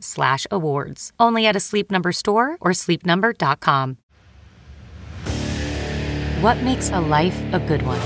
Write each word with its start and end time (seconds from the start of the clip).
slash 0.00 0.46
awards. 0.50 1.12
Only 1.18 1.46
at 1.46 1.56
a 1.56 1.60
Sleep 1.60 1.90
Number 1.90 2.12
store 2.12 2.58
or 2.60 2.72
sleepnumber.com. 2.72 3.98
What 6.40 6.62
makes 6.62 6.90
a 6.90 7.00
life 7.00 7.36
a 7.52 7.58
good 7.58 7.82
one? 7.82 8.00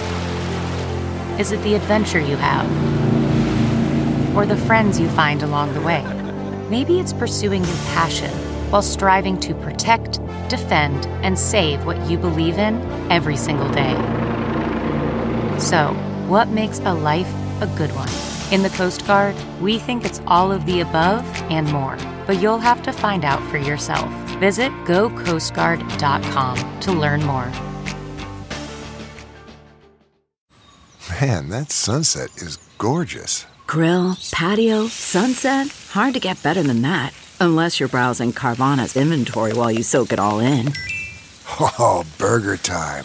Is 1.38 1.52
it 1.52 1.62
the 1.62 1.74
adventure 1.74 2.20
you 2.20 2.36
have? 2.36 2.66
Or 4.36 4.46
the 4.46 4.56
friends 4.56 4.98
you 4.98 5.08
find 5.10 5.42
along 5.42 5.74
the 5.74 5.82
way? 5.82 6.02
Maybe 6.70 6.98
it's 6.98 7.12
pursuing 7.12 7.64
your 7.64 7.76
passion 7.92 8.30
while 8.70 8.80
striving 8.80 9.38
to 9.40 9.54
protect, 9.56 10.20
defend, 10.48 11.04
and 11.22 11.38
save 11.38 11.84
what 11.84 12.00
you 12.08 12.16
believe 12.16 12.56
in 12.56 12.80
every 13.10 13.36
single 13.36 13.70
day. 13.70 13.94
So, 15.58 15.88
what 16.26 16.48
makes 16.48 16.78
a 16.78 16.94
life 16.94 17.30
a 17.60 17.66
good 17.76 17.90
one? 17.94 18.31
In 18.52 18.62
the 18.62 18.68
Coast 18.68 19.06
Guard, 19.06 19.34
we 19.62 19.78
think 19.78 20.04
it's 20.04 20.20
all 20.26 20.52
of 20.52 20.66
the 20.66 20.80
above 20.80 21.24
and 21.50 21.72
more, 21.72 21.96
but 22.26 22.42
you'll 22.42 22.58
have 22.58 22.82
to 22.82 22.92
find 22.92 23.24
out 23.24 23.42
for 23.50 23.56
yourself. 23.56 24.10
Visit 24.40 24.70
gocoastguard.com 24.84 26.80
to 26.80 26.92
learn 26.92 27.24
more. 27.24 27.50
Man, 31.18 31.48
that 31.48 31.72
sunset 31.72 32.28
is 32.36 32.58
gorgeous. 32.76 33.46
Grill, 33.66 34.18
patio, 34.32 34.86
sunset. 34.86 35.68
Hard 35.92 36.12
to 36.12 36.20
get 36.20 36.42
better 36.42 36.62
than 36.62 36.82
that. 36.82 37.14
Unless 37.40 37.80
you're 37.80 37.88
browsing 37.88 38.34
Carvana's 38.34 38.98
inventory 38.98 39.54
while 39.54 39.72
you 39.72 39.82
soak 39.82 40.12
it 40.12 40.20
all 40.20 40.40
in. 40.40 40.72
Oh, 41.78 42.04
burger 42.16 42.56
time. 42.56 43.04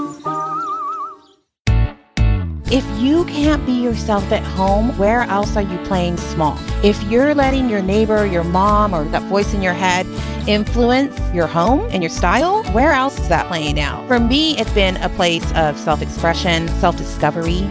If 2.71 2.85
you 3.01 3.25
can't 3.25 3.65
be 3.65 3.73
yourself 3.73 4.31
at 4.31 4.43
home, 4.43 4.97
where 4.97 5.23
else 5.23 5.57
are 5.57 5.61
you 5.61 5.77
playing 5.79 6.15
small? 6.15 6.57
If 6.85 7.03
you're 7.03 7.35
letting 7.35 7.69
your 7.69 7.81
neighbor, 7.81 8.25
your 8.25 8.45
mom, 8.45 8.95
or 8.95 9.03
that 9.09 9.23
voice 9.23 9.53
in 9.53 9.61
your 9.61 9.73
head 9.73 10.07
influence 10.47 11.19
your 11.33 11.47
home 11.47 11.81
and 11.91 12.01
your 12.01 12.09
style, 12.09 12.63
where 12.71 12.93
else 12.93 13.19
is 13.19 13.27
that 13.27 13.47
playing 13.47 13.77
out? 13.77 14.07
For 14.07 14.21
me, 14.21 14.57
it's 14.57 14.71
been 14.71 14.95
a 15.03 15.09
place 15.09 15.43
of 15.51 15.77
self 15.77 16.01
expression, 16.01 16.69
self 16.79 16.95
discovery. 16.95 17.69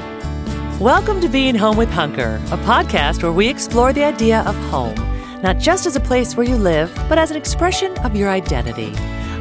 Welcome 0.78 1.22
to 1.22 1.30
Being 1.30 1.54
Home 1.54 1.78
with 1.78 1.88
Hunker, 1.88 2.38
a 2.50 2.58
podcast 2.58 3.22
where 3.22 3.32
we 3.32 3.48
explore 3.48 3.94
the 3.94 4.04
idea 4.04 4.42
of 4.42 4.54
home, 4.68 4.96
not 5.40 5.56
just 5.56 5.86
as 5.86 5.96
a 5.96 6.00
place 6.00 6.36
where 6.36 6.46
you 6.46 6.56
live, 6.56 6.94
but 7.08 7.16
as 7.16 7.30
an 7.30 7.38
expression 7.38 7.96
of 8.00 8.14
your 8.14 8.28
identity. 8.28 8.92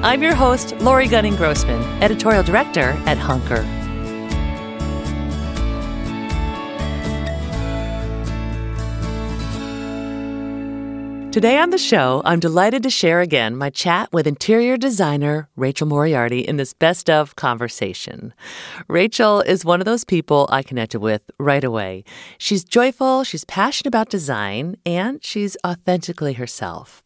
I'm 0.03 0.24
your 0.24 0.36
host, 0.36 0.78
Lori 0.78 1.09
Gunning 1.09 1.36
Grossman, 1.36 1.81
editorial 2.02 2.44
director 2.44 2.92
at 3.06 3.18
Hunker. 3.18 3.66
Today 11.32 11.60
on 11.60 11.70
the 11.70 11.78
show, 11.78 12.24
I'm 12.26 12.40
delighted 12.40 12.82
to 12.82 12.90
share 12.90 13.22
again 13.22 13.56
my 13.56 13.70
chat 13.70 14.12
with 14.12 14.26
interior 14.26 14.78
designer 14.78 15.48
Rachel 15.56 15.86
Moriarty 15.86 16.40
in 16.40 16.58
this 16.58 16.74
best 16.74 17.08
of 17.08 17.36
conversation. 17.36 18.34
Rachel 18.88 19.42
is 19.42 19.64
one 19.64 19.80
of 19.80 19.86
those 19.86 20.04
people 20.04 20.50
I 20.52 20.64
connected 20.64 21.02
with 21.02 21.22
right 21.38 21.64
away. 21.64 22.04
She's 22.40 22.64
joyful, 22.64 23.24
she's 23.24 23.46
passionate 23.46 23.90
about 23.90 24.10
design, 24.10 24.78
and 24.88 25.24
she's 25.24 25.56
authentically 25.64 26.34
herself. 26.34 27.04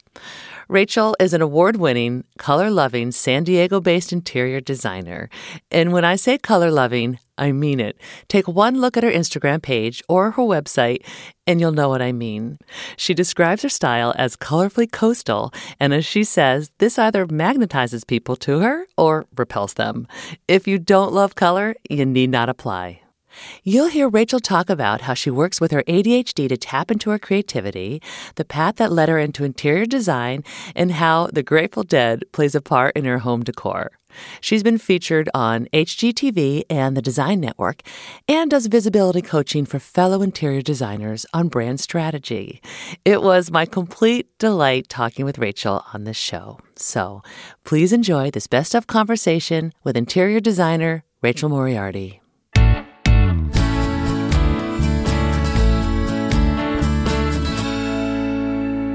Rachel 0.74 1.14
is 1.20 1.32
an 1.32 1.40
award 1.40 1.76
winning, 1.76 2.24
color 2.36 2.68
loving, 2.68 3.12
San 3.12 3.44
Diego 3.44 3.80
based 3.80 4.12
interior 4.12 4.60
designer. 4.60 5.30
And 5.70 5.92
when 5.92 6.04
I 6.04 6.16
say 6.16 6.36
color 6.36 6.72
loving, 6.72 7.20
I 7.38 7.52
mean 7.52 7.78
it. 7.78 7.96
Take 8.26 8.48
one 8.48 8.80
look 8.80 8.96
at 8.96 9.04
her 9.04 9.10
Instagram 9.12 9.62
page 9.62 10.02
or 10.08 10.32
her 10.32 10.42
website, 10.42 11.06
and 11.46 11.60
you'll 11.60 11.70
know 11.70 11.88
what 11.88 12.02
I 12.02 12.10
mean. 12.10 12.58
She 12.96 13.14
describes 13.14 13.62
her 13.62 13.68
style 13.68 14.14
as 14.18 14.34
colorfully 14.34 14.90
coastal, 14.90 15.54
and 15.78 15.94
as 15.94 16.04
she 16.04 16.24
says, 16.24 16.72
this 16.78 16.98
either 16.98 17.24
magnetizes 17.24 18.04
people 18.04 18.34
to 18.38 18.58
her 18.58 18.88
or 18.98 19.26
repels 19.36 19.74
them. 19.74 20.08
If 20.48 20.66
you 20.66 20.80
don't 20.80 21.12
love 21.12 21.36
color, 21.36 21.76
you 21.88 22.04
need 22.04 22.30
not 22.30 22.48
apply. 22.48 23.03
You'll 23.62 23.88
hear 23.88 24.08
Rachel 24.08 24.40
talk 24.40 24.70
about 24.70 25.02
how 25.02 25.14
she 25.14 25.30
works 25.30 25.60
with 25.60 25.72
her 25.72 25.82
ADHD 25.84 26.48
to 26.48 26.56
tap 26.56 26.90
into 26.90 27.10
her 27.10 27.18
creativity, 27.18 28.00
the 28.36 28.44
path 28.44 28.76
that 28.76 28.92
led 28.92 29.08
her 29.08 29.18
into 29.18 29.44
interior 29.44 29.86
design, 29.86 30.44
and 30.74 30.92
how 30.92 31.28
the 31.32 31.42
Grateful 31.42 31.82
Dead 31.82 32.24
plays 32.32 32.54
a 32.54 32.60
part 32.60 32.96
in 32.96 33.04
her 33.04 33.18
home 33.18 33.42
decor. 33.42 33.92
She's 34.40 34.62
been 34.62 34.78
featured 34.78 35.28
on 35.34 35.66
HGTV 35.72 36.64
and 36.70 36.96
the 36.96 37.02
Design 37.02 37.40
Network 37.40 37.82
and 38.28 38.50
does 38.50 38.66
visibility 38.66 39.22
coaching 39.22 39.64
for 39.64 39.78
fellow 39.78 40.22
interior 40.22 40.62
designers 40.62 41.26
on 41.34 41.48
brand 41.48 41.80
strategy. 41.80 42.60
It 43.04 43.22
was 43.22 43.50
my 43.50 43.66
complete 43.66 44.36
delight 44.38 44.88
talking 44.88 45.24
with 45.24 45.38
Rachel 45.38 45.84
on 45.92 46.04
this 46.04 46.16
show. 46.16 46.58
So 46.76 47.22
please 47.64 47.92
enjoy 47.92 48.30
this 48.30 48.46
best 48.46 48.74
of 48.74 48.86
conversation 48.86 49.72
with 49.82 49.96
interior 49.96 50.40
designer 50.40 51.04
Rachel 51.22 51.48
Moriarty. 51.48 52.20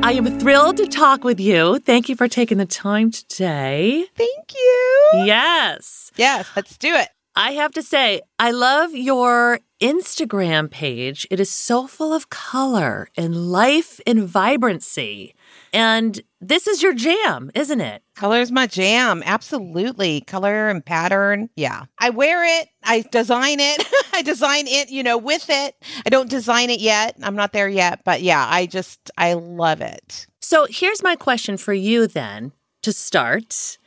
I 0.10 0.14
am 0.14 0.40
thrilled 0.40 0.78
to 0.78 0.88
talk 0.88 1.24
with 1.24 1.40
you. 1.40 1.78
Thank 1.78 2.10
you 2.10 2.16
for 2.16 2.28
taking 2.28 2.58
the 2.58 2.66
time 2.66 3.12
today. 3.12 4.06
Thank 4.16 4.56
you. 4.56 5.10
Yes. 5.24 6.12
Yes, 6.16 6.50
let's 6.56 6.80
do 6.80 6.96
it. 6.96 7.10
I 7.36 7.52
have 7.52 7.74
to 7.74 7.84
say, 7.84 8.22
I 8.40 8.50
love 8.50 8.96
your 8.96 9.60
Instagram 9.80 10.72
page. 10.72 11.28
It 11.30 11.40
is 11.40 11.52
so 11.52 11.86
full 11.86 12.12
of 12.12 12.32
color 12.32 13.08
and 13.16 13.52
life 13.52 14.02
and 14.08 14.24
vibrancy. 14.24 15.36
And 15.74 16.20
this 16.42 16.68
is 16.68 16.82
your 16.82 16.94
jam, 16.94 17.52
isn't 17.54 17.82
it? 17.82 18.02
Color's 18.16 18.52
my 18.52 18.68
jam. 18.68 19.22
Absolutely. 19.26 20.22
Color 20.22 20.70
and 20.70 20.86
pattern. 20.86 21.50
Yeah. 21.56 21.86
I 22.00 22.10
wear 22.10 22.44
it. 22.62 22.70
I 22.84 23.02
design 23.12 23.60
it. 23.60 23.86
I 24.14 24.22
design 24.22 24.68
it, 24.68 24.90
you 24.90 25.04
know, 25.04 25.18
with 25.18 25.46
it. 25.50 25.76
I 26.06 26.10
don't 26.10 26.30
design 26.30 26.70
it 26.70 26.80
yet. 26.80 27.16
I'm 27.22 27.36
not 27.36 27.54
there 27.54 27.70
yet. 27.70 28.02
But 28.04 28.22
yeah, 28.22 28.46
I 28.50 28.66
just, 28.66 29.12
I 29.18 29.34
love 29.34 29.82
it. 29.82 30.28
So 30.42 30.66
here's 30.70 31.04
my 31.04 31.16
question 31.16 31.58
for 31.58 31.74
you 31.74 32.08
then 32.08 32.54
to 32.84 32.94
start. 32.94 33.78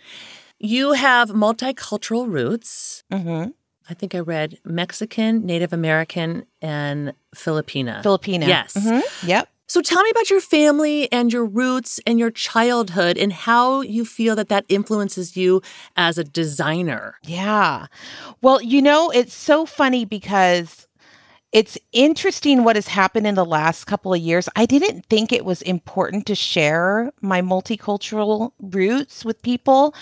You 0.58 0.92
have 0.92 1.30
multicultural 1.30 2.30
roots. 2.30 3.02
Mm-hmm. 3.12 3.50
I 3.88 3.94
think 3.94 4.14
I 4.14 4.20
read 4.20 4.58
Mexican, 4.64 5.44
Native 5.44 5.72
American, 5.72 6.46
and 6.60 7.14
Filipina. 7.34 8.02
Filipina. 8.02 8.46
Yes. 8.46 8.74
Mm-hmm. 8.74 9.28
Yep. 9.28 9.48
So 9.72 9.80
tell 9.80 10.02
me 10.02 10.10
about 10.10 10.28
your 10.28 10.42
family 10.42 11.10
and 11.10 11.32
your 11.32 11.46
roots 11.46 11.98
and 12.06 12.18
your 12.18 12.30
childhood 12.30 13.16
and 13.16 13.32
how 13.32 13.80
you 13.80 14.04
feel 14.04 14.36
that 14.36 14.50
that 14.50 14.66
influences 14.68 15.34
you 15.34 15.62
as 15.96 16.18
a 16.18 16.24
designer. 16.24 17.14
Yeah. 17.22 17.86
Well, 18.42 18.60
you 18.60 18.82
know, 18.82 19.08
it's 19.08 19.32
so 19.32 19.64
funny 19.64 20.04
because 20.04 20.86
it's 21.52 21.78
interesting 21.92 22.64
what 22.64 22.76
has 22.76 22.86
happened 22.86 23.26
in 23.26 23.34
the 23.34 23.46
last 23.46 23.86
couple 23.86 24.12
of 24.12 24.20
years. 24.20 24.46
I 24.56 24.66
didn't 24.66 25.06
think 25.06 25.32
it 25.32 25.46
was 25.46 25.62
important 25.62 26.26
to 26.26 26.34
share 26.34 27.10
my 27.22 27.40
multicultural 27.40 28.52
roots 28.60 29.24
with 29.24 29.40
people. 29.40 29.94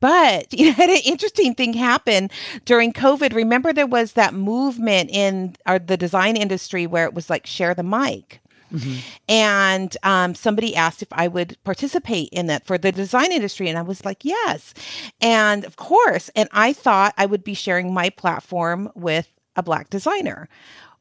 But 0.00 0.50
you 0.58 0.64
know, 0.64 0.72
had 0.72 0.88
an 0.88 1.02
interesting 1.04 1.54
thing 1.54 1.74
happen 1.74 2.30
during 2.64 2.94
COVID. 2.94 3.34
Remember, 3.34 3.74
there 3.74 3.86
was 3.86 4.14
that 4.14 4.32
movement 4.32 5.10
in 5.12 5.56
our, 5.66 5.78
the 5.78 5.98
design 5.98 6.38
industry 6.38 6.86
where 6.86 7.04
it 7.04 7.12
was 7.12 7.28
like 7.28 7.46
share 7.46 7.74
the 7.74 7.82
mic. 7.82 8.40
Mm-hmm. 8.72 8.98
And 9.28 9.96
um, 10.02 10.34
somebody 10.34 10.74
asked 10.76 11.02
if 11.02 11.08
I 11.12 11.28
would 11.28 11.56
participate 11.64 12.28
in 12.30 12.46
that 12.46 12.66
for 12.66 12.78
the 12.78 12.92
design 12.92 13.32
industry. 13.32 13.68
And 13.68 13.78
I 13.78 13.82
was 13.82 14.04
like, 14.04 14.24
yes. 14.24 14.74
And 15.20 15.64
of 15.64 15.76
course. 15.76 16.30
And 16.36 16.48
I 16.52 16.72
thought 16.72 17.14
I 17.16 17.26
would 17.26 17.44
be 17.44 17.54
sharing 17.54 17.92
my 17.92 18.10
platform 18.10 18.90
with 18.94 19.28
a 19.56 19.62
Black 19.62 19.90
designer. 19.90 20.48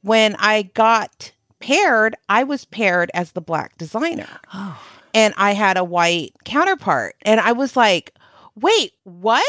When 0.02 0.36
I 0.40 0.64
got 0.74 1.32
paired, 1.60 2.16
I 2.30 2.44
was 2.44 2.66
paired 2.66 3.12
as 3.14 3.32
the 3.32 3.42
Black 3.42 3.78
designer. 3.78 4.30
Oh. 4.54 4.82
And 5.14 5.34
I 5.38 5.54
had 5.54 5.78
a 5.78 5.84
white 5.84 6.34
counterpart. 6.46 7.16
And 7.24 7.40
I 7.40 7.52
was 7.52 7.76
like, 7.76 8.14
wait, 8.56 8.94
what? 9.04 9.44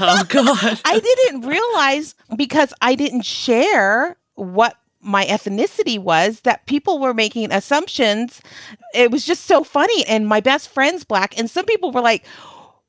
Oh, 0.00 0.24
God. 0.28 0.80
I 0.84 0.98
didn't 0.98 1.42
realize 1.42 2.14
because 2.36 2.72
I 2.80 2.94
didn't 2.94 3.22
share 3.22 4.16
what 4.34 4.76
my 5.04 5.24
ethnicity 5.26 5.98
was 5.98 6.40
that 6.40 6.66
people 6.66 6.98
were 6.98 7.14
making 7.14 7.52
assumptions. 7.52 8.40
It 8.94 9.10
was 9.10 9.24
just 9.24 9.44
so 9.44 9.62
funny. 9.62 10.04
And 10.06 10.26
my 10.26 10.40
best 10.40 10.68
friend's 10.68 11.04
black. 11.04 11.38
And 11.38 11.50
some 11.50 11.66
people 11.66 11.92
were 11.92 12.00
like, 12.00 12.24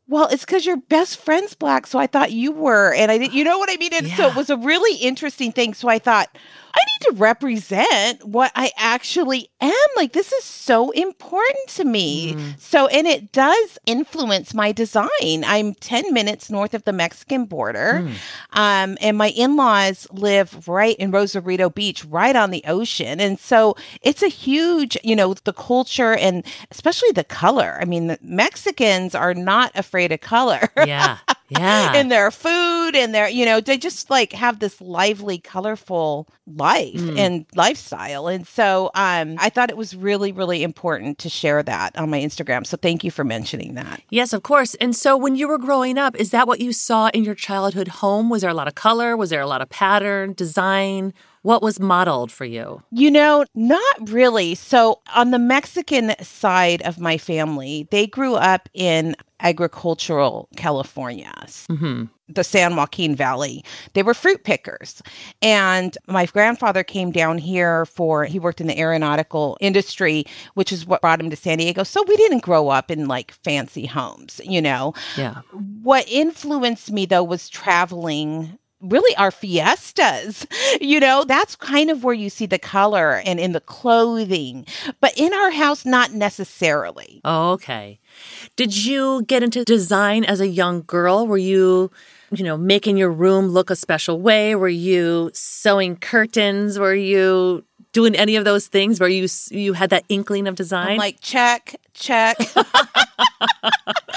well, 0.07 0.27
it's 0.27 0.45
because 0.45 0.65
your 0.65 0.77
best 0.77 1.17
friend's 1.17 1.55
black. 1.55 1.87
So 1.87 1.99
I 1.99 2.07
thought 2.07 2.31
you 2.31 2.51
were. 2.51 2.93
And 2.93 3.11
I 3.11 3.17
didn't, 3.17 3.33
you 3.33 3.43
know 3.43 3.57
what 3.57 3.69
I 3.71 3.77
mean? 3.77 3.93
And 3.93 4.07
yeah. 4.07 4.15
so 4.15 4.27
it 4.27 4.35
was 4.35 4.49
a 4.49 4.57
really 4.57 4.97
interesting 4.97 5.51
thing. 5.51 5.73
So 5.73 5.89
I 5.89 5.99
thought, 5.99 6.29
I 6.75 6.79
need 6.79 7.15
to 7.15 7.21
represent 7.21 8.25
what 8.25 8.51
I 8.55 8.71
actually 8.77 9.49
am. 9.61 9.71
Like, 9.95 10.13
this 10.13 10.33
is 10.33 10.43
so 10.43 10.91
important 10.91 11.69
to 11.69 11.85
me. 11.85 12.33
Mm. 12.33 12.59
So, 12.59 12.87
and 12.87 13.07
it 13.07 13.31
does 13.31 13.77
influence 13.85 14.53
my 14.53 14.71
design. 14.71 15.09
I'm 15.45 15.73
10 15.75 16.13
minutes 16.13 16.49
north 16.49 16.73
of 16.73 16.83
the 16.83 16.91
Mexican 16.91 17.45
border. 17.45 18.03
Mm. 18.03 18.13
Um, 18.53 18.97
and 18.99 19.17
my 19.17 19.29
in 19.29 19.55
laws 19.55 20.07
live 20.11 20.67
right 20.67 20.95
in 20.97 21.11
Rosarito 21.11 21.69
Beach, 21.69 22.03
right 22.05 22.35
on 22.35 22.51
the 22.51 22.63
ocean. 22.67 23.21
And 23.21 23.39
so 23.39 23.75
it's 24.01 24.21
a 24.21 24.27
huge, 24.27 24.97
you 25.03 25.15
know, 25.15 25.33
the 25.33 25.53
culture 25.53 26.15
and 26.15 26.45
especially 26.71 27.11
the 27.11 27.23
color. 27.23 27.77
I 27.79 27.85
mean, 27.85 28.07
the 28.07 28.19
Mexicans 28.21 29.15
are 29.15 29.33
not 29.33 29.71
afraid 29.75 30.11
of 30.11 30.21
color. 30.21 30.69
Yeah. 30.77 31.17
Yeah. 31.49 31.93
in 31.99 32.09
their 32.09 32.31
food 32.31 32.95
and 32.95 33.13
their, 33.13 33.29
you 33.29 33.45
know, 33.45 33.61
they 33.61 33.77
just 33.77 34.09
like 34.09 34.33
have 34.33 34.59
this 34.59 34.81
lively, 34.81 35.37
colorful 35.37 36.27
life 36.47 36.93
mm. 36.93 37.17
and 37.17 37.45
lifestyle. 37.55 38.27
And 38.27 38.47
so 38.47 38.91
um, 38.95 39.35
I 39.39 39.49
thought 39.49 39.69
it 39.69 39.77
was 39.77 39.95
really, 39.95 40.31
really 40.31 40.63
important 40.63 41.17
to 41.19 41.29
share 41.29 41.61
that 41.63 41.97
on 41.97 42.09
my 42.09 42.19
Instagram. 42.19 42.65
So 42.65 42.77
thank 42.77 43.03
you 43.03 43.11
for 43.11 43.23
mentioning 43.23 43.75
that. 43.75 44.01
Yes, 44.09 44.33
of 44.33 44.43
course. 44.43 44.75
And 44.75 44.95
so 44.95 45.17
when 45.17 45.35
you 45.35 45.47
were 45.47 45.57
growing 45.57 45.97
up, 45.97 46.15
is 46.15 46.31
that 46.31 46.47
what 46.47 46.59
you 46.59 46.73
saw 46.73 47.09
in 47.09 47.23
your 47.23 47.35
childhood 47.35 47.87
home? 47.87 48.29
Was 48.29 48.41
there 48.41 48.51
a 48.51 48.55
lot 48.55 48.67
of 48.67 48.75
color? 48.75 49.15
Was 49.15 49.29
there 49.29 49.41
a 49.41 49.47
lot 49.47 49.61
of 49.61 49.69
pattern, 49.69 50.33
design? 50.33 51.13
What 51.45 51.61
was 51.61 51.79
modeled 51.79 52.31
for 52.31 52.43
you? 52.43 52.81
You 52.89 53.11
know, 53.11 53.45
not 53.53 54.09
really. 54.09 54.55
So, 54.55 54.99
on 55.13 55.29
the 55.29 55.37
Mexican 55.37 56.15
side 56.19 56.81
of 56.81 56.99
my 56.99 57.19
family, 57.19 57.87
they 57.91 58.07
grew 58.07 58.33
up 58.33 58.67
in 58.73 59.15
agricultural 59.41 60.49
California, 60.55 61.31
mm-hmm. 61.69 62.05
the 62.27 62.43
San 62.43 62.75
Joaquin 62.75 63.15
Valley. 63.15 63.63
They 63.93 64.01
were 64.01 64.15
fruit 64.15 64.43
pickers. 64.43 65.03
And 65.43 65.95
my 66.07 66.25
grandfather 66.25 66.83
came 66.83 67.11
down 67.11 67.37
here 67.37 67.85
for, 67.85 68.25
he 68.25 68.39
worked 68.39 68.59
in 68.59 68.65
the 68.65 68.79
aeronautical 68.79 69.55
industry, 69.61 70.25
which 70.55 70.71
is 70.71 70.87
what 70.87 71.01
brought 71.01 71.19
him 71.19 71.29
to 71.29 71.35
San 71.35 71.59
Diego. 71.59 71.83
So 71.83 72.03
we 72.07 72.17
didn't 72.17 72.41
grow 72.41 72.69
up 72.69 72.89
in 72.89 73.07
like 73.07 73.31
fancy 73.43 73.85
homes, 73.85 74.41
you 74.43 74.63
know? 74.63 74.95
Yeah. 75.15 75.41
What 75.83 76.09
influenced 76.09 76.91
me 76.91 77.05
though 77.05 77.23
was 77.23 77.49
traveling 77.49 78.57
really 78.89 79.15
our 79.17 79.31
fiestas. 79.31 80.45
You 80.81 80.99
know, 80.99 81.23
that's 81.23 81.55
kind 81.55 81.89
of 81.89 82.03
where 82.03 82.13
you 82.13 82.29
see 82.29 82.45
the 82.45 82.59
color 82.59 83.21
and 83.25 83.39
in 83.39 83.51
the 83.53 83.59
clothing, 83.61 84.65
but 84.99 85.13
in 85.17 85.33
our 85.33 85.51
house, 85.51 85.85
not 85.85 86.13
necessarily. 86.13 87.21
Oh, 87.23 87.51
okay. 87.53 87.99
Did 88.55 88.85
you 88.85 89.23
get 89.23 89.43
into 89.43 89.63
design 89.63 90.23
as 90.23 90.39
a 90.41 90.47
young 90.47 90.83
girl? 90.83 91.27
Were 91.27 91.37
you, 91.37 91.91
you 92.31 92.43
know, 92.43 92.57
making 92.57 92.97
your 92.97 93.11
room 93.11 93.47
look 93.47 93.69
a 93.69 93.75
special 93.75 94.19
way? 94.19 94.55
Were 94.55 94.69
you 94.69 95.31
sewing 95.33 95.97
curtains? 95.97 96.79
Were 96.79 96.95
you 96.95 97.63
doing 97.91 98.15
any 98.15 98.35
of 98.35 98.43
those 98.43 98.67
things 98.67 98.99
where 98.99 99.09
you 99.09 99.27
you 99.49 99.73
had 99.73 99.89
that 99.89 100.03
inkling 100.09 100.47
of 100.47 100.55
design? 100.55 100.89
I'm 100.89 100.97
like 100.97 101.21
check, 101.21 101.75
check. 101.93 102.37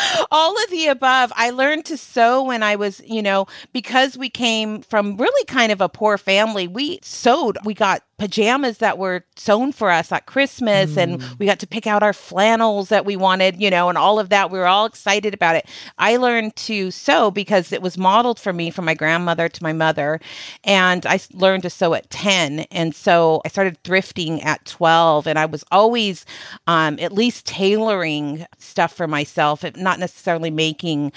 All 0.31 0.53
of 0.62 0.71
the 0.71 0.87
above. 0.87 1.33
I 1.37 1.50
learned 1.50 1.85
to 1.87 1.97
sew 1.97 2.43
when 2.43 2.62
I 2.62 2.77
was, 2.77 3.00
you 3.05 3.23
know, 3.23 3.47
because 3.73 4.17
we 4.17 4.31
came 4.31 4.83
from 4.83 5.17
really 5.17 5.45
kind 5.47 5.73
of 5.73 5.81
a 5.81 5.89
poor 5.89 6.19
family. 6.19 6.69
We 6.69 7.00
sewed. 7.03 7.59
We 7.65 7.75
got 7.75 8.03
pajamas 8.19 8.79
that 8.79 8.99
were 8.99 9.25
sewn 9.37 9.71
for 9.71 9.91
us 9.91 10.11
at 10.11 10.27
Christmas 10.27 10.95
mm. 10.95 11.03
and 11.03 11.23
we 11.39 11.47
got 11.47 11.61
to 11.61 11.67
pick 11.69 11.87
out 11.87 12.03
our 12.03 12.12
flannels 12.12 12.89
that 12.89 13.06
we 13.06 13.17
wanted, 13.17 13.61
you 13.61 13.71
know, 13.71 13.89
and 13.89 13.97
all 13.97 14.19
of 14.19 14.29
that. 14.29 14.50
We 14.50 14.59
were 14.59 14.67
all 14.67 14.87
excited 14.87 15.33
about 15.33 15.55
it. 15.55 15.67
I 15.99 16.17
learned 16.17 16.56
to 16.56 16.91
sew 16.91 17.31
because 17.31 17.73
it 17.73 17.81
was 17.81 17.97
modeled 17.97 18.41
for 18.41 18.53
me 18.53 18.71
from 18.71 18.85
my 18.87 18.95
grandmother 18.95 19.49
to 19.49 19.62
my 19.62 19.73
mother. 19.73 20.21
And 20.65 21.06
I 21.06 21.21
learned 21.33 21.62
to 21.62 21.71
sew 21.71 21.95
at 21.95 22.11
10. 22.11 22.61
And 22.73 22.95
so 22.95 23.41
I 23.45 23.49
started 23.49 23.81
thrifting 23.85 24.45
at 24.45 24.65
12 24.65 25.29
and 25.29 25.39
I 25.39 25.47
was 25.47 25.65
always 25.71 26.27
um, 26.67 26.99
at 27.00 27.12
least 27.12 27.47
tailoring 27.47 28.47
stuff 28.59 28.93
for 28.93 29.06
myself, 29.06 29.65
not 29.77 29.88
necessarily 29.96 30.50
making 30.50 31.12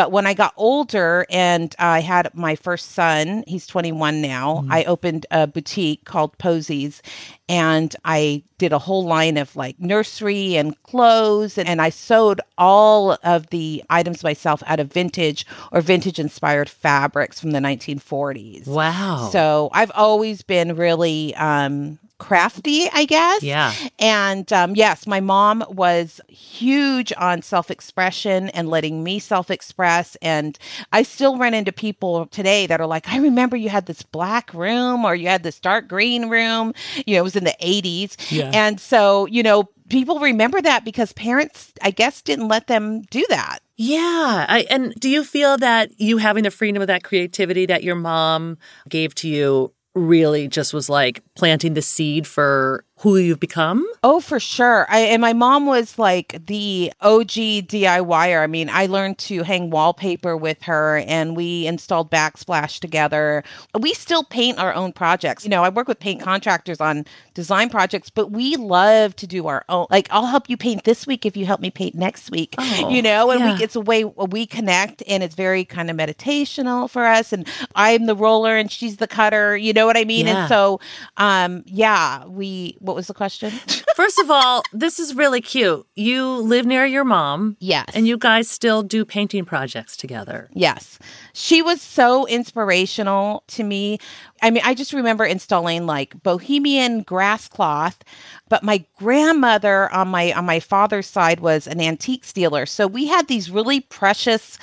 but 0.00 0.12
when 0.12 0.26
I 0.26 0.32
got 0.32 0.54
older 0.56 1.26
and 1.28 1.74
I 1.78 2.00
had 2.00 2.30
my 2.34 2.56
first 2.56 2.92
son, 2.92 3.44
he's 3.46 3.66
21 3.66 4.22
now, 4.22 4.62
mm-hmm. 4.62 4.72
I 4.72 4.84
opened 4.84 5.26
a 5.30 5.46
boutique 5.46 6.06
called 6.06 6.38
Posies 6.38 7.02
and 7.50 7.94
I 8.02 8.42
did 8.56 8.72
a 8.72 8.78
whole 8.78 9.04
line 9.04 9.36
of 9.36 9.54
like 9.56 9.78
nursery 9.78 10.56
and 10.56 10.82
clothes 10.84 11.58
and, 11.58 11.68
and 11.68 11.82
I 11.82 11.90
sewed 11.90 12.40
all 12.56 13.18
of 13.22 13.48
the 13.48 13.84
items 13.90 14.24
myself 14.24 14.62
out 14.66 14.80
of 14.80 14.90
vintage 14.90 15.44
or 15.70 15.82
vintage 15.82 16.18
inspired 16.18 16.70
fabrics 16.70 17.38
from 17.38 17.50
the 17.50 17.58
1940s. 17.58 18.68
Wow. 18.68 19.28
So 19.30 19.68
I've 19.72 19.92
always 19.94 20.40
been 20.40 20.76
really 20.76 21.34
um 21.34 21.98
crafty, 22.20 22.88
I 22.92 23.04
guess. 23.06 23.42
Yeah. 23.42 23.74
And 23.98 24.52
um, 24.52 24.76
yes, 24.76 25.06
my 25.06 25.18
mom 25.18 25.64
was 25.68 26.20
huge 26.28 27.12
on 27.16 27.42
self 27.42 27.70
expression 27.70 28.50
and 28.50 28.68
letting 28.68 29.02
me 29.02 29.18
self 29.18 29.50
express. 29.50 30.16
And 30.22 30.56
I 30.92 31.02
still 31.02 31.36
run 31.38 31.54
into 31.54 31.72
people 31.72 32.26
today 32.26 32.66
that 32.68 32.80
are 32.80 32.86
like, 32.86 33.08
I 33.08 33.18
remember 33.18 33.56
you 33.56 33.70
had 33.70 33.86
this 33.86 34.02
black 34.02 34.54
room 34.54 35.04
or 35.04 35.16
you 35.16 35.26
had 35.26 35.42
this 35.42 35.58
dark 35.58 35.88
green 35.88 36.28
room. 36.28 36.74
You 37.06 37.16
know, 37.16 37.20
it 37.20 37.24
was 37.24 37.36
in 37.36 37.44
the 37.44 37.56
80s. 37.60 38.30
Yeah. 38.30 38.50
And 38.54 38.78
so, 38.78 39.26
you 39.26 39.42
know, 39.42 39.68
people 39.88 40.20
remember 40.20 40.60
that 40.62 40.84
because 40.84 41.12
parents, 41.14 41.72
I 41.82 41.90
guess, 41.90 42.22
didn't 42.22 42.48
let 42.48 42.68
them 42.68 43.02
do 43.10 43.24
that. 43.30 43.60
Yeah. 43.76 44.46
I, 44.46 44.66
and 44.68 44.94
do 45.00 45.08
you 45.08 45.24
feel 45.24 45.56
that 45.56 45.98
you 45.98 46.18
having 46.18 46.44
the 46.44 46.50
freedom 46.50 46.82
of 46.82 46.88
that 46.88 47.02
creativity 47.02 47.66
that 47.66 47.82
your 47.82 47.94
mom 47.94 48.58
gave 48.88 49.14
to 49.16 49.28
you 49.28 49.72
really 49.94 50.48
just 50.48 50.72
was 50.72 50.88
like 50.88 51.22
planting 51.34 51.74
the 51.74 51.82
seed 51.82 52.26
for 52.26 52.84
who 53.00 53.16
you've 53.16 53.40
become? 53.40 53.86
Oh, 54.02 54.20
for 54.20 54.38
sure. 54.38 54.86
I, 54.90 55.00
and 55.00 55.22
my 55.22 55.32
mom 55.32 55.64
was 55.64 55.98
like 55.98 56.38
the 56.46 56.92
OG 57.00 57.30
DIYer. 57.66 58.42
I 58.42 58.46
mean, 58.46 58.68
I 58.68 58.86
learned 58.86 59.16
to 59.18 59.42
hang 59.42 59.70
wallpaper 59.70 60.36
with 60.36 60.62
her 60.64 60.98
and 61.06 61.34
we 61.34 61.66
installed 61.66 62.10
backsplash 62.10 62.78
together. 62.78 63.42
We 63.78 63.94
still 63.94 64.22
paint 64.22 64.58
our 64.58 64.74
own 64.74 64.92
projects. 64.92 65.44
You 65.44 65.50
know, 65.50 65.64
I 65.64 65.70
work 65.70 65.88
with 65.88 65.98
paint 65.98 66.20
contractors 66.20 66.78
on 66.78 67.06
design 67.32 67.70
projects, 67.70 68.10
but 68.10 68.32
we 68.32 68.56
love 68.56 69.16
to 69.16 69.26
do 69.26 69.46
our 69.46 69.64
own. 69.70 69.86
Like, 69.88 70.08
I'll 70.10 70.26
help 70.26 70.50
you 70.50 70.58
paint 70.58 70.84
this 70.84 71.06
week 71.06 71.24
if 71.24 71.38
you 71.38 71.46
help 71.46 71.60
me 71.60 71.70
paint 71.70 71.94
next 71.94 72.30
week. 72.30 72.54
Oh, 72.58 72.90
you 72.90 73.00
know, 73.00 73.30
and 73.30 73.40
yeah. 73.40 73.56
we, 73.56 73.64
it's 73.64 73.76
a 73.76 73.80
way 73.80 74.04
we 74.04 74.44
connect 74.44 75.02
and 75.08 75.22
it's 75.22 75.34
very 75.34 75.64
kind 75.64 75.90
of 75.90 75.96
meditational 75.96 76.88
for 76.88 77.06
us. 77.06 77.32
And 77.32 77.48
I'm 77.74 78.04
the 78.04 78.14
roller 78.14 78.56
and 78.56 78.70
she's 78.70 78.98
the 78.98 79.08
cutter. 79.08 79.56
You 79.56 79.72
know 79.72 79.86
what 79.86 79.96
I 79.96 80.04
mean? 80.04 80.26
Yeah. 80.26 80.40
And 80.40 80.48
so, 80.50 80.80
um, 81.16 81.62
yeah, 81.64 82.26
we, 82.26 82.76
what 82.90 82.96
was 82.96 83.06
the 83.06 83.14
question? 83.14 83.50
First 83.94 84.18
of 84.18 84.30
all, 84.32 84.62
this 84.72 84.98
is 84.98 85.14
really 85.14 85.40
cute. 85.40 85.86
You 85.94 86.26
live 86.38 86.66
near 86.66 86.84
your 86.84 87.04
mom. 87.04 87.56
Yes. 87.60 87.86
And 87.94 88.08
you 88.08 88.18
guys 88.18 88.48
still 88.48 88.82
do 88.82 89.04
painting 89.04 89.44
projects 89.44 89.96
together. 89.96 90.48
Yes. 90.54 90.98
She 91.32 91.62
was 91.62 91.80
so 91.80 92.26
inspirational 92.26 93.44
to 93.48 93.62
me. 93.62 93.98
I 94.42 94.50
mean, 94.50 94.62
I 94.64 94.74
just 94.74 94.92
remember 94.92 95.24
installing 95.24 95.86
like 95.86 96.22
bohemian 96.22 97.02
grass 97.02 97.48
cloth 97.48 98.02
but 98.50 98.64
my 98.64 98.84
grandmother 98.98 99.90
on 99.94 100.08
my 100.08 100.32
on 100.32 100.44
my 100.44 100.60
father's 100.60 101.06
side 101.06 101.40
was 101.40 101.66
an 101.66 101.80
antique 101.80 102.30
dealer. 102.34 102.66
So 102.66 102.86
we 102.86 103.06
had 103.06 103.28
these 103.28 103.48
really 103.48 103.80
precious 103.80 104.58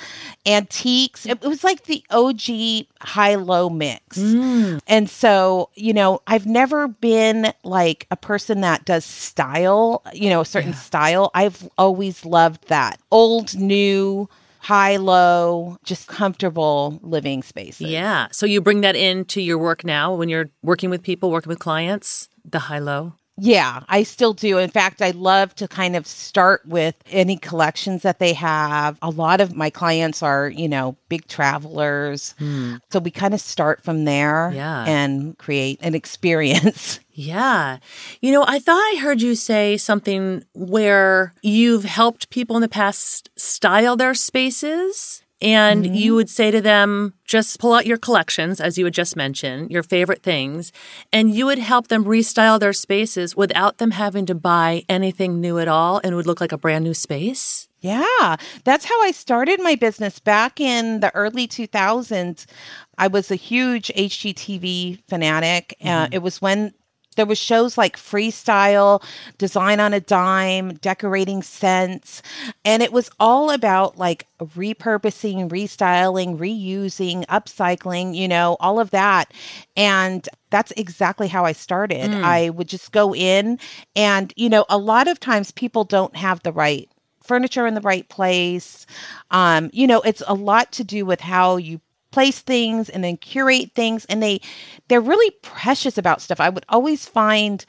antiques. 0.46 1.24
It, 1.26 1.42
it 1.42 1.48
was 1.48 1.64
like 1.64 1.84
the 1.84 2.04
OG 2.10 2.86
high 3.00 3.34
low 3.34 3.70
mix. 3.70 4.18
Mm. 4.18 4.80
And 4.86 5.10
so, 5.10 5.70
you 5.74 5.94
know, 5.94 6.20
I've 6.26 6.46
never 6.46 6.86
been 6.86 7.52
like 7.64 8.06
a 8.10 8.16
person 8.16 8.60
that 8.60 8.84
does 8.84 9.06
style, 9.06 10.02
you 10.12 10.28
know, 10.28 10.42
a 10.42 10.46
certain 10.46 10.74
style. 10.74 11.30
I've 11.34 11.68
always 11.78 12.26
loved 12.26 12.68
that. 12.68 13.00
Old, 13.10 13.56
new, 13.56 14.28
high 14.68 14.96
low, 14.98 15.78
just 15.82 16.08
comfortable 16.08 16.98
living 17.02 17.42
spaces. 17.42 17.86
Yeah. 17.88 18.28
So 18.32 18.44
you 18.44 18.60
bring 18.60 18.82
that 18.82 18.96
into 18.96 19.40
your 19.40 19.56
work 19.56 19.82
now 19.82 20.14
when 20.14 20.28
you're 20.28 20.50
working 20.62 20.90
with 20.90 21.02
people, 21.02 21.30
working 21.30 21.48
with 21.48 21.58
clients, 21.58 22.28
the 22.44 22.58
high 22.58 22.78
low. 22.78 23.14
Yeah, 23.40 23.80
I 23.88 24.02
still 24.02 24.34
do. 24.34 24.58
In 24.58 24.68
fact, 24.68 25.00
I 25.00 25.12
love 25.12 25.54
to 25.54 25.68
kind 25.68 25.96
of 25.96 26.06
start 26.06 26.66
with 26.66 26.96
any 27.10 27.36
collections 27.38 28.02
that 28.02 28.18
they 28.18 28.32
have. 28.34 28.98
A 29.00 29.08
lot 29.10 29.40
of 29.40 29.54
my 29.54 29.70
clients 29.70 30.22
are, 30.22 30.50
you 30.50 30.68
know, 30.68 30.96
big 31.08 31.26
travelers. 31.28 32.34
Hmm. 32.38 32.76
So 32.90 32.98
we 32.98 33.10
kind 33.10 33.32
of 33.32 33.40
start 33.40 33.82
from 33.82 34.04
there 34.04 34.50
Yeah. 34.54 34.84
and 34.86 35.38
create 35.38 35.78
an 35.82 35.94
experience. 36.02 37.00
Yeah. 37.18 37.78
You 38.20 38.30
know, 38.30 38.44
I 38.46 38.60
thought 38.60 38.78
I 38.78 39.00
heard 39.02 39.20
you 39.20 39.34
say 39.34 39.76
something 39.76 40.44
where 40.54 41.34
you've 41.42 41.82
helped 41.82 42.30
people 42.30 42.54
in 42.54 42.62
the 42.62 42.68
past 42.68 43.28
style 43.34 43.96
their 43.96 44.14
spaces. 44.14 45.24
And 45.40 45.96
you 45.96 46.16
would 46.16 46.28
say 46.28 46.50
to 46.50 46.60
them, 46.60 47.14
just 47.24 47.60
pull 47.60 47.72
out 47.72 47.86
your 47.86 47.96
collections, 47.96 48.60
as 48.60 48.76
you 48.76 48.84
had 48.84 48.94
just 48.94 49.14
mentioned, 49.14 49.70
your 49.70 49.84
favorite 49.84 50.22
things, 50.22 50.72
and 51.12 51.32
you 51.32 51.46
would 51.46 51.60
help 51.60 51.88
them 51.88 52.04
restyle 52.04 52.58
their 52.58 52.72
spaces 52.72 53.36
without 53.36 53.78
them 53.78 53.92
having 53.92 54.26
to 54.26 54.34
buy 54.34 54.82
anything 54.88 55.40
new 55.40 55.58
at 55.58 55.68
all 55.68 56.00
and 56.02 56.12
it 56.12 56.16
would 56.16 56.26
look 56.26 56.40
like 56.40 56.50
a 56.50 56.58
brand 56.58 56.82
new 56.82 56.94
space. 56.94 57.68
Yeah, 57.80 58.36
that's 58.64 58.84
how 58.84 59.00
I 59.02 59.12
started 59.12 59.60
my 59.62 59.76
business 59.76 60.18
back 60.18 60.60
in 60.60 60.98
the 60.98 61.14
early 61.14 61.46
2000s. 61.46 62.46
I 62.96 63.06
was 63.06 63.30
a 63.30 63.36
huge 63.36 63.92
HGTV 63.96 65.02
fanatic. 65.08 65.76
Uh, 65.84 66.08
it 66.10 66.18
was 66.18 66.42
when 66.42 66.74
there 67.18 67.26
was 67.26 67.36
shows 67.36 67.76
like 67.76 67.96
Freestyle, 67.96 69.02
Design 69.38 69.80
on 69.80 69.92
a 69.92 69.98
Dime, 69.98 70.74
Decorating 70.74 71.42
Cents, 71.42 72.22
and 72.64 72.80
it 72.80 72.92
was 72.92 73.10
all 73.18 73.50
about 73.50 73.98
like 73.98 74.28
repurposing, 74.40 75.48
restyling, 75.50 76.38
reusing, 76.38 77.26
upcycling, 77.26 78.14
you 78.14 78.28
know, 78.28 78.56
all 78.60 78.78
of 78.78 78.90
that. 78.90 79.32
And 79.76 80.28
that's 80.50 80.70
exactly 80.76 81.26
how 81.26 81.44
I 81.44 81.52
started. 81.52 82.14
I 82.24 82.50
would 82.50 82.68
just 82.68 82.92
go 82.92 83.12
in 83.12 83.58
and, 83.96 84.32
you 84.36 84.48
know, 84.48 84.64
a 84.70 84.78
lot 84.78 85.08
of 85.08 85.18
times 85.18 85.50
people 85.50 85.82
don't 85.82 86.14
have 86.14 86.40
the 86.44 86.52
right 86.52 86.88
furniture 87.24 87.66
in 87.66 87.74
the 87.74 87.80
right 87.80 88.08
place. 88.08 88.86
Um, 89.32 89.70
you 89.72 89.88
know, 89.88 90.00
it's 90.02 90.22
a 90.28 90.34
lot 90.34 90.70
to 90.72 90.84
do 90.84 91.04
with 91.04 91.20
how 91.20 91.56
you 91.56 91.80
place 92.10 92.40
things 92.40 92.88
and 92.88 93.04
then 93.04 93.16
curate 93.16 93.72
things 93.74 94.04
and 94.06 94.22
they 94.22 94.40
they're 94.88 95.00
really 95.00 95.30
precious 95.42 95.98
about 95.98 96.20
stuff. 96.20 96.40
I 96.40 96.48
would 96.48 96.64
always 96.68 97.06
find 97.06 97.64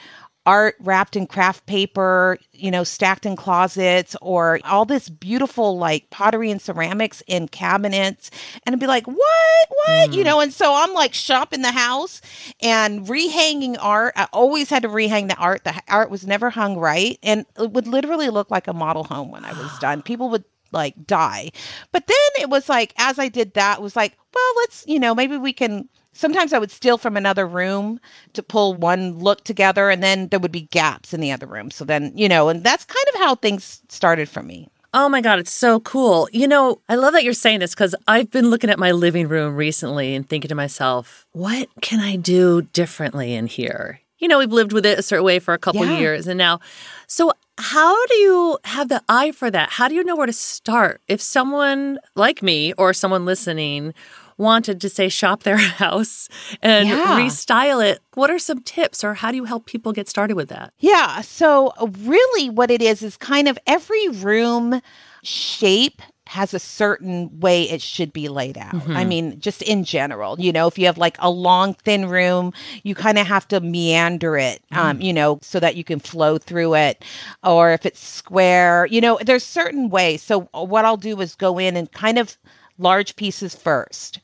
art 0.49 0.75
wrapped 0.79 1.15
in 1.15 1.27
craft 1.27 1.65
paper, 1.67 2.39
you 2.53 2.71
know, 2.71 2.83
stacked 2.83 3.25
in 3.25 3.35
closets 3.35 4.15
or 4.19 4.59
all 4.65 4.83
this 4.83 5.07
beautiful 5.07 5.77
like 5.77 6.09
pottery 6.09 6.49
and 6.49 6.59
ceramics 6.59 7.21
in 7.27 7.47
cabinets. 7.47 8.31
And 8.65 8.73
I'd 8.73 8.79
be 8.79 8.87
like, 8.87 9.05
what? 9.05 9.67
What? 9.85 10.13
You 10.13 10.23
mm. 10.23 10.25
know, 10.25 10.39
and 10.39 10.51
so 10.51 10.73
I'm 10.73 10.93
like 10.95 11.13
shopping 11.13 11.61
the 11.61 11.71
house 11.71 12.21
and 12.61 13.05
rehanging 13.05 13.77
art. 13.79 14.13
I 14.15 14.27
always 14.33 14.71
had 14.71 14.81
to 14.83 14.89
rehang 14.89 15.27
the 15.27 15.35
art. 15.35 15.65
The 15.65 15.79
art 15.87 16.09
was 16.09 16.25
never 16.25 16.49
hung 16.49 16.77
right. 16.77 17.19
And 17.21 17.45
it 17.59 17.71
would 17.71 17.85
literally 17.85 18.29
look 18.29 18.49
like 18.49 18.67
a 18.67 18.73
model 18.73 19.03
home 19.03 19.29
when 19.31 19.45
I 19.45 19.53
was 19.53 19.77
done. 19.79 20.01
People 20.09 20.29
would 20.31 20.45
like 20.71 21.05
die. 21.05 21.51
But 21.91 22.07
then 22.07 22.17
it 22.41 22.49
was 22.49 22.69
like, 22.69 22.93
as 22.97 23.19
I 23.19 23.27
did 23.29 23.53
that, 23.53 23.79
it 23.79 23.81
was 23.81 23.95
like, 23.95 24.17
well, 24.33 24.53
let's, 24.57 24.83
you 24.87 24.99
know, 24.99 25.13
maybe 25.15 25.37
we 25.37 25.53
can. 25.53 25.89
Sometimes 26.11 26.51
I 26.51 26.59
would 26.59 26.71
steal 26.71 26.97
from 26.97 27.15
another 27.15 27.47
room 27.47 27.99
to 28.33 28.43
pull 28.43 28.73
one 28.73 29.19
look 29.19 29.43
together, 29.43 29.89
and 29.89 30.03
then 30.03 30.27
there 30.29 30.39
would 30.39 30.51
be 30.51 30.61
gaps 30.61 31.13
in 31.13 31.21
the 31.21 31.31
other 31.31 31.45
room. 31.47 31.71
So 31.71 31.85
then, 31.85 32.11
you 32.15 32.27
know, 32.27 32.49
and 32.49 32.63
that's 32.63 32.83
kind 32.83 33.05
of 33.13 33.21
how 33.21 33.35
things 33.35 33.81
started 33.89 34.27
for 34.27 34.43
me. 34.43 34.67
Oh 34.93 35.07
my 35.07 35.21
God, 35.21 35.37
it's 35.37 35.53
so 35.53 35.79
cool. 35.79 36.27
You 36.33 36.47
know, 36.47 36.81
I 36.89 36.95
love 36.95 37.13
that 37.13 37.23
you're 37.23 37.33
saying 37.33 37.59
this 37.59 37.75
because 37.75 37.93
I've 38.07 38.31
been 38.31 38.49
looking 38.49 38.71
at 38.71 38.79
my 38.79 38.91
living 38.91 39.27
room 39.27 39.55
recently 39.55 40.15
and 40.15 40.27
thinking 40.27 40.49
to 40.49 40.55
myself, 40.55 41.27
what 41.31 41.69
can 41.81 41.99
I 41.99 42.15
do 42.15 42.63
differently 42.73 43.35
in 43.35 43.45
here? 43.45 44.01
You 44.17 44.27
know, 44.27 44.39
we've 44.39 44.51
lived 44.51 44.73
with 44.73 44.85
it 44.87 44.97
a 44.97 45.03
certain 45.03 45.23
way 45.23 45.37
for 45.39 45.53
a 45.53 45.59
couple 45.59 45.85
Yeah. 45.85 45.99
years 45.99 46.27
and 46.27 46.37
now. 46.39 46.59
So, 47.07 47.31
how 47.59 48.05
do 48.07 48.15
you 48.15 48.57
have 48.63 48.89
the 48.89 49.01
eye 49.09 49.31
for 49.31 49.51
that? 49.51 49.69
How 49.69 49.87
do 49.87 49.95
you 49.95 50.03
know 50.03 50.15
where 50.15 50.25
to 50.25 50.33
start? 50.33 51.01
If 51.07 51.21
someone 51.21 51.99
like 52.15 52.41
me 52.41 52.73
or 52.73 52.93
someone 52.93 53.25
listening 53.25 53.93
wanted 54.37 54.79
to 54.79 54.87
say 54.89 55.09
shop 55.09 55.43
their 55.43 55.57
house 55.83 56.29
and 56.61 56.87
Yeah. 56.87 57.19
restyle 57.19 57.85
it, 57.85 57.99
what 58.13 58.29
are 58.31 58.39
some 58.39 58.61
tips 58.61 59.03
or 59.03 59.13
how 59.13 59.31
do 59.31 59.35
you 59.37 59.43
help 59.43 59.65
people 59.65 59.91
get 59.91 60.07
started 60.07 60.35
with 60.35 60.47
that? 60.49 60.73
Yeah. 60.79 61.19
So, 61.21 61.73
really, 61.99 62.49
what 62.49 62.71
it 62.71 62.81
is 62.81 63.01
is 63.01 63.17
kind 63.17 63.47
of 63.49 63.59
every 63.67 64.07
room 64.07 64.81
shape 65.23 66.01
has 66.29 66.53
a 66.53 66.59
certain 66.59 67.39
way 67.39 67.63
it 67.63 67.81
should 67.81 68.13
be 68.13 68.29
laid 68.29 68.55
out. 68.55 68.87
I 68.87 69.03
mean, 69.03 69.39
just 69.39 69.63
in 69.63 69.83
general, 69.83 70.39
you 70.39 70.51
know, 70.51 70.67
if 70.67 70.77
you 70.77 70.85
have 70.85 70.99
like 70.99 71.17
a 71.19 71.29
long, 71.29 71.73
thin 71.73 72.07
room, 72.07 72.53
you 72.83 72.93
kind 72.93 73.17
of 73.17 73.25
have 73.25 73.47
to 73.47 73.59
meander 73.59 74.37
it, 74.37 74.61
um, 74.71 75.01
you 75.01 75.11
know, 75.11 75.39
so 75.41 75.59
that 75.59 75.75
you 75.75 75.83
can 75.83 75.99
flow 75.99 76.37
through 76.37 76.75
it. 76.75 77.03
Or 77.43 77.71
if 77.71 77.83
it's 77.83 77.99
square, 77.99 78.85
you 78.85 79.01
know, 79.01 79.17
there's 79.25 79.43
certain 79.43 79.89
ways. 79.89 80.21
So, 80.21 80.47
uh, 80.53 80.63
what 80.63 80.85
I'll 80.85 80.97
do 80.97 81.19
is 81.19 81.33
go 81.33 81.57
in 81.57 81.75
and 81.75 81.91
kind 81.91 82.19
of 82.19 82.37
large 82.77 83.15
pieces 83.15 83.55
first 83.55 84.19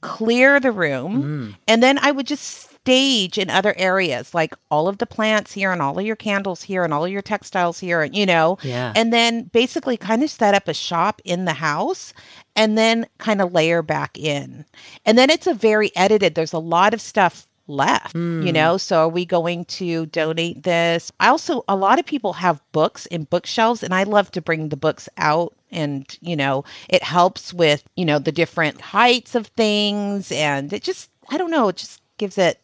clear 0.00 0.60
the 0.60 0.70
room 0.72 1.56
and 1.66 1.82
then 1.82 1.98
i 1.98 2.10
would 2.10 2.26
just 2.26 2.73
stage 2.84 3.38
in 3.38 3.48
other 3.48 3.74
areas 3.78 4.34
like 4.34 4.52
all 4.70 4.88
of 4.88 4.98
the 4.98 5.06
plants 5.06 5.52
here 5.52 5.72
and 5.72 5.80
all 5.80 5.98
of 5.98 6.04
your 6.04 6.14
candles 6.16 6.62
here 6.62 6.84
and 6.84 6.92
all 6.92 7.02
of 7.06 7.10
your 7.10 7.22
textiles 7.22 7.80
here 7.80 8.02
and 8.02 8.14
you 8.14 8.26
know 8.26 8.58
Yeah. 8.62 8.92
and 8.94 9.10
then 9.10 9.44
basically 9.44 9.96
kind 9.96 10.22
of 10.22 10.28
set 10.28 10.54
up 10.54 10.68
a 10.68 10.74
shop 10.74 11.22
in 11.24 11.46
the 11.46 11.54
house 11.54 12.12
and 12.54 12.76
then 12.76 13.06
kind 13.16 13.40
of 13.40 13.52
layer 13.54 13.80
back 13.82 14.18
in. 14.18 14.66
And 15.06 15.16
then 15.16 15.30
it's 15.30 15.46
a 15.46 15.54
very 15.54 15.96
edited 15.96 16.34
there's 16.34 16.52
a 16.52 16.58
lot 16.58 16.92
of 16.92 17.00
stuff 17.00 17.46
left 17.66 18.14
you 18.14 18.20
mm. 18.20 18.52
know 18.52 18.76
so 18.76 19.04
are 19.04 19.08
we 19.08 19.24
going 19.24 19.64
to 19.64 20.04
donate 20.06 20.62
this? 20.64 21.10
I 21.20 21.28
also 21.28 21.64
a 21.66 21.76
lot 21.76 21.98
of 21.98 22.04
people 22.04 22.34
have 22.34 22.60
books 22.72 23.06
in 23.06 23.24
bookshelves 23.24 23.82
and 23.82 23.94
i 23.94 24.02
love 24.02 24.30
to 24.32 24.42
bring 24.42 24.68
the 24.68 24.76
books 24.76 25.08
out 25.16 25.54
and 25.70 26.04
you 26.20 26.36
know 26.36 26.64
it 26.90 27.02
helps 27.02 27.54
with 27.54 27.82
you 27.96 28.04
know 28.04 28.18
the 28.18 28.30
different 28.32 28.82
heights 28.82 29.34
of 29.34 29.46
things 29.56 30.30
and 30.30 30.74
it 30.74 30.82
just 30.82 31.10
i 31.30 31.38
don't 31.38 31.50
know 31.50 31.68
it 31.68 31.76
just 31.76 32.02
gives 32.18 32.38
it 32.38 32.60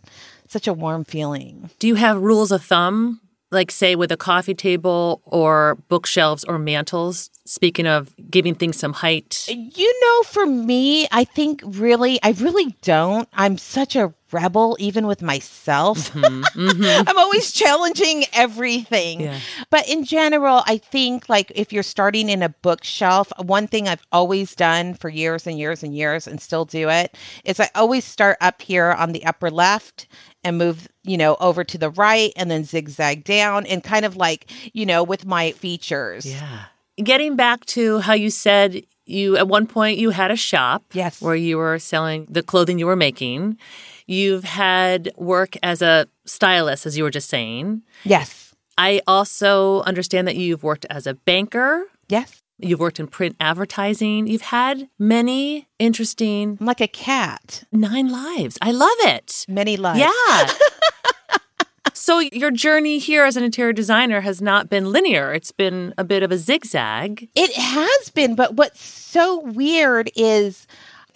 such 0.48 0.66
a 0.66 0.72
warm 0.72 1.04
feeling 1.04 1.70
Do 1.78 1.86
you 1.88 1.94
have 1.96 2.20
rules 2.20 2.50
of 2.52 2.62
thumb, 2.62 3.20
like 3.50 3.70
say 3.70 3.94
with 3.96 4.10
a 4.12 4.16
coffee 4.16 4.54
table 4.54 5.20
or 5.24 5.76
bookshelves 5.88 6.44
or 6.44 6.58
mantles? 6.58 7.30
Speaking 7.46 7.86
of 7.86 8.14
giving 8.30 8.54
things 8.54 8.76
some 8.78 8.92
height. 8.92 9.46
you 9.48 10.00
know 10.02 10.22
for 10.24 10.46
me 10.46 11.08
i 11.10 11.24
think 11.24 11.62
really 11.64 12.20
i 12.22 12.30
really 12.38 12.76
don't 12.82 13.28
i'm 13.34 13.58
such 13.58 13.96
a 13.96 14.14
rebel 14.32 14.76
even 14.80 15.06
with 15.06 15.22
myself 15.22 16.12
mm-hmm, 16.12 16.42
mm-hmm. 16.60 17.02
i'm 17.08 17.18
always 17.18 17.52
challenging 17.52 18.24
everything 18.32 19.20
Yeah. 19.20 19.38
but 19.70 19.88
in 19.88 20.04
general 20.04 20.62
i 20.66 20.78
think 20.78 21.28
like 21.28 21.50
if 21.54 21.72
you're 21.72 21.82
starting 21.82 22.28
in 22.28 22.42
a 22.42 22.48
bookshelf 22.48 23.32
one 23.42 23.66
thing 23.66 23.88
i've 23.88 24.02
always 24.12 24.54
done 24.54 24.94
for 24.94 25.08
years 25.08 25.46
and 25.46 25.58
years 25.58 25.82
and 25.82 25.94
years 25.96 26.26
and 26.26 26.40
still 26.40 26.64
do 26.64 26.88
it 26.88 27.16
is 27.44 27.60
i 27.60 27.68
always 27.74 28.04
start 28.04 28.36
up 28.40 28.62
here 28.62 28.90
on 28.92 29.12
the 29.12 29.24
upper 29.24 29.50
left 29.50 30.06
and 30.44 30.56
move 30.58 30.88
you 31.04 31.16
know 31.16 31.36
over 31.40 31.64
to 31.64 31.76
the 31.78 31.90
right 31.90 32.32
and 32.36 32.50
then 32.50 32.64
zigzag 32.64 33.24
down 33.24 33.66
and 33.66 33.82
kind 33.84 34.04
of 34.04 34.16
like 34.16 34.50
you 34.72 34.84
know 34.86 35.02
with 35.02 35.24
my 35.26 35.52
features 35.52 36.26
Yeah. 36.26 36.64
Getting 37.02 37.34
back 37.34 37.64
to 37.66 38.00
how 38.00 38.12
you 38.12 38.28
said 38.28 38.82
you 39.06 39.36
at 39.38 39.48
one 39.48 39.66
point 39.66 39.96
you 39.98 40.10
had 40.10 40.30
a 40.30 40.36
shop 40.36 40.84
Yes. 40.92 41.22
where 41.22 41.34
you 41.34 41.56
were 41.56 41.78
selling 41.78 42.26
the 42.28 42.42
clothing 42.42 42.78
you 42.78 42.84
were 42.86 42.94
making. 42.96 43.56
You've 44.10 44.44
had 44.44 45.10
work 45.16 45.56
as 45.62 45.82
a 45.82 46.06
stylist 46.26 46.84
as 46.86 46.96
you 46.98 47.04
were 47.04 47.10
just 47.10 47.28
saying. 47.28 47.82
yes 48.04 48.54
I 48.78 49.02
also 49.06 49.82
understand 49.82 50.26
that 50.28 50.36
you've 50.36 50.62
worked 50.62 50.86
as 50.90 51.06
a 51.06 51.14
banker. 51.14 51.84
yes 52.08 52.42
You've 52.62 52.80
worked 52.80 53.00
in 53.00 53.06
print 53.06 53.36
advertising. 53.40 54.26
You've 54.26 54.42
had 54.42 54.88
many 54.98 55.66
interesting 55.78 56.58
i'm 56.60 56.66
like 56.66 56.82
a 56.82 56.88
cat 56.88 57.64
nine 57.72 58.08
lives. 58.10 58.58
I 58.60 58.72
love 58.72 58.98
it. 59.14 59.46
many 59.48 59.76
lives 59.78 60.00
Yeah. 60.00 60.50
so 61.94 62.18
your 62.18 62.50
journey 62.50 62.98
here 62.98 63.24
as 63.24 63.36
an 63.36 63.44
interior 63.44 63.72
designer 63.72 64.20
has 64.20 64.42
not 64.42 64.68
been 64.68 64.92
linear. 64.92 65.32
It's 65.32 65.52
been 65.52 65.94
a 65.96 66.04
bit 66.04 66.22
of 66.22 66.30
a 66.32 66.38
zigzag. 66.38 67.28
It 67.34 67.52
has 67.56 68.10
been, 68.10 68.34
but 68.34 68.54
what's 68.56 68.82
so 68.82 69.40
weird 69.40 70.10
is 70.16 70.66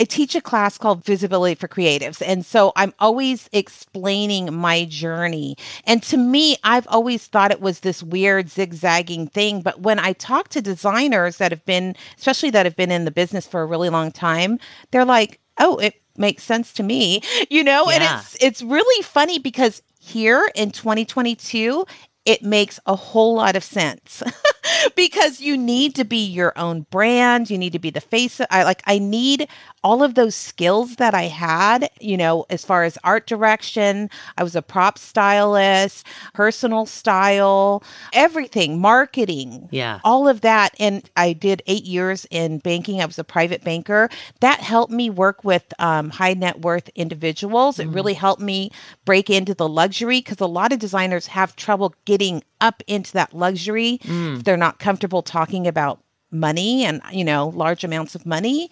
I 0.01 0.05
teach 0.05 0.35
a 0.35 0.41
class 0.41 0.79
called 0.79 1.05
Visibility 1.05 1.55
for 1.55 1.69
Creatives. 1.69 2.23
And 2.25 2.45
so 2.45 2.73
I'm 2.77 2.93
always 2.99 3.49
explaining 3.53 4.55
my 4.55 4.85
journey. 4.85 5.57
And 5.85 6.03
to 6.05 6.17
me, 6.17 6.57
I've 6.65 6.87
always 6.89 7.27
thought 7.27 7.51
it 7.51 7.61
was 7.61 7.81
this 7.81 8.03
weird 8.03 8.49
zigzagging 8.49 9.29
thing. 9.29 9.63
But 9.63 9.81
when 9.81 9.99
I 9.99 10.13
talk 10.15 10.49
to 10.51 10.63
designers 10.63 11.39
that 11.39 11.53
have 11.53 11.65
been, 11.65 11.95
especially 12.19 12.51
that 12.51 12.67
have 12.67 12.77
been 12.77 12.91
in 12.91 13.05
the 13.05 13.11
business 13.11 13.47
for 13.47 13.63
a 13.63 13.67
really 13.67 13.89
long 13.89 14.13
time, 14.13 14.59
they're 14.91 15.05
like, 15.05 15.41
oh, 15.59 15.77
it 15.77 16.01
makes 16.17 16.43
sense 16.43 16.73
to 16.75 16.83
me, 16.83 17.23
you 17.51 17.65
know? 17.65 17.89
And 17.91 18.03
it's 18.03 18.37
it's 18.41 18.63
really 18.63 19.03
funny 19.03 19.39
because 19.39 19.83
here 20.01 20.51
in 20.55 20.71
2022, 20.71 21.85
it 22.25 22.43
makes 22.43 22.81
a 22.87 22.97
whole 22.97 23.35
lot 23.35 23.55
of 23.55 23.63
sense 23.63 24.23
because 24.97 25.41
you 25.41 25.57
need 25.57 25.95
to 25.95 26.05
be 26.05 26.25
your 26.25 26.53
own 26.57 26.87
brand. 26.91 27.51
You 27.51 27.59
need 27.59 27.73
to 27.75 27.79
be 27.79 27.91
the 27.91 28.01
face. 28.01 28.41
Of, 28.41 28.47
I 28.51 28.65
like, 28.65 28.83
I 28.87 28.99
need 28.99 29.49
all 29.85 30.03
of 30.03 30.15
those 30.15 30.35
skills 30.35 30.97
that 30.97 31.15
I 31.15 31.25
had, 31.25 31.91
you 32.01 32.17
know, 32.17 32.47
as 32.51 32.65
far 32.65 32.85
as 32.85 32.97
art 33.05 33.27
direction. 33.27 34.09
I 34.39 34.43
was 34.43 34.57
a 34.57 34.63
prop 34.63 34.99
stylist, 34.99 36.07
personal 36.33 36.87
style, 36.87 37.83
everything, 38.15 38.81
marketing 38.81 39.69
Yeah. 39.71 40.01
all 40.03 40.27
of 40.27 40.41
that. 40.41 40.75
And 40.81 41.09
I 41.17 41.35
did 41.35 41.63
eight 41.67 41.85
years 41.85 42.27
in 42.31 42.59
banking. 42.59 43.01
I 43.03 43.07
was 43.07 43.19
a 43.19 43.25
private 43.25 43.63
banker. 43.63 44.09
That 44.41 44.61
helped 44.61 44.93
me 44.93 45.11
work 45.11 45.45
with 45.45 45.65
um, 45.79 46.11
high 46.11 46.35
net 46.35 46.63
worth 46.63 46.89
individuals. 46.95 47.79
It 47.79 47.89
really 47.89 48.15
helped 48.15 48.41
me 48.43 48.71
break 49.05 49.29
into 49.29 49.53
the 49.55 49.69
luxury 49.69 50.21
because 50.21 50.41
a 50.41 50.47
lot 50.47 50.73
of 50.73 50.79
designers 50.79 51.27
have 51.29 51.55
trouble 51.57 51.95
getting 52.07 52.43
up 52.61 52.83
into 52.87 53.13
that 53.13 53.35
luxury. 53.35 54.01
if 54.03 54.45
They're 54.45 54.57
not 54.57 54.79
comfortable 54.79 55.21
talking 55.23 55.67
about 55.67 56.01
money 56.35 56.85
and 56.85 57.01
you 57.13 57.25
know 57.25 57.49
large 57.51 57.85
amounts 57.85 58.15
of 58.15 58.27
money 58.27 58.71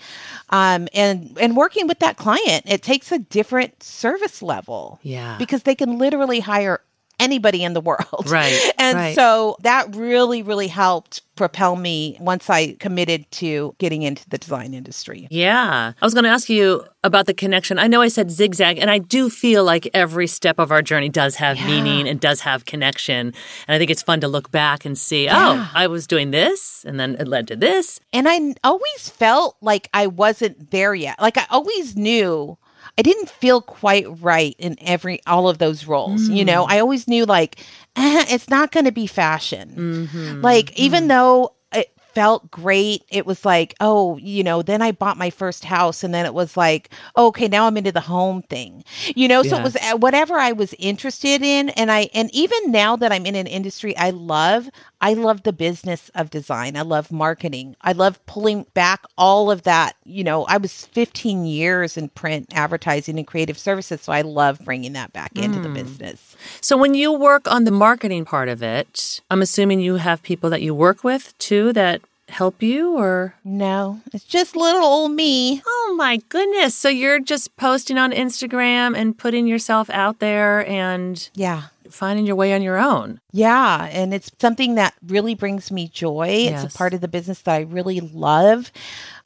um 0.50 0.88
and 0.92 1.37
and 1.40 1.57
working 1.57 1.87
with 1.87 2.00
that 2.00 2.16
client 2.16 2.64
it 2.66 2.83
takes 2.83 3.12
a 3.12 3.19
different 3.19 3.83
service 3.83 4.42
level 4.42 4.99
Yeah. 5.02 5.37
because 5.38 5.62
they 5.62 5.75
can 5.75 5.99
literally 5.99 6.40
hire 6.40 6.81
anybody 7.22 7.62
in 7.64 7.72
the 7.74 7.80
world 7.80 8.24
Right, 8.28 8.58
and 8.78 8.96
right. 8.98 9.14
so 9.14 9.56
that 9.62 9.94
really 9.94 10.42
really 10.42 10.68
helped 10.68 11.22
propel 11.36 11.76
me 11.76 12.16
once 12.20 12.50
i 12.50 12.72
committed 12.74 13.20
to 13.30 13.74
getting 13.78 14.02
into 14.02 14.28
the 14.28 14.36
design 14.38 14.74
industry 14.74 15.26
Yeah. 15.30 15.92
I 16.00 16.04
was 16.04 16.12
going 16.14 16.24
to 16.24 16.30
ask 16.30 16.48
you 16.48 16.84
about 17.04 17.26
the 17.26 17.34
connection. 17.34 17.78
I 17.80 17.88
know 17.88 18.00
I 18.00 18.08
said 18.08 18.30
zigzag, 18.30 18.78
and 18.78 18.88
I 18.90 18.98
do 18.98 19.28
feel 19.28 19.64
like 19.64 19.88
every 19.92 20.26
step 20.28 20.58
of 20.60 20.70
our 20.70 20.82
journey 20.82 21.08
does 21.08 21.34
have 21.36 21.56
meaning 21.66 22.06
and 22.08 22.20
does 22.20 22.40
have 22.42 22.64
connection. 22.64 23.34
And 23.66 23.74
I 23.74 23.78
think 23.78 23.90
it's 23.90 24.02
fun 24.04 24.20
to 24.20 24.28
look 24.28 24.52
back 24.52 24.84
and 24.84 24.96
see, 24.96 25.28
oh, 25.28 25.68
I 25.74 25.88
was 25.88 26.06
doing 26.06 26.30
this, 26.30 26.84
and 26.86 27.00
then 27.00 27.16
it 27.18 27.26
led 27.26 27.48
to 27.48 27.56
this. 27.56 27.98
and 28.12 28.28
I 28.28 28.54
always 28.62 29.08
felt 29.08 29.56
like 29.60 29.88
i 29.94 30.06
wasn't 30.06 30.70
there 30.70 30.94
yet 30.94 31.16
like 31.20 31.36
i 31.38 31.46
always 31.50 31.96
knew 31.96 32.56
i 32.99 33.02
didn't 33.02 33.28
feel 33.28 33.61
quite 33.62 34.06
right 34.22 34.54
in 34.58 34.76
every 34.80 35.20
all 35.26 35.49
of 35.49 35.58
those 35.58 35.87
roles 35.87 36.28
you 36.28 36.44
know? 36.44 36.64
I 36.64 36.78
always 36.80 37.08
knew 37.08 37.25
like 37.25 37.58
eh, 37.96 38.25
it's 38.28 38.49
not 38.49 38.70
going 38.72 38.84
to 38.87 38.92
be 38.92 39.06
fashion. 39.06 40.08
Like 40.42 40.72
even 40.78 41.08
though 41.08 41.54
it 41.72 41.90
felt 42.14 42.50
great 42.50 43.02
it 43.11 43.25
was 43.25 43.44
like 43.46 43.75
oh 43.80 44.18
you 44.18 44.44
know 44.44 44.61
then 44.61 44.82
i 44.82 44.92
bought 44.92 45.16
my 45.16 45.30
first 45.30 45.64
house 45.64 46.04
and 46.04 46.12
then 46.12 46.26
it 46.26 46.34
was 46.34 46.58
like 46.58 46.90
okay 47.16 47.49
now 47.49 47.66
i'm 47.66 47.78
into 47.78 47.90
the 47.90 48.00
home 48.00 48.42
thing. 48.42 48.84
You 49.16 49.28
know 49.28 49.42
so 49.42 49.56
it 49.58 49.62
was 49.62 49.76
uh, 49.76 49.96
whatever 49.96 50.34
i 50.34 50.52
was 50.52 50.75
interested 50.78 51.40
in 51.42 51.70
and 51.70 51.90
i 51.90 52.11
and 52.12 52.28
even 52.34 52.70
now 52.70 52.96
that 52.96 53.12
i'm 53.12 53.25
in 53.25 53.34
an 53.34 53.46
industry 53.46 53.96
i 53.96 54.11
love 54.11 54.68
i 55.02 55.12
love 55.12 55.42
the 55.42 55.52
business 55.52 56.11
of 56.14 56.30
design. 56.30 56.76
I 56.76 56.82
love 56.82 57.12
marketing. 57.12 57.76
I 57.82 57.92
love 57.92 58.25
pulling 58.26 58.66
back 58.75 59.04
all 59.18 59.50
of 59.50 59.62
that. 59.62 59.97
You 60.04 60.25
know 60.25 60.44
i 60.44 60.56
was 60.56 60.87
15 60.87 61.44
years 61.44 61.97
in 61.97 62.09
print 62.09 62.52
advertising 62.54 63.18
and 63.18 63.26
creative 63.26 63.59
services 63.59 64.00
so 64.00 64.12
i 64.12 64.23
love 64.23 64.61
bringing 64.64 64.94
that 64.94 65.12
back 65.12 65.32
into 65.37 65.61
the 65.61 65.68
hmm. 65.68 65.75
business. 65.75 66.37
So 66.61 66.76
when 66.76 66.94
you 66.94 67.12
work 67.12 67.50
on 67.50 67.64
the 67.64 67.71
marketing 67.71 68.25
part 68.25 68.49
of 68.49 68.62
it, 68.62 69.21
I'm 69.30 69.42
assuming 69.42 69.80
you 69.80 69.97
have 69.97 70.23
people 70.23 70.50
that 70.50 70.62
you 70.62 70.75
work 70.75 71.04
with 71.04 71.37
too 71.38 71.73
that 71.75 72.00
help 72.28 72.62
you, 72.62 72.97
or? 72.97 73.35
No 73.44 74.00
it's 74.12 74.25
just 74.25 74.56
little 74.56 74.82
old 74.82 75.12
me. 75.12 75.62
Oh 75.66 75.94
my 75.97 76.18
goodness. 76.28 76.75
So 76.75 76.88
you're 76.88 77.21
just 77.21 77.56
posting 77.56 77.99
on 77.99 78.12
Instagram 78.12 78.97
and 78.97 79.16
putting 79.16 79.47
yourself 79.47 79.90
out 79.90 80.18
there 80.18 80.66
and 80.66 81.28
yeah 81.35 81.64
finding 81.90 82.26
your 82.26 82.36
way 82.36 82.54
on 82.54 82.62
your 82.62 82.78
own. 82.78 83.20
Yeah, 83.32 83.88
and 83.90 84.12
it's 84.14 84.30
something 84.40 84.76
that 84.76 84.94
really 85.06 85.34
brings 85.34 85.70
me 85.70 85.88
joy. 85.88 86.28
Yes. 86.44 86.64
It's 86.64 86.74
a 86.74 86.78
part 86.78 86.94
of 86.94 87.00
the 87.00 87.08
business 87.08 87.42
that 87.42 87.54
I 87.54 87.60
really 87.60 88.00
love. 88.00 88.70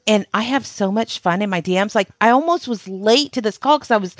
And 0.05 0.25
I 0.33 0.43
have 0.43 0.65
so 0.65 0.91
much 0.91 1.19
fun 1.19 1.41
in 1.41 1.49
my 1.49 1.61
DMs. 1.61 1.93
Like 1.93 2.09
I 2.21 2.29
almost 2.29 2.67
was 2.67 2.87
late 2.87 3.33
to 3.33 3.41
this 3.41 3.57
call 3.57 3.77
because 3.77 3.91
I 3.91 3.97
was 3.97 4.15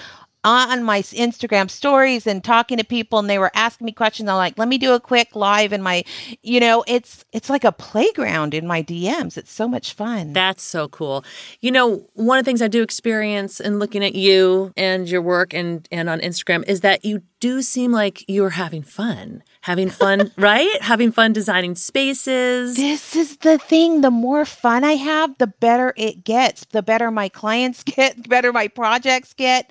on 0.47 0.81
my 0.81 1.01
Instagram 1.01 1.69
stories 1.69 2.25
and 2.25 2.41
talking 2.41 2.77
to 2.77 2.83
people 2.83 3.19
and 3.19 3.29
they 3.29 3.37
were 3.37 3.51
asking 3.53 3.83
me 3.85 3.91
questions. 3.91 4.29
I'm 4.29 4.37
like, 4.37 4.57
let 4.57 4.69
me 4.69 4.77
do 4.77 4.93
a 4.93 4.99
quick 4.99 5.35
live 5.35 5.73
in 5.73 5.81
my, 5.81 6.05
you 6.41 6.61
know, 6.61 6.85
it's 6.87 7.25
it's 7.33 7.49
like 7.49 7.65
a 7.65 7.71
playground 7.71 8.53
in 8.53 8.65
my 8.65 8.81
DMs. 8.81 9.37
It's 9.37 9.51
so 9.51 9.67
much 9.67 9.93
fun. 9.93 10.31
That's 10.31 10.63
so 10.63 10.87
cool. 10.87 11.25
You 11.59 11.71
know, 11.71 12.07
one 12.13 12.37
of 12.37 12.45
the 12.45 12.49
things 12.49 12.61
I 12.61 12.69
do 12.69 12.81
experience 12.81 13.59
in 13.59 13.79
looking 13.79 14.05
at 14.05 14.15
you 14.15 14.71
and 14.77 15.09
your 15.09 15.21
work 15.21 15.53
and 15.53 15.85
and 15.91 16.09
on 16.09 16.21
Instagram 16.21 16.63
is 16.67 16.79
that 16.81 17.03
you 17.03 17.23
do 17.39 17.61
seem 17.61 17.91
like 17.91 18.25
you're 18.27 18.51
having 18.51 18.83
fun. 18.83 19.43
Having 19.61 19.89
fun, 19.89 20.31
right? 20.37 20.81
Having 20.81 21.11
fun 21.11 21.33
designing 21.33 21.75
spaces. 21.75 22.75
This 22.75 23.15
is 23.15 23.37
the 23.37 23.57
thing. 23.57 24.01
The 24.01 24.11
more 24.11 24.45
fun 24.45 24.83
I 24.83 24.93
have, 24.93 25.37
the 25.37 25.47
better 25.47 25.93
it 25.97 26.23
gets. 26.23 26.65
The 26.65 26.81
better 26.81 27.11
my 27.11 27.29
clients 27.29 27.83
get, 27.83 28.21
the 28.23 28.29
better 28.29 28.51
my 28.53 28.67
projects 28.67 29.33
get. 29.33 29.69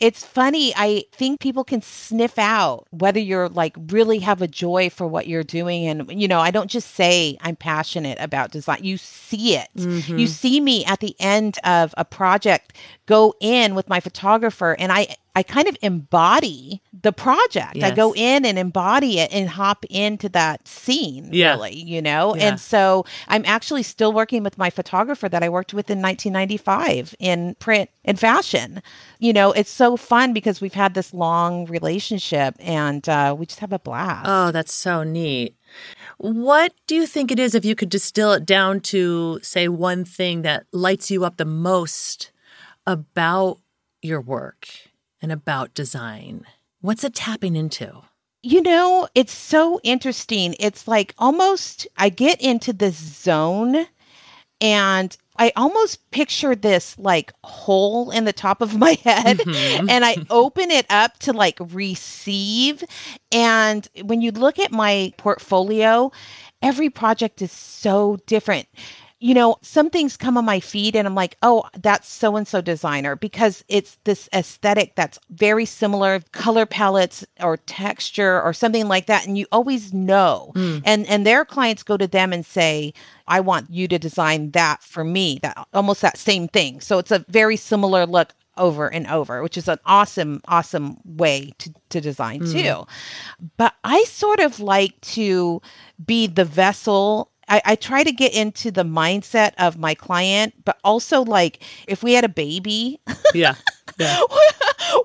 It's 0.00 0.24
funny. 0.24 0.72
I 0.76 1.04
think 1.12 1.40
people 1.40 1.64
can 1.64 1.82
sniff 1.82 2.38
out 2.38 2.86
whether 2.90 3.20
you're 3.20 3.48
like 3.48 3.76
really 3.88 4.18
have 4.20 4.42
a 4.42 4.48
joy 4.48 4.90
for 4.90 5.06
what 5.06 5.26
you're 5.26 5.44
doing. 5.44 5.86
And, 5.86 6.20
you 6.20 6.28
know, 6.28 6.40
I 6.40 6.50
don't 6.50 6.70
just 6.70 6.94
say 6.94 7.36
I'm 7.40 7.56
passionate 7.56 8.18
about 8.20 8.52
design. 8.52 8.84
You 8.84 8.96
see 8.96 9.56
it. 9.56 9.68
You 9.74 9.86
mm-hmm. 9.86 10.26
see 10.26 10.60
me 10.60 10.84
at 10.84 11.00
the 11.00 11.16
end 11.18 11.58
of 11.64 11.94
a 11.96 12.04
project 12.04 12.74
go 13.08 13.34
in 13.40 13.74
with 13.74 13.88
my 13.88 14.00
photographer 14.00 14.76
and 14.78 14.92
I, 14.92 15.16
I 15.34 15.42
kind 15.42 15.66
of 15.66 15.76
embody 15.80 16.82
the 16.92 17.10
project. 17.12 17.82
I 17.82 17.90
go 17.90 18.12
in 18.14 18.44
and 18.44 18.58
embody 18.58 19.18
it 19.18 19.32
and 19.32 19.48
hop 19.48 19.86
into 19.88 20.28
that 20.30 20.68
scene, 20.68 21.30
Yeah. 21.32 21.52
really, 21.52 21.74
you 21.74 22.02
know? 22.02 22.36
Yeah. 22.36 22.48
And 22.48 22.60
so 22.60 23.06
I'm 23.28 23.44
actually 23.46 23.82
still 23.82 24.12
working 24.12 24.42
with 24.42 24.58
my 24.58 24.68
photographer 24.68 25.26
that 25.28 25.42
I 25.42 25.48
worked 25.48 25.72
with 25.72 25.88
in 25.90 26.02
1995 26.02 27.14
in 27.18 27.54
print 27.60 27.88
and 28.04 28.20
fashion. 28.20 28.82
You 29.20 29.32
know, 29.32 29.52
it's 29.52 29.70
so 29.70 29.96
fun 29.96 30.34
because 30.34 30.60
we've 30.60 30.74
had 30.74 30.92
this 30.92 31.14
long 31.14 31.64
relationship 31.66 32.56
and 32.58 33.08
uh, 33.08 33.34
we 33.38 33.46
just 33.46 33.60
have 33.60 33.72
a 33.72 33.78
blast. 33.78 34.26
Oh, 34.28 34.50
that's 34.50 34.74
so 34.74 35.02
neat. 35.02 35.56
What 36.18 36.74
do 36.86 36.94
you 36.94 37.06
think 37.06 37.30
it 37.30 37.38
is 37.38 37.54
if 37.54 37.64
you 37.64 37.74
could 37.74 37.88
distill 37.90 38.32
it 38.32 38.44
down 38.44 38.80
to, 38.80 39.38
say, 39.42 39.68
one 39.68 40.04
thing 40.04 40.42
that 40.42 40.66
lights 40.72 41.10
you 41.10 41.24
up 41.24 41.36
the 41.38 41.44
most 41.46 42.32
about 42.88 43.58
your 44.00 44.20
work 44.20 44.66
and 45.20 45.30
about 45.30 45.74
design? 45.74 46.46
What's 46.80 47.04
it 47.04 47.14
tapping 47.14 47.54
into? 47.54 48.00
You 48.42 48.62
know, 48.62 49.06
it's 49.14 49.32
so 49.32 49.78
interesting. 49.82 50.56
It's 50.58 50.88
like 50.88 51.14
almost 51.18 51.86
I 51.98 52.08
get 52.08 52.40
into 52.40 52.72
this 52.72 52.96
zone 52.96 53.86
and 54.60 55.16
I 55.36 55.52
almost 55.54 56.10
picture 56.12 56.54
this 56.54 56.98
like 56.98 57.32
hole 57.44 58.10
in 58.10 58.24
the 58.24 58.32
top 58.32 58.62
of 58.62 58.76
my 58.76 58.92
head 59.04 59.38
mm-hmm. 59.38 59.90
and 59.90 60.04
I 60.04 60.16
open 60.30 60.70
it 60.70 60.86
up 60.88 61.18
to 61.20 61.34
like 61.34 61.58
receive. 61.60 62.82
And 63.30 63.86
when 64.02 64.22
you 64.22 64.30
look 64.30 64.58
at 64.58 64.72
my 64.72 65.12
portfolio, 65.18 66.10
every 66.62 66.88
project 66.88 67.42
is 67.42 67.52
so 67.52 68.18
different. 68.26 68.66
You 69.20 69.34
know, 69.34 69.56
some 69.62 69.90
things 69.90 70.16
come 70.16 70.38
on 70.38 70.44
my 70.44 70.60
feed 70.60 70.94
and 70.94 71.06
I'm 71.06 71.14
like, 71.14 71.36
oh, 71.42 71.64
that's 71.74 72.08
so 72.08 72.36
and 72.36 72.46
so 72.46 72.60
designer 72.60 73.16
because 73.16 73.64
it's 73.68 73.98
this 74.04 74.28
aesthetic 74.32 74.94
that's 74.94 75.18
very 75.30 75.64
similar, 75.64 76.20
color 76.32 76.66
palettes 76.66 77.24
or 77.40 77.56
texture 77.56 78.40
or 78.40 78.52
something 78.52 78.86
like 78.86 79.06
that. 79.06 79.26
And 79.26 79.36
you 79.36 79.46
always 79.50 79.92
know. 79.92 80.52
Mm. 80.54 80.82
And 80.84 81.06
and 81.06 81.26
their 81.26 81.44
clients 81.44 81.82
go 81.82 81.96
to 81.96 82.06
them 82.06 82.32
and 82.32 82.46
say, 82.46 82.94
I 83.26 83.40
want 83.40 83.70
you 83.70 83.88
to 83.88 83.98
design 83.98 84.52
that 84.52 84.82
for 84.82 85.02
me, 85.04 85.40
that 85.42 85.66
almost 85.74 86.00
that 86.02 86.16
same 86.16 86.46
thing. 86.48 86.80
So 86.80 86.98
it's 86.98 87.10
a 87.10 87.24
very 87.28 87.56
similar 87.56 88.06
look 88.06 88.34
over 88.58 88.92
and 88.92 89.06
over, 89.06 89.42
which 89.42 89.56
is 89.56 89.68
an 89.68 89.78
awesome, 89.86 90.40
awesome 90.48 90.98
way 91.04 91.52
to, 91.58 91.72
to 91.90 92.00
design 92.00 92.40
mm. 92.40 92.52
too. 92.52 92.86
But 93.56 93.74
I 93.84 94.04
sort 94.04 94.40
of 94.40 94.60
like 94.60 95.00
to 95.12 95.62
be 96.04 96.26
the 96.26 96.44
vessel. 96.44 97.30
I, 97.48 97.62
I 97.64 97.74
try 97.76 98.04
to 98.04 98.12
get 98.12 98.34
into 98.34 98.70
the 98.70 98.84
mindset 98.84 99.52
of 99.58 99.78
my 99.78 99.94
client, 99.94 100.54
but 100.64 100.78
also 100.84 101.22
like 101.22 101.62
if 101.86 102.02
we 102.02 102.12
had 102.14 102.24
a 102.24 102.28
baby, 102.28 103.00
Yeah. 103.34 103.54
Yeah. 103.98 104.20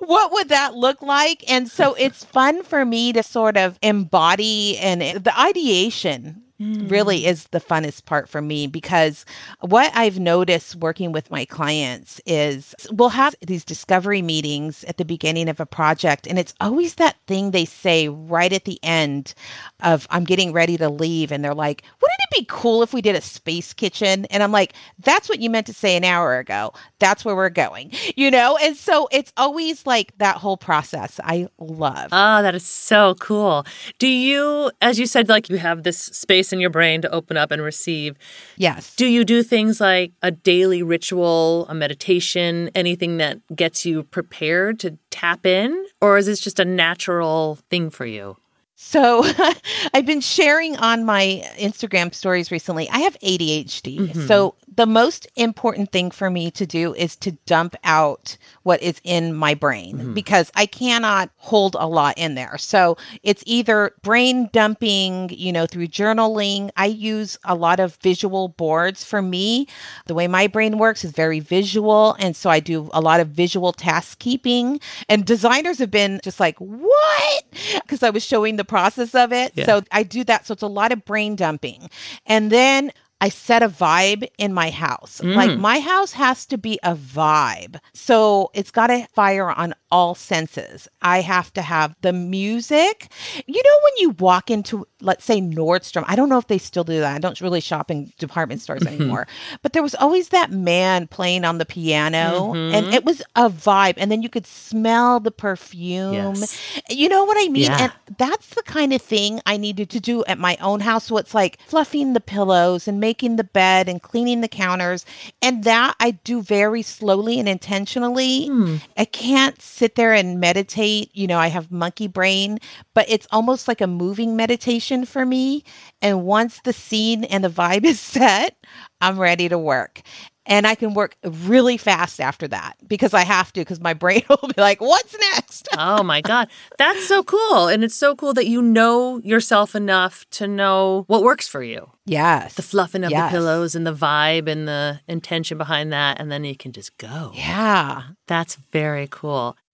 what 0.02 0.30
would 0.32 0.50
that 0.50 0.76
look 0.76 1.02
like? 1.02 1.42
And 1.50 1.68
so 1.68 1.94
it's 1.94 2.24
fun 2.24 2.62
for 2.62 2.84
me 2.84 3.12
to 3.12 3.24
sort 3.24 3.56
of 3.56 3.76
embody 3.82 4.78
and 4.78 5.02
eh, 5.02 5.18
the 5.18 5.36
ideation 5.40 6.42
really 6.60 7.26
is 7.26 7.48
the 7.48 7.60
funnest 7.60 8.04
part 8.04 8.28
for 8.28 8.40
me 8.40 8.66
because 8.66 9.24
what 9.60 9.90
I've 9.94 10.20
noticed 10.20 10.76
working 10.76 11.10
with 11.10 11.30
my 11.30 11.44
clients 11.44 12.20
is 12.26 12.74
we'll 12.92 13.08
have 13.08 13.34
these 13.40 13.64
discovery 13.64 14.22
meetings 14.22 14.84
at 14.84 14.96
the 14.96 15.04
beginning 15.04 15.48
of 15.48 15.58
a 15.58 15.66
project, 15.66 16.26
and 16.26 16.38
it's 16.38 16.54
always 16.60 16.94
that 16.94 17.16
thing 17.26 17.50
they 17.50 17.64
say 17.64 18.08
right 18.08 18.52
at 18.52 18.64
the 18.64 18.78
end 18.82 19.34
of 19.82 20.06
I'm 20.10 20.24
getting 20.24 20.52
ready 20.52 20.76
to 20.76 20.88
leave, 20.88 21.32
and 21.32 21.44
they're 21.44 21.54
like, 21.54 21.82
Wouldn't 22.00 22.20
it 22.30 22.38
be 22.38 22.46
cool 22.48 22.82
if 22.82 22.94
we 22.94 23.02
did 23.02 23.16
a 23.16 23.20
space 23.20 23.72
kitchen? 23.72 24.24
And 24.26 24.42
I'm 24.42 24.52
like, 24.52 24.74
That's 25.00 25.28
what 25.28 25.40
you 25.40 25.50
meant 25.50 25.66
to 25.66 25.74
say 25.74 25.96
an 25.96 26.04
hour 26.04 26.38
ago. 26.38 26.72
That's 27.00 27.24
where 27.24 27.36
we're 27.36 27.50
going, 27.50 27.92
you 28.16 28.30
know? 28.30 28.56
And 28.62 28.76
so 28.76 29.08
it's 29.10 29.32
always 29.36 29.86
like 29.86 30.16
that 30.18 30.36
whole 30.36 30.56
process 30.56 31.18
I 31.24 31.48
love. 31.58 32.10
Oh, 32.12 32.42
that 32.42 32.54
is 32.54 32.64
so 32.64 33.16
cool. 33.16 33.66
Do 33.98 34.06
you, 34.06 34.70
as 34.80 34.98
you 34.98 35.06
said, 35.06 35.28
like 35.28 35.50
you 35.50 35.58
have 35.58 35.82
this 35.82 35.98
space 35.98 36.52
in 36.54 36.60
your 36.60 36.70
brain 36.70 37.02
to 37.02 37.10
open 37.10 37.36
up 37.36 37.50
and 37.50 37.60
receive? 37.60 38.16
Yes. 38.56 38.96
Do 38.96 39.06
you 39.06 39.24
do 39.24 39.42
things 39.42 39.80
like 39.80 40.12
a 40.22 40.30
daily 40.30 40.82
ritual, 40.82 41.66
a 41.68 41.74
meditation, 41.74 42.70
anything 42.74 43.18
that 43.18 43.38
gets 43.54 43.84
you 43.84 44.04
prepared 44.04 44.80
to 44.80 44.96
tap 45.10 45.44
in? 45.44 45.84
Or 46.00 46.16
is 46.16 46.24
this 46.24 46.40
just 46.40 46.58
a 46.58 46.64
natural 46.64 47.58
thing 47.68 47.90
for 47.90 48.06
you? 48.06 48.38
So 48.76 49.24
I've 49.94 50.06
been 50.06 50.20
sharing 50.20 50.76
on 50.76 51.04
my 51.04 51.42
Instagram 51.56 52.14
stories 52.14 52.50
recently. 52.50 52.88
I 52.90 52.98
have 52.98 53.18
ADHD. 53.20 53.98
Mm-hmm. 53.98 54.26
So 54.26 54.54
the 54.76 54.86
most 54.86 55.26
important 55.36 55.92
thing 55.92 56.10
for 56.10 56.30
me 56.30 56.50
to 56.52 56.66
do 56.66 56.94
is 56.94 57.16
to 57.16 57.32
dump 57.46 57.76
out 57.84 58.36
what 58.62 58.82
is 58.82 59.00
in 59.04 59.34
my 59.34 59.54
brain 59.54 59.98
mm-hmm. 59.98 60.14
because 60.14 60.50
I 60.54 60.66
cannot 60.66 61.30
hold 61.36 61.76
a 61.78 61.86
lot 61.86 62.16
in 62.16 62.34
there. 62.34 62.56
So 62.58 62.96
it's 63.22 63.42
either 63.46 63.94
brain 64.02 64.48
dumping, 64.52 65.30
you 65.30 65.52
know, 65.52 65.66
through 65.66 65.88
journaling. 65.88 66.70
I 66.76 66.86
use 66.86 67.38
a 67.44 67.54
lot 67.54 67.78
of 67.78 67.96
visual 67.96 68.48
boards 68.48 69.04
for 69.04 69.22
me. 69.22 69.68
The 70.06 70.14
way 70.14 70.26
my 70.26 70.46
brain 70.46 70.78
works 70.78 71.04
is 71.04 71.12
very 71.12 71.40
visual. 71.40 72.16
And 72.18 72.34
so 72.34 72.50
I 72.50 72.60
do 72.60 72.90
a 72.92 73.00
lot 73.00 73.20
of 73.20 73.28
visual 73.28 73.72
task 73.72 74.18
keeping. 74.18 74.80
And 75.08 75.24
designers 75.24 75.78
have 75.78 75.90
been 75.90 76.20
just 76.24 76.40
like, 76.40 76.58
what? 76.58 77.44
Because 77.82 78.02
I 78.02 78.10
was 78.10 78.24
showing 78.24 78.56
the 78.56 78.64
process 78.64 79.14
of 79.14 79.32
it. 79.32 79.52
Yeah. 79.54 79.66
So 79.66 79.82
I 79.92 80.02
do 80.02 80.24
that. 80.24 80.46
So 80.46 80.52
it's 80.52 80.62
a 80.62 80.66
lot 80.66 80.92
of 80.92 81.04
brain 81.04 81.36
dumping. 81.36 81.90
And 82.26 82.50
then 82.50 82.92
I 83.24 83.30
set 83.30 83.62
a 83.62 83.70
vibe 83.70 84.28
in 84.36 84.52
my 84.52 84.68
house. 84.68 85.22
Mm. 85.22 85.34
Like 85.34 85.58
my 85.58 85.78
house 85.78 86.12
has 86.12 86.44
to 86.44 86.58
be 86.58 86.78
a 86.82 86.94
vibe. 86.94 87.80
So 87.94 88.50
it's 88.52 88.70
got 88.70 88.88
to 88.88 89.06
fire 89.14 89.50
on 89.50 89.72
all 89.90 90.14
senses. 90.14 90.88
I 91.00 91.22
have 91.22 91.50
to 91.54 91.62
have 91.62 91.96
the 92.02 92.12
music. 92.12 93.10
You 93.46 93.62
know, 93.62 93.78
when 93.82 93.92
you 93.96 94.10
walk 94.10 94.50
into, 94.50 94.86
let's 95.04 95.24
say, 95.24 95.40
Nordstrom, 95.40 96.04
I 96.06 96.16
don't 96.16 96.28
know 96.28 96.38
if 96.38 96.46
they 96.46 96.58
still 96.58 96.84
do 96.84 97.00
that. 97.00 97.14
I 97.14 97.18
don't 97.18 97.40
really 97.40 97.60
shop 97.60 97.90
in 97.90 98.12
department 98.18 98.62
stores 98.62 98.82
mm-hmm. 98.82 99.00
anymore, 99.00 99.26
but 99.62 99.72
there 99.72 99.82
was 99.82 99.94
always 99.94 100.30
that 100.30 100.50
man 100.50 101.06
playing 101.06 101.44
on 101.44 101.58
the 101.58 101.66
piano 101.66 102.52
mm-hmm. 102.52 102.74
and 102.74 102.94
it 102.94 103.04
was 103.04 103.22
a 103.36 103.50
vibe. 103.50 103.94
And 103.96 104.10
then 104.10 104.22
you 104.22 104.28
could 104.28 104.46
smell 104.46 105.20
the 105.20 105.30
perfume. 105.30 106.14
Yes. 106.14 106.80
You 106.88 107.08
know 107.08 107.24
what 107.24 107.36
I 107.38 107.48
mean? 107.48 107.64
Yeah. 107.64 107.90
And 108.08 108.16
that's 108.18 108.54
the 108.54 108.62
kind 108.62 108.92
of 108.92 109.02
thing 109.02 109.40
I 109.46 109.56
needed 109.56 109.90
to 109.90 110.00
do 110.00 110.24
at 110.24 110.38
my 110.38 110.56
own 110.60 110.80
house. 110.80 111.04
So 111.04 111.16
it's 111.18 111.34
like 111.34 111.58
fluffing 111.66 112.12
the 112.12 112.20
pillows 112.20 112.88
and 112.88 113.00
making 113.00 113.36
the 113.36 113.44
bed 113.44 113.88
and 113.88 114.00
cleaning 114.00 114.40
the 114.40 114.48
counters. 114.48 115.04
And 115.42 115.64
that 115.64 115.94
I 116.00 116.12
do 116.12 116.42
very 116.42 116.82
slowly 116.82 117.38
and 117.38 117.48
intentionally. 117.48 118.46
Hmm. 118.46 118.76
I 118.96 119.04
can't 119.04 119.60
sit 119.60 119.94
there 119.96 120.12
and 120.12 120.40
meditate. 120.40 121.10
You 121.14 121.26
know, 121.26 121.38
I 121.38 121.48
have 121.48 121.70
monkey 121.70 122.08
brain, 122.08 122.58
but 122.94 123.08
it's 123.08 123.26
almost 123.30 123.68
like 123.68 123.80
a 123.80 123.86
moving 123.86 124.36
meditation 124.36 124.93
for 125.02 125.26
me. 125.26 125.64
And 126.00 126.24
once 126.24 126.60
the 126.62 126.72
scene 126.72 127.24
and 127.24 127.42
the 127.42 127.48
vibe 127.48 127.84
is 127.84 127.98
set, 127.98 128.56
I'm 129.00 129.18
ready 129.18 129.48
to 129.48 129.58
work 129.58 130.02
and 130.46 130.66
I 130.66 130.74
can 130.74 130.94
work 130.94 131.16
really 131.24 131.76
fast 131.76 132.20
after 132.20 132.46
that 132.48 132.76
because 132.86 133.14
I 133.14 133.24
have 133.24 133.52
to 133.54 133.60
because 133.60 133.80
my 133.80 133.94
brain 134.04 134.22
will 134.28 134.48
be 134.48 134.60
like, 134.60 134.80
"What's 134.80 135.18
next?" 135.18 135.68
oh 135.78 136.02
my 136.02 136.20
god, 136.20 136.48
that's 136.78 137.06
so 137.06 137.22
cool, 137.22 137.68
and 137.68 137.84
it's 137.84 137.94
so 137.94 138.14
cool 138.14 138.34
that 138.34 138.46
you 138.46 138.60
know 138.62 139.18
yourself 139.18 139.74
enough 139.74 140.28
to 140.30 140.46
know 140.46 141.04
what 141.06 141.22
works 141.22 141.48
for 141.48 141.62
you. 141.62 141.90
Yes, 142.06 142.54
the 142.54 142.62
fluffing 142.62 143.04
of 143.04 143.10
yes. 143.10 143.30
the 143.30 143.36
pillows 143.36 143.74
and 143.74 143.86
the 143.86 143.94
vibe 143.94 144.48
and 144.48 144.68
the 144.68 145.00
intention 145.08 145.58
behind 145.58 145.92
that, 145.92 146.20
and 146.20 146.30
then 146.30 146.44
you 146.44 146.56
can 146.56 146.72
just 146.72 146.96
go. 146.98 147.32
Yeah, 147.34 148.02
that's 148.26 148.56
very 148.72 149.08
cool. 149.10 149.56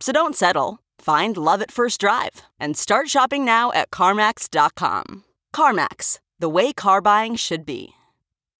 So 0.00 0.12
don't 0.12 0.36
settle. 0.36 0.78
Find 0.98 1.36
love 1.36 1.62
at 1.62 1.70
first 1.70 2.00
drive 2.00 2.42
and 2.58 2.76
start 2.76 3.08
shopping 3.08 3.44
now 3.44 3.72
at 3.72 3.90
CarMax.com. 3.90 5.24
CarMax, 5.54 6.18
the 6.38 6.48
way 6.48 6.72
car 6.72 7.00
buying 7.00 7.36
should 7.36 7.66
be. 7.66 7.94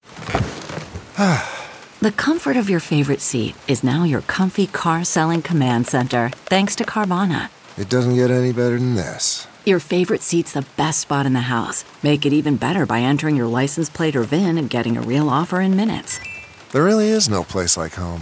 the 1.17 2.13
comfort 2.15 2.57
of 2.57 2.69
your 2.69 2.79
favorite 2.79 3.21
seat 3.21 3.55
is 3.67 3.83
now 3.83 4.03
your 4.03 4.21
comfy 4.21 4.67
car 4.67 5.03
selling 5.03 5.41
command 5.41 5.87
center, 5.87 6.29
thanks 6.45 6.75
to 6.75 6.83
Carvana. 6.83 7.49
It 7.77 7.89
doesn't 7.89 8.15
get 8.15 8.31
any 8.31 8.53
better 8.53 8.79
than 8.79 8.95
this. 8.95 9.47
Your 9.65 9.79
favorite 9.79 10.21
seat's 10.21 10.53
the 10.53 10.65
best 10.77 11.01
spot 11.01 11.25
in 11.25 11.33
the 11.33 11.41
house. 11.41 11.83
Make 12.01 12.25
it 12.25 12.33
even 12.33 12.55
better 12.55 12.85
by 12.85 13.01
entering 13.01 13.35
your 13.35 13.47
license 13.47 13.89
plate 13.89 14.15
or 14.15 14.23
VIN 14.23 14.57
and 14.57 14.69
getting 14.69 14.95
a 14.95 15.01
real 15.01 15.29
offer 15.29 15.59
in 15.59 15.75
minutes. 15.75 16.19
There 16.71 16.85
really 16.85 17.09
is 17.09 17.29
no 17.29 17.43
place 17.43 17.75
like 17.75 17.93
home. 17.93 18.21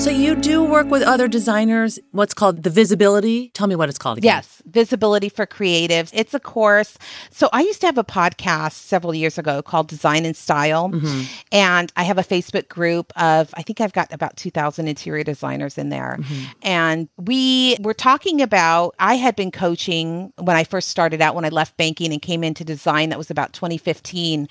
So 0.00 0.08
you 0.08 0.34
do 0.34 0.64
work 0.64 0.86
with 0.90 1.02
other 1.02 1.28
designers, 1.28 1.98
what's 2.12 2.32
called 2.32 2.62
the 2.62 2.70
visibility. 2.70 3.50
Tell 3.50 3.66
me 3.66 3.76
what 3.76 3.90
it's 3.90 3.98
called 3.98 4.16
again. 4.16 4.36
Yes, 4.36 4.62
visibility 4.64 5.28
for 5.28 5.46
creatives. 5.46 6.08
It's 6.14 6.32
a 6.32 6.40
course. 6.40 6.96
So 7.30 7.50
I 7.52 7.60
used 7.60 7.82
to 7.82 7.86
have 7.86 7.98
a 7.98 8.02
podcast 8.02 8.72
several 8.72 9.14
years 9.14 9.36
ago 9.36 9.60
called 9.60 9.88
Design 9.88 10.24
and 10.24 10.34
Style. 10.34 10.88
Mm-hmm. 10.88 11.24
And 11.52 11.92
I 11.96 12.04
have 12.04 12.16
a 12.16 12.22
Facebook 12.22 12.68
group 12.68 13.12
of, 13.14 13.52
I 13.58 13.62
think 13.62 13.82
I've 13.82 13.92
got 13.92 14.10
about 14.10 14.38
2,000 14.38 14.88
interior 14.88 15.22
designers 15.22 15.76
in 15.76 15.90
there. 15.90 16.16
Mm-hmm. 16.18 16.44
And 16.62 17.08
we 17.18 17.76
were 17.82 17.92
talking 17.92 18.40
about, 18.40 18.94
I 18.98 19.16
had 19.16 19.36
been 19.36 19.50
coaching 19.50 20.32
when 20.38 20.56
I 20.56 20.64
first 20.64 20.88
started 20.88 21.20
out, 21.20 21.34
when 21.34 21.44
I 21.44 21.50
left 21.50 21.76
banking 21.76 22.10
and 22.10 22.22
came 22.22 22.42
into 22.42 22.64
design. 22.64 23.10
That 23.10 23.18
was 23.18 23.30
about 23.30 23.52
2015. 23.52 24.48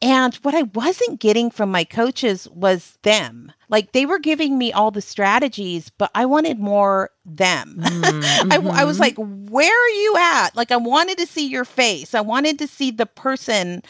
And 0.00 0.34
what 0.36 0.54
I 0.54 0.62
wasn't 0.62 1.20
getting 1.20 1.50
from 1.50 1.70
my 1.70 1.84
coaches 1.84 2.48
was 2.48 2.96
them 3.02 3.52
Like 3.68 3.92
they 3.92 4.06
were 4.06 4.18
giving 4.18 4.58
me 4.58 4.72
all 4.72 4.90
the 4.90 5.02
strategies, 5.02 5.90
but 5.90 6.10
I 6.14 6.24
wanted 6.26 6.58
more 6.58 7.10
them. 7.24 7.76
Mm-hmm. 7.80 8.52
I, 8.76 8.80
I 8.80 8.84
was 8.84 9.00
like, 9.00 9.16
where 9.16 9.72
are 9.72 9.88
you 9.88 10.16
at? 10.18 10.54
Like, 10.54 10.70
I 10.70 10.76
wanted 10.76 11.18
to 11.18 11.26
see 11.26 11.46
your 11.48 11.64
face. 11.64 12.14
I 12.14 12.20
wanted 12.20 12.58
to 12.60 12.68
see 12.68 12.90
the 12.92 13.06
person. 13.06 13.82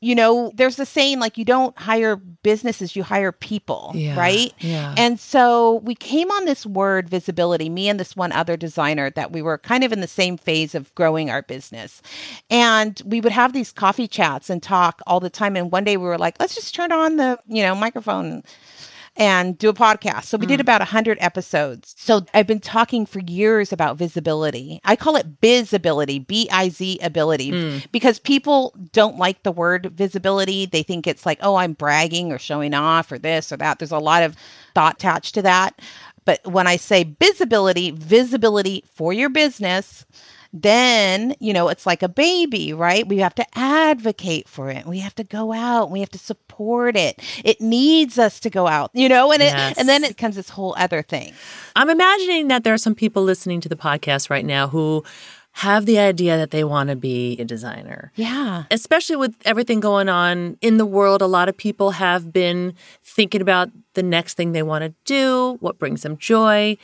You 0.00 0.14
know, 0.14 0.52
there's 0.54 0.78
a 0.78 0.84
saying 0.86 1.18
like, 1.18 1.38
you 1.38 1.44
don't 1.46 1.76
hire 1.78 2.16
businesses, 2.16 2.94
you 2.94 3.02
hire 3.02 3.32
people, 3.32 3.90
Yeah, 3.94 4.18
right? 4.18 4.52
yeah. 4.58 4.94
And 4.98 5.18
so 5.18 5.76
we 5.76 5.94
came 5.94 6.30
on 6.30 6.44
this 6.44 6.66
word 6.66 7.08
visibility, 7.08 7.70
me 7.70 7.88
and 7.88 7.98
this 7.98 8.14
one 8.14 8.30
other 8.30 8.56
designer 8.56 9.08
that 9.10 9.32
we 9.32 9.40
were 9.40 9.56
kind 9.56 9.82
of 9.82 9.92
in 9.92 10.02
the 10.02 10.06
same 10.06 10.36
phase 10.36 10.74
of 10.74 10.94
growing 10.94 11.30
our 11.30 11.40
business. 11.40 12.02
And 12.50 13.00
we 13.06 13.22
would 13.22 13.32
have 13.32 13.54
these 13.54 13.72
coffee 13.72 14.06
chats 14.06 14.50
and 14.50 14.62
talk 14.62 15.00
all 15.06 15.20
the 15.20 15.30
time. 15.30 15.56
And 15.56 15.72
one 15.72 15.84
day 15.84 15.96
we 15.96 16.04
were 16.04 16.18
like, 16.18 16.36
let's 16.38 16.54
just 16.54 16.74
turn 16.74 16.92
on 16.92 17.16
the, 17.16 17.38
you 17.46 17.62
know, 17.62 17.74
microphone 17.74 18.42
and 19.16 19.56
do 19.56 19.68
a 19.68 19.74
podcast. 19.74 20.24
So 20.24 20.38
we 20.38 20.46
did 20.46 20.58
mm. 20.58 20.62
about 20.62 20.80
100 20.80 21.18
episodes. 21.20 21.94
So 21.96 22.24
I've 22.34 22.46
been 22.46 22.60
talking 22.60 23.06
for 23.06 23.20
years 23.20 23.72
about 23.72 23.96
visibility. 23.96 24.80
I 24.84 24.96
call 24.96 25.16
it 25.16 25.40
bizability, 25.40 26.26
B 26.26 26.48
I 26.50 26.68
Z 26.68 26.98
ability, 27.02 27.52
mm. 27.52 27.92
because 27.92 28.18
people 28.18 28.74
don't 28.92 29.16
like 29.16 29.42
the 29.42 29.52
word 29.52 29.92
visibility. 29.94 30.66
They 30.66 30.82
think 30.82 31.06
it's 31.06 31.24
like, 31.24 31.38
oh, 31.42 31.56
I'm 31.56 31.74
bragging 31.74 32.32
or 32.32 32.38
showing 32.38 32.74
off 32.74 33.12
or 33.12 33.18
this 33.18 33.52
or 33.52 33.56
that. 33.58 33.78
There's 33.78 33.92
a 33.92 33.98
lot 33.98 34.22
of 34.22 34.36
thought 34.74 34.94
attached 34.94 35.34
to 35.34 35.42
that. 35.42 35.80
But 36.24 36.44
when 36.46 36.66
I 36.66 36.76
say 36.76 37.04
visibility, 37.20 37.90
visibility 37.90 38.82
for 38.94 39.12
your 39.12 39.28
business, 39.28 40.06
then 40.56 41.34
you 41.40 41.52
know 41.52 41.68
it's 41.68 41.84
like 41.84 42.00
a 42.02 42.08
baby 42.08 42.72
right 42.72 43.08
we 43.08 43.18
have 43.18 43.34
to 43.34 43.44
advocate 43.58 44.48
for 44.48 44.70
it 44.70 44.86
we 44.86 45.00
have 45.00 45.14
to 45.14 45.24
go 45.24 45.52
out 45.52 45.90
we 45.90 45.98
have 45.98 46.08
to 46.10 46.18
support 46.18 46.96
it 46.96 47.20
it 47.44 47.60
needs 47.60 48.18
us 48.20 48.38
to 48.38 48.48
go 48.48 48.68
out 48.68 48.88
you 48.94 49.08
know 49.08 49.32
and 49.32 49.42
Yes. 49.42 49.72
it 49.72 49.78
and 49.80 49.88
then 49.88 50.04
it 50.04 50.16
comes 50.16 50.36
this 50.36 50.48
whole 50.50 50.74
other 50.78 51.02
thing 51.02 51.32
I'm 51.74 51.90
imagining 51.90 52.46
that 52.48 52.62
there 52.62 52.72
are 52.72 52.78
some 52.78 52.94
people 52.94 53.24
listening 53.24 53.60
to 53.62 53.68
the 53.68 53.74
podcast 53.76 54.30
right 54.30 54.44
now 54.46 54.68
who 54.68 55.02
have 55.58 55.86
the 55.86 55.98
idea 55.98 56.36
that 56.36 56.50
they 56.52 56.64
want 56.64 56.90
to 56.90 56.96
be 56.96 57.36
a 57.38 57.44
designer. 57.44 58.12
yeah 58.14 58.64
Especially 58.70 59.16
with 59.16 59.34
everything 59.44 59.80
going 59.80 60.08
on 60.08 60.56
in 60.60 60.78
the 60.78 60.86
world, 60.86 61.20
a 61.22 61.26
lot 61.26 61.48
of 61.48 61.56
people 61.56 61.92
have 61.92 62.32
been 62.32 62.74
thinking 63.04 63.40
about 63.40 63.70
the 63.94 64.02
next 64.02 64.34
thing 64.36 64.50
they 64.52 64.62
want 64.64 64.82
to 64.82 64.92
do, 65.04 65.56
what 65.60 65.78
brings 65.78 66.02
them 66.02 66.16
joy. 66.16 66.76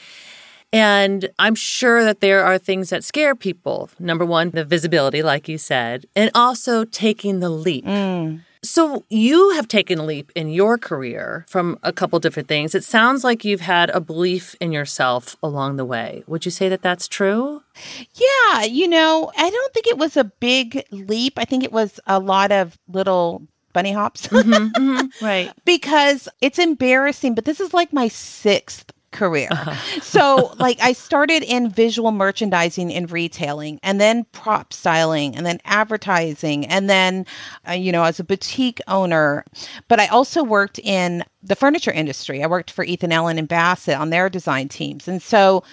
And 0.72 1.28
I'm 1.38 1.54
sure 1.54 2.04
that 2.04 2.20
there 2.20 2.44
are 2.44 2.56
things 2.58 2.90
that 2.90 3.02
scare 3.04 3.34
people. 3.34 3.90
Number 3.98 4.24
one, 4.24 4.50
the 4.50 4.64
visibility, 4.64 5.22
like 5.22 5.48
you 5.48 5.58
said, 5.58 6.06
and 6.14 6.30
also 6.34 6.84
taking 6.84 7.40
the 7.40 7.50
leap. 7.50 7.84
Mm. 7.84 8.42
So 8.62 9.04
you 9.08 9.50
have 9.52 9.68
taken 9.68 9.98
a 9.98 10.04
leap 10.04 10.30
in 10.36 10.50
your 10.50 10.76
career 10.76 11.46
from 11.48 11.78
a 11.82 11.94
couple 11.94 12.18
different 12.20 12.46
things. 12.46 12.74
It 12.74 12.84
sounds 12.84 13.24
like 13.24 13.42
you've 13.44 13.62
had 13.62 13.88
a 13.90 14.00
belief 14.00 14.54
in 14.60 14.70
yourself 14.70 15.34
along 15.42 15.76
the 15.76 15.84
way. 15.86 16.22
Would 16.26 16.44
you 16.44 16.50
say 16.50 16.68
that 16.68 16.82
that's 16.82 17.08
true? 17.08 17.62
yeah 18.14 18.62
you 18.64 18.86
know 18.86 19.30
i 19.38 19.48
don't 19.48 19.72
think 19.72 19.86
it 19.86 19.96
was 19.96 20.14
a 20.16 20.24
big 20.24 20.84
leap 20.90 21.38
i 21.38 21.44
think 21.46 21.64
it 21.64 21.72
was 21.72 21.98
a 22.06 22.18
lot 22.18 22.52
of 22.52 22.76
little 22.88 23.40
bunny 23.72 23.92
hops 23.92 24.26
mm-hmm, 24.26 24.50
mm-hmm, 24.76 25.24
Right. 25.24 25.50
because 25.64 26.28
it's 26.42 26.58
embarrassing, 26.58 27.34
but 27.34 27.44
this 27.46 27.60
is 27.60 27.72
like 27.72 27.92
my 27.92 28.08
sixth 28.08 28.92
career. 29.12 29.50
So, 30.02 30.54
like, 30.58 30.80
I 30.80 30.92
started 30.92 31.42
in 31.42 31.68
visual 31.68 32.12
merchandising 32.12 32.92
and 32.92 33.10
retailing, 33.10 33.80
and 33.82 34.00
then 34.00 34.24
prop 34.32 34.72
styling, 34.72 35.36
and 35.36 35.44
then 35.44 35.60
advertising, 35.64 36.66
and 36.66 36.88
then, 36.88 37.26
uh, 37.68 37.72
you 37.72 37.92
know, 37.92 38.04
as 38.04 38.20
a 38.20 38.24
boutique 38.24 38.80
owner. 38.88 39.44
But 39.88 40.00
I 40.00 40.06
also 40.06 40.42
worked 40.42 40.78
in 40.78 41.24
the 41.42 41.56
furniture 41.56 41.90
industry. 41.90 42.42
I 42.42 42.46
worked 42.46 42.70
for 42.70 42.84
Ethan 42.84 43.12
Allen 43.12 43.38
and 43.38 43.48
Bassett 43.48 43.98
on 43.98 44.10
their 44.10 44.28
design 44.28 44.68
teams. 44.68 45.08
And 45.08 45.22
so, 45.22 45.64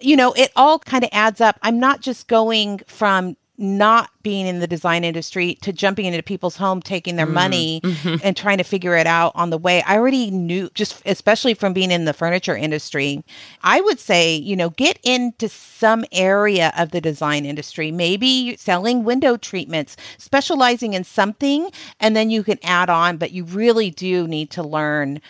you 0.00 0.16
know, 0.16 0.32
it 0.32 0.50
all 0.56 0.78
kind 0.80 1.04
of 1.04 1.10
adds 1.12 1.40
up. 1.40 1.58
I'm 1.62 1.78
not 1.78 2.00
just 2.00 2.28
going 2.28 2.80
from 2.86 3.36
not 3.58 4.10
being 4.22 4.46
in 4.46 4.60
the 4.60 4.66
design 4.66 5.04
industry 5.04 5.56
to 5.62 5.72
jumping 5.72 6.06
into 6.06 6.22
people's 6.22 6.56
home, 6.56 6.80
taking 6.80 7.16
their 7.16 7.26
mm. 7.26 7.32
money 7.32 7.80
mm-hmm. 7.82 8.16
and 8.24 8.36
trying 8.36 8.58
to 8.58 8.64
figure 8.64 8.96
it 8.96 9.06
out 9.06 9.32
on 9.34 9.50
the 9.50 9.58
way. 9.58 9.82
I 9.82 9.96
already 9.96 10.30
knew, 10.30 10.70
just 10.74 11.02
especially 11.04 11.54
from 11.54 11.72
being 11.72 11.90
in 11.90 12.04
the 12.04 12.14
furniture 12.14 12.56
industry, 12.56 13.22
I 13.62 13.80
would 13.82 14.00
say, 14.00 14.34
you 14.34 14.56
know, 14.56 14.70
get 14.70 14.98
into 15.02 15.48
some 15.48 16.04
area 16.12 16.72
of 16.78 16.90
the 16.92 17.00
design 17.00 17.44
industry, 17.44 17.90
maybe 17.90 18.56
selling 18.56 19.04
window 19.04 19.36
treatments, 19.36 19.96
specializing 20.18 20.94
in 20.94 21.04
something, 21.04 21.70
and 22.00 22.16
then 22.16 22.30
you 22.30 22.42
can 22.42 22.58
add 22.62 22.88
on, 22.88 23.18
but 23.18 23.32
you 23.32 23.44
really 23.44 23.90
do 23.90 24.26
need 24.26 24.50
to 24.50 24.62
learn 24.62 25.20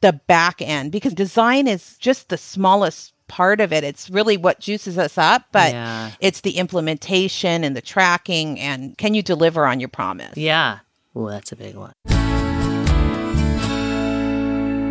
the 0.00 0.12
back 0.12 0.62
end 0.62 0.92
because 0.92 1.12
design 1.12 1.66
is 1.66 1.96
just 1.98 2.28
the 2.28 2.38
smallest 2.38 3.12
part 3.30 3.60
of 3.60 3.72
it. 3.72 3.84
It's 3.84 4.10
really 4.10 4.36
what 4.36 4.60
juices 4.60 4.98
us 4.98 5.16
up, 5.16 5.44
but 5.52 5.72
Yeah. 5.72 6.10
it's 6.20 6.40
the 6.42 6.58
implementation 6.58 7.64
and 7.64 7.74
the 7.76 7.80
tracking 7.80 8.58
and 8.60 8.98
can 8.98 9.14
you 9.14 9.22
deliver 9.22 9.64
on 9.66 9.78
your 9.80 9.88
promise? 9.88 10.36
Yeah. 10.36 10.80
Well, 11.14 11.26
that's 11.26 11.52
a 11.52 11.56
big 11.56 11.76
one. 11.76 11.92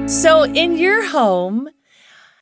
So, 0.09 0.43
in 0.43 0.75
your 0.77 1.05
home, 1.05 1.69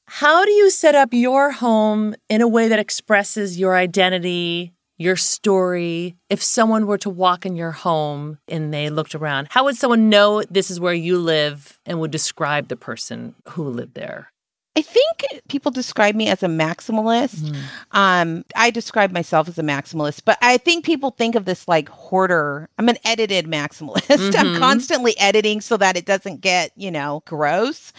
how 0.05 0.45
do 0.45 0.51
you 0.51 0.69
set 0.69 0.95
up 0.95 1.09
your 1.11 1.51
home 1.51 2.15
in 2.29 2.41
a 2.41 2.47
way 2.47 2.69
that 2.69 2.79
expresses 2.79 3.59
your 3.59 3.75
identity, 3.75 4.71
your 4.97 5.17
story? 5.17 6.15
If 6.29 6.41
someone 6.41 6.87
were 6.87 6.97
to 6.99 7.09
walk 7.09 7.45
in 7.45 7.57
your 7.57 7.71
home 7.73 8.37
and 8.47 8.73
they 8.73 8.89
looked 8.89 9.13
around, 9.15 9.47
how 9.51 9.65
would 9.65 9.75
someone 9.75 10.07
know 10.09 10.43
this 10.49 10.71
is 10.71 10.79
where 10.79 10.93
you 10.93 11.17
live 11.19 11.79
and 11.85 11.99
would 11.99 12.11
describe 12.11 12.69
the 12.69 12.77
person 12.77 13.35
who 13.49 13.67
lived 13.67 13.95
there? 13.95 14.31
I 14.77 14.83
think 14.83 15.41
people 15.49 15.71
describe 15.71 16.13
me 16.13 16.27
as 16.27 16.43
a 16.43 16.47
maximalist. 16.47 17.55
Um, 17.93 18.45
I 18.55 18.69
describe 18.69 19.11
myself 19.11 19.47
as 19.47 19.57
a 19.57 19.63
maximalist, 19.63 20.21
but 20.23 20.37
I 20.39 20.57
think 20.57 20.85
people 20.85 21.09
think 21.09 21.33
of 21.33 21.45
this 21.45 21.67
like 21.67 21.89
hoarder. 21.89 22.69
I'm 22.77 22.87
an 22.87 22.99
edited 23.03 23.47
maximalist. 23.47 24.35
I'm 24.37 24.59
constantly 24.59 25.17
editing 25.17 25.61
so 25.61 25.77
that 25.77 25.97
it 25.97 26.05
doesn't 26.05 26.41
get, 26.41 26.73
you 26.75 26.91
know, 26.91 27.23
gross. 27.25 27.91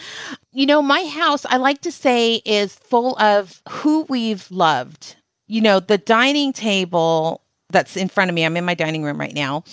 You 0.53 0.67
know, 0.67 0.81
my 0.81 1.03
house, 1.03 1.45
I 1.45 1.57
like 1.57 1.81
to 1.81 1.91
say, 1.91 2.35
is 2.45 2.75
full 2.75 3.19
of 3.19 3.61
who 3.67 4.03
we've 4.03 4.49
loved. 4.49 5.17
You 5.47 5.59
know, 5.59 5.81
the 5.81 5.97
dining 5.97 6.53
table 6.53 7.41
that's 7.71 7.97
in 7.97 8.07
front 8.07 8.29
of 8.29 8.35
me, 8.35 8.45
I'm 8.45 8.55
in 8.55 8.63
my 8.63 8.73
dining 8.73 9.03
room 9.03 9.19
right 9.19 9.35
now, 9.35 9.65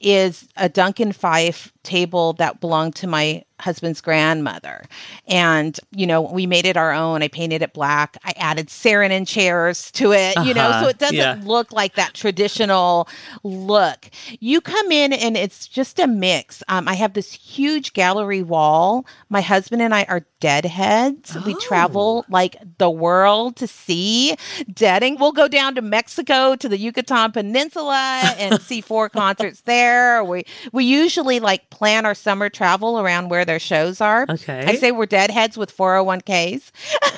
is 0.00 0.48
a 0.56 0.70
Duncan 0.70 1.12
Phyfe 1.12 1.72
table 1.82 2.32
that 2.34 2.60
belonged 2.60 2.94
to 2.96 3.06
my 3.06 3.44
husband's 3.64 4.00
grandmother. 4.00 4.84
And, 5.26 5.78
you 5.90 6.06
know, 6.06 6.20
we 6.22 6.46
made 6.46 6.66
it 6.66 6.76
our 6.76 6.92
own. 6.92 7.22
I 7.22 7.28
painted 7.28 7.62
it 7.62 7.72
black. 7.72 8.16
I 8.24 8.32
added 8.36 8.68
Saarinen 8.68 9.26
chairs 9.26 9.90
to 9.92 10.12
it, 10.12 10.36
you 10.44 10.52
know, 10.54 10.70
so 10.70 10.76
Uh-huh. 10.76 10.88
it 10.88 10.98
doesn't 10.98 11.16
Yeah. 11.16 11.40
look 11.44 11.72
like 11.72 11.94
that 11.94 12.14
traditional 12.14 13.08
look. 13.42 14.10
You 14.40 14.60
come 14.60 14.92
in 14.92 15.12
and 15.12 15.36
it's 15.36 15.66
just 15.66 15.98
a 15.98 16.06
mix. 16.06 16.62
Um, 16.68 16.86
I 16.88 16.94
have 16.94 17.14
this 17.14 17.32
huge 17.32 17.92
gallery 17.94 18.42
wall. 18.42 19.06
My 19.30 19.40
husband 19.40 19.80
and 19.82 19.94
I 19.94 20.04
are 20.08 20.26
deadheads. 20.40 21.36
We 21.46 21.54
travel 21.54 22.24
like 22.28 22.56
the 22.78 22.90
world 22.90 23.56
to 23.56 23.66
see 23.66 24.36
deading. 24.72 25.16
We'll 25.18 25.32
go 25.32 25.48
down 25.48 25.74
to 25.76 25.82
Mexico 25.82 26.54
to 26.56 26.68
the 26.68 26.76
Yucatan 26.78 27.32
Peninsula 27.32 28.34
and 28.38 28.60
see 28.60 28.80
four 28.82 29.08
concerts 29.20 29.62
there. 29.62 30.22
We 30.22 30.44
we 30.72 30.84
usually 30.84 31.40
like 31.40 31.70
plan 31.70 32.04
our 32.04 32.14
summer 32.14 32.50
travel 32.50 33.00
around 33.00 33.30
where 33.30 33.44
their 33.54 33.60
shows 33.60 34.00
are. 34.00 34.26
Okay. 34.28 34.64
I 34.66 34.74
say 34.74 34.90
we're 34.90 35.06
deadheads 35.06 35.56
with 35.56 35.74
401ks. 35.76 36.72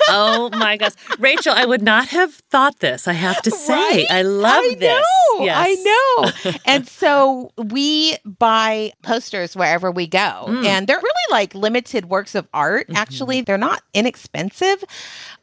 Oh 0.09 0.51
my 0.51 0.77
gosh. 0.77 0.91
Rachel, 1.19 1.51
I 1.55 1.65
would 1.65 1.81
not 1.81 2.09
have 2.09 2.46
thought 2.57 2.79
this, 2.79 3.07
I 3.07 3.13
have 3.13 3.39
to 3.43 3.51
say. 3.51 3.73
Right? 3.73 4.05
I 4.09 4.23
love 4.23 4.63
I 4.63 4.75
this. 4.79 4.89
Know, 4.89 5.45
Yes. 5.45 5.57
I 5.59 5.73
know. 6.49 6.53
and 6.65 6.87
so 6.87 7.51
we 7.57 8.17
buy 8.25 8.93
posters 9.03 9.55
wherever 9.55 9.91
we 9.91 10.07
go. 10.07 10.45
Mm. 10.47 10.65
And 10.65 10.87
they're 10.87 10.97
really 10.97 11.27
like 11.29 11.53
limited 11.53 12.09
works 12.09 12.33
of 12.33 12.47
art. 12.55 12.87
Mm-hmm. 12.87 12.95
Actually, 12.95 13.41
they're 13.41 13.59
not 13.59 13.83
inexpensive. 13.93 14.83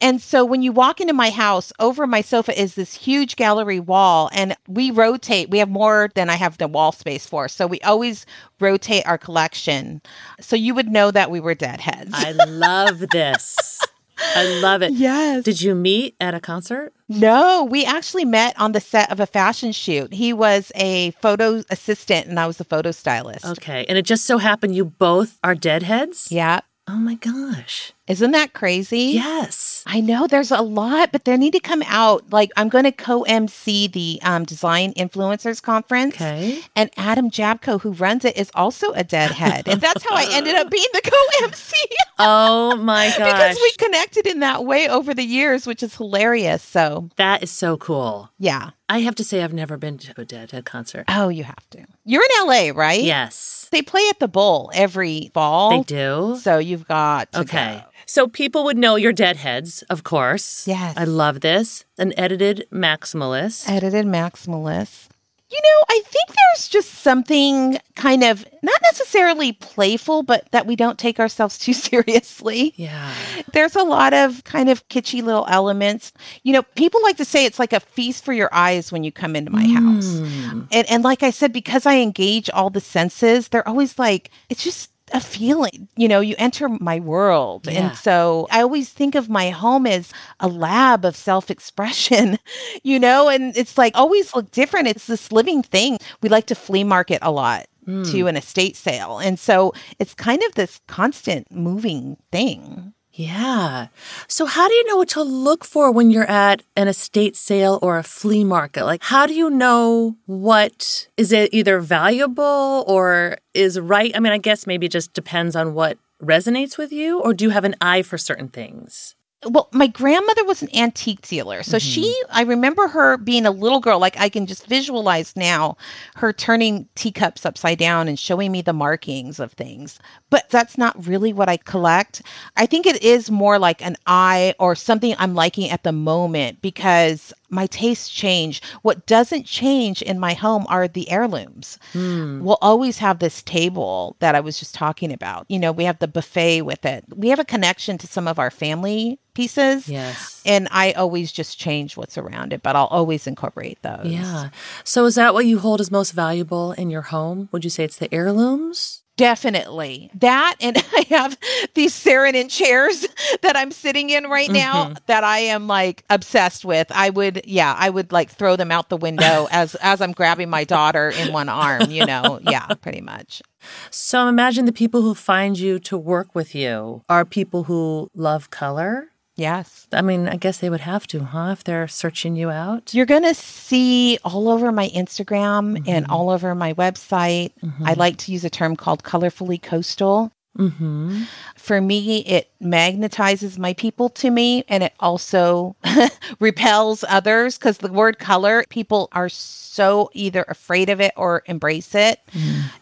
And 0.01 0.21
so 0.21 0.43
when 0.43 0.61
you 0.61 0.73
walk 0.73 0.99
into 0.99 1.13
my 1.13 1.29
house, 1.29 1.71
over 1.79 2.05
my 2.05 2.19
sofa 2.19 2.59
is 2.59 2.75
this 2.75 2.93
huge 2.93 3.37
gallery 3.37 3.79
wall. 3.79 4.29
And 4.33 4.57
we 4.67 4.91
rotate. 4.91 5.49
We 5.49 5.59
have 5.59 5.69
more 5.69 6.09
than 6.15 6.29
I 6.29 6.35
have 6.35 6.57
the 6.57 6.67
wall 6.67 6.91
space 6.91 7.25
for. 7.25 7.47
So 7.47 7.65
we 7.65 7.79
always 7.81 8.25
rotate 8.59 9.07
our 9.07 9.17
collection. 9.17 10.01
So 10.41 10.57
you 10.57 10.75
would 10.75 10.89
know 10.89 11.11
that 11.11 11.31
we 11.31 11.39
were 11.39 11.55
deadheads. 11.55 12.11
I 12.13 12.31
love 12.31 12.99
this. 13.11 13.79
I 14.17 14.59
love 14.61 14.81
it. 14.81 14.93
Yes. 14.93 15.43
Did 15.43 15.61
you 15.61 15.75
meet 15.75 16.15
at 16.19 16.33
a 16.33 16.39
concert? 16.39 16.93
No, 17.07 17.63
we 17.69 17.85
actually 17.85 18.25
met 18.25 18.59
on 18.59 18.71
the 18.71 18.79
set 18.79 19.11
of 19.11 19.19
a 19.19 19.25
fashion 19.25 19.71
shoot. 19.71 20.13
He 20.13 20.33
was 20.33 20.71
a 20.75 21.11
photo 21.21 21.63
assistant 21.69 22.27
and 22.27 22.39
I 22.39 22.47
was 22.47 22.59
a 22.59 22.63
photo 22.63 22.91
stylist. 22.91 23.45
Okay. 23.45 23.85
And 23.87 23.97
it 23.97 24.03
just 24.03 24.25
so 24.25 24.37
happened 24.37 24.75
you 24.75 24.85
both 24.85 25.37
are 25.43 25.55
deadheads? 25.55 26.31
Yeah. 26.31 26.61
Oh 26.87 26.97
my 26.97 27.15
gosh. 27.15 27.93
Isn't 28.07 28.31
that 28.31 28.53
crazy? 28.53 29.13
Yes. 29.15 29.83
I 29.87 29.99
know 29.99 30.27
there's 30.27 30.51
a 30.51 30.61
lot, 30.61 31.11
but 31.11 31.25
they 31.25 31.37
need 31.37 31.53
to 31.53 31.59
come 31.59 31.83
out. 31.87 32.23
Like 32.31 32.51
I'm 32.55 32.69
going 32.69 32.83
to 32.83 32.91
co-MC 32.91 33.87
the 33.87 34.19
um, 34.23 34.43
Design 34.45 34.93
Influencers 34.93 35.61
Conference, 35.61 36.15
Okay. 36.15 36.59
and 36.75 36.89
Adam 36.97 37.31
Jabko, 37.31 37.81
who 37.81 37.91
runs 37.93 38.23
it, 38.25 38.37
is 38.37 38.51
also 38.53 38.91
a 38.91 39.03
deadhead, 39.03 39.67
and 39.67 39.81
that's 39.81 40.03
how 40.07 40.15
I 40.15 40.27
ended 40.31 40.55
up 40.55 40.69
being 40.69 40.85
the 40.93 41.01
co-MC 41.03 41.75
Oh 42.19 42.75
my 42.77 43.07
gosh. 43.09 43.17
because 43.17 43.57
we 43.61 43.71
connected 43.73 44.27
in 44.27 44.39
that 44.39 44.65
way 44.65 44.87
over 44.87 45.13
the 45.13 45.23
years, 45.23 45.65
which 45.67 45.81
is 45.83 45.95
hilarious. 45.95 46.61
So 46.63 47.09
that 47.17 47.41
is 47.43 47.51
so 47.51 47.77
cool. 47.77 48.29
yeah. 48.37 48.71
I 48.87 48.99
have 48.99 49.15
to 49.15 49.23
say, 49.23 49.41
I've 49.43 49.51
never 49.51 49.77
been 49.77 49.97
to 49.97 50.13
a 50.21 50.25
Deadhead 50.25 50.65
concert. 50.65 51.05
Oh, 51.07 51.29
you 51.29 51.43
have 51.43 51.67
to. 51.71 51.83
You're 52.05 52.21
in 52.21 52.47
LA, 52.47 52.69
right? 52.79 53.01
Yes, 53.01 53.67
They 53.71 53.81
play 53.81 54.03
at 54.11 54.19
the 54.19 54.27
Bowl 54.27 54.69
every 54.75 55.31
fall. 55.33 55.71
they 55.71 55.81
do. 55.81 56.37
So 56.39 56.59
you've 56.59 56.87
got 56.87 57.31
to 57.31 57.39
Okay. 57.39 57.81
go. 57.83 57.89
So 58.05 58.27
people 58.27 58.63
would 58.65 58.77
know 58.77 58.95
your 58.95 59.13
Deadheads, 59.13 59.83
of 59.83 60.03
course. 60.03 60.67
Yes. 60.67 60.95
I 60.97 61.05
love 61.05 61.41
this. 61.41 61.85
An 61.97 62.13
edited 62.17 62.67
maximalist. 62.71 63.67
Edited 63.69 64.05
maximalist. 64.05 65.09
You 65.47 65.59
know, 65.61 65.85
I 65.89 66.01
think 66.05 66.27
there's 66.29 66.67
just 66.67 66.95
something 66.95 67.77
kind 67.95 68.23
of 68.23 68.45
not 68.63 68.79
necessarily 68.81 69.53
playful, 69.53 70.23
but 70.23 70.51
that 70.51 70.65
we 70.65 70.75
don't 70.75 70.97
take 70.97 71.19
ourselves 71.19 71.57
too 71.59 71.73
seriously. 71.73 72.73
yeah. 72.75 73.13
There's 73.53 73.75
a 73.75 73.83
lot 73.83 74.13
of 74.13 74.43
kind 74.43 74.69
of 74.69 74.87
kitschy 74.89 75.21
little 75.23 75.45
elements. 75.47 76.13
You 76.43 76.53
know, 76.53 76.63
people 76.63 77.01
like 77.03 77.17
to 77.17 77.25
say 77.25 77.45
it's 77.45 77.59
like 77.59 77.73
a 77.73 77.79
feast 77.79 78.25
for 78.25 78.33
your 78.33 78.49
eyes 78.53 78.91
when 78.91 79.03
you 79.03 79.11
come 79.11 79.35
into 79.35 79.51
my 79.51 79.65
house. 79.67 80.07
Mm. 80.07 80.67
And 80.71 80.89
and 80.89 81.03
like 81.03 81.21
I 81.21 81.29
said, 81.29 81.53
because 81.53 81.85
I 81.85 81.97
engage 81.97 82.49
all 82.49 82.71
the 82.71 82.81
senses, 82.81 83.49
they're 83.49 83.67
always 83.67 83.99
like, 83.99 84.31
it's 84.49 84.63
just 84.63 84.89
a 85.13 85.19
feeling. 85.19 85.87
You 85.95 86.07
know, 86.07 86.19
you 86.19 86.35
enter 86.37 86.69
my 86.69 86.99
world. 86.99 87.67
Yeah. 87.67 87.73
And 87.73 87.97
so 87.97 88.47
I 88.51 88.61
always 88.61 88.89
think 88.89 89.15
of 89.15 89.29
my 89.29 89.49
home 89.49 89.85
as 89.85 90.11
a 90.39 90.47
lab 90.47 91.05
of 91.05 91.15
self-expression, 91.15 92.39
you 92.83 92.99
know, 92.99 93.29
and 93.29 93.55
it's 93.55 93.77
like 93.77 93.95
always 93.95 94.35
look 94.35 94.51
different. 94.51 94.87
It's 94.87 95.07
this 95.07 95.31
living 95.31 95.63
thing. 95.63 95.97
We 96.21 96.29
like 96.29 96.47
to 96.47 96.55
flea 96.55 96.83
market 96.83 97.19
a 97.21 97.31
lot. 97.31 97.67
To 97.85 97.91
hmm. 98.21 98.25
an 98.25 98.35
estate 98.35 98.75
sale. 98.75 99.19
And 99.19 99.37
so 99.37 99.71
it's 99.99 100.15
kind 100.15 100.41
of 100.47 100.55
this 100.55 100.81
constant 100.87 101.51
moving 101.51 102.17
thing. 102.31 102.95
Yeah. 103.17 103.87
So, 104.27 104.45
how 104.45 104.67
do 104.67 104.73
you 104.73 104.85
know 104.87 104.97
what 104.97 105.07
to 105.09 105.23
look 105.23 105.63
for 105.63 105.89
when 105.89 106.11
you're 106.11 106.29
at 106.29 106.63
an 106.75 106.89
estate 106.89 107.37
sale 107.37 107.79
or 107.81 107.97
a 107.97 108.03
flea 108.03 108.43
market? 108.43 108.83
Like, 108.83 109.01
how 109.03 109.25
do 109.25 109.33
you 109.33 109.49
know 109.49 110.17
what 110.25 111.07
is 111.15 111.31
it 111.31 111.53
either 111.53 111.79
valuable 111.79 112.83
or 112.87 113.37
is 113.53 113.79
right? 113.79 114.11
I 114.13 114.19
mean, 114.19 114.33
I 114.33 114.37
guess 114.37 114.67
maybe 114.67 114.87
it 114.87 114.91
just 114.91 115.13
depends 115.13 115.55
on 115.55 115.73
what 115.73 115.97
resonates 116.21 116.77
with 116.77 116.91
you, 116.91 117.21
or 117.21 117.33
do 117.33 117.45
you 117.45 117.51
have 117.51 117.63
an 117.63 117.75
eye 117.79 118.01
for 118.01 118.17
certain 118.17 118.49
things? 118.49 119.15
Well, 119.43 119.69
my 119.71 119.87
grandmother 119.87 120.43
was 120.45 120.61
an 120.61 120.75
antique 120.75 121.21
dealer. 121.21 121.61
So 121.61 121.77
she, 121.77 122.03
mm-hmm. 122.03 122.37
I 122.37 122.43
remember 122.43 122.87
her 122.87 123.17
being 123.17 123.45
a 123.45 123.51
little 123.51 123.79
girl. 123.79 123.99
Like 123.99 124.19
I 124.19 124.29
can 124.29 124.47
just 124.47 124.65
visualize 124.65 125.35
now 125.35 125.77
her 126.15 126.33
turning 126.33 126.87
teacups 126.95 127.45
upside 127.45 127.77
down 127.77 128.07
and 128.07 128.17
showing 128.17 128.51
me 128.51 128.61
the 128.61 128.73
markings 128.73 129.39
of 129.39 129.53
things. 129.53 129.99
But 130.29 130.49
that's 130.49 130.77
not 130.77 131.05
really 131.05 131.31
what 131.31 131.49
I 131.49 131.57
collect. 131.57 132.23
I 132.55 132.65
think 132.65 132.85
it 132.85 133.01
is 133.03 133.29
more 133.29 133.59
like 133.59 133.85
an 133.85 133.97
eye 134.07 134.55
or 134.59 134.75
something 134.75 135.15
I'm 135.19 135.35
liking 135.35 135.69
at 135.69 135.83
the 135.83 135.91
moment 135.91 136.61
because 136.61 137.33
my 137.55 137.67
tastes 137.67 138.09
change. 138.09 138.61
What 138.83 139.05
doesn't 139.05 139.45
change 139.45 140.01
in 140.01 140.19
my 140.19 140.33
home 140.33 140.65
are 140.69 140.87
the 140.87 141.09
heirlooms. 141.09 141.79
Hmm. 141.93 142.43
We'll 142.43 142.59
always 142.61 142.97
have 142.99 143.19
this 143.19 143.41
table 143.41 144.15
that 144.19 144.35
I 144.35 144.41
was 144.41 144.59
just 144.59 144.75
talking 144.75 145.11
about. 145.11 145.45
You 145.49 145.57
know, 145.57 145.71
we 145.71 145.85
have 145.85 145.99
the 145.99 146.07
buffet 146.07 146.61
with 146.61 146.85
it. 146.85 147.05
We 147.15 147.29
have 147.29 147.39
a 147.39 147.45
connection 147.45 147.97
to 147.99 148.07
some 148.07 148.27
of 148.27 148.37
our 148.37 148.51
family 148.51 149.19
pieces. 149.33 149.87
Yes. 149.87 150.41
And 150.45 150.67
I 150.71 150.91
always 150.93 151.31
just 151.31 151.57
change 151.57 151.97
what's 151.97 152.17
around 152.17 152.53
it, 152.53 152.61
but 152.61 152.75
I'll 152.75 152.87
always 152.87 153.27
incorporate 153.27 153.81
those. 153.81 154.07
Yeah. 154.07 154.49
So, 154.83 155.05
is 155.05 155.15
that 155.15 155.33
what 155.33 155.45
you 155.45 155.59
hold 155.59 155.81
as 155.81 155.91
most 155.91 156.11
valuable 156.11 156.73
in 156.73 156.89
your 156.89 157.03
home? 157.03 157.49
Would 157.51 157.63
you 157.63 157.69
say 157.69 157.83
it's 157.83 157.97
the 157.97 158.13
heirlooms? 158.13 159.03
Definitely. 159.17 160.11
That 160.15 160.55
and 160.59 160.77
I 160.93 161.05
have 161.09 161.37
these 161.73 161.93
Saarinen 161.93 162.49
chairs 162.49 163.05
that 163.41 163.55
I'm 163.55 163.71
sitting 163.71 164.09
in 164.09 164.25
right 164.25 164.49
now 164.49 164.85
mm-hmm. 164.85 164.93
that 165.07 165.23
I 165.23 165.39
am 165.39 165.67
like 165.67 166.03
obsessed 166.09 166.65
with. 166.65 166.91
I 166.91 167.09
would 167.09 167.41
yeah, 167.45 167.75
I 167.77 167.89
would 167.89 168.11
like 168.11 168.29
throw 168.29 168.55
them 168.55 168.71
out 168.71 168.89
the 168.89 168.97
window 168.97 169.47
as 169.51 169.75
as 169.75 170.01
I'm 170.01 170.11
grabbing 170.11 170.49
my 170.49 170.63
daughter 170.63 171.09
in 171.09 171.31
one 171.31 171.49
arm, 171.49 171.89
you 171.89 172.05
know. 172.05 172.39
Yeah, 172.41 172.67
pretty 172.81 173.01
much. 173.01 173.41
So, 173.89 174.27
imagine 174.27 174.65
the 174.65 174.71
people 174.71 175.01
who 175.01 175.15
find 175.15 175.57
you 175.57 175.79
to 175.79 175.97
work 175.97 176.35
with 176.35 176.53
you 176.53 177.01
are 177.09 177.25
people 177.25 177.63
who 177.63 178.11
love 178.13 178.51
color. 178.51 179.09
Yes. 179.35 179.87
I 179.91 180.01
mean, 180.01 180.29
I 180.29 180.37
guess 180.37 180.59
they 180.59 180.69
would 180.69 180.81
have 180.81 181.07
to, 181.07 181.23
huh? 181.23 181.49
If 181.51 181.63
they're 181.65 181.87
searching 181.87 182.35
you 182.35 182.49
out. 182.49 182.93
You're 182.93 183.05
going 183.05 183.23
to 183.23 183.33
see 183.33 184.17
all 184.23 184.47
over 184.47 184.71
my 184.71 184.89
Instagram 184.89 185.83
and 185.87 186.05
all 186.07 186.29
over 186.29 186.55
my 186.55 186.73
website. 186.73 187.51
I 187.83 187.93
like 187.93 188.17
to 188.17 188.31
use 188.31 188.45
a 188.45 188.49
term 188.49 188.75
called 188.75 189.03
colorfully 189.03 189.61
coastal. 189.61 190.31
Mm-hmm. 190.57 191.23
For 191.55 191.81
me, 191.81 192.19
it 192.19 192.49
magnetizes 192.65 193.57
my 193.57 193.73
people 193.73 194.09
to 194.09 194.29
me 194.29 194.63
and 194.67 194.83
it 194.83 194.93
also 194.99 195.75
repels 196.39 197.03
others 197.07 197.57
because 197.57 197.77
the 197.77 197.91
word 197.91 198.19
color, 198.19 198.63
people 198.69 199.07
are 199.11 199.29
so 199.29 200.09
either 200.13 200.45
afraid 200.47 200.89
of 200.89 200.99
it 201.01 201.13
or 201.17 201.43
embrace 201.47 201.93
it. 201.95 202.19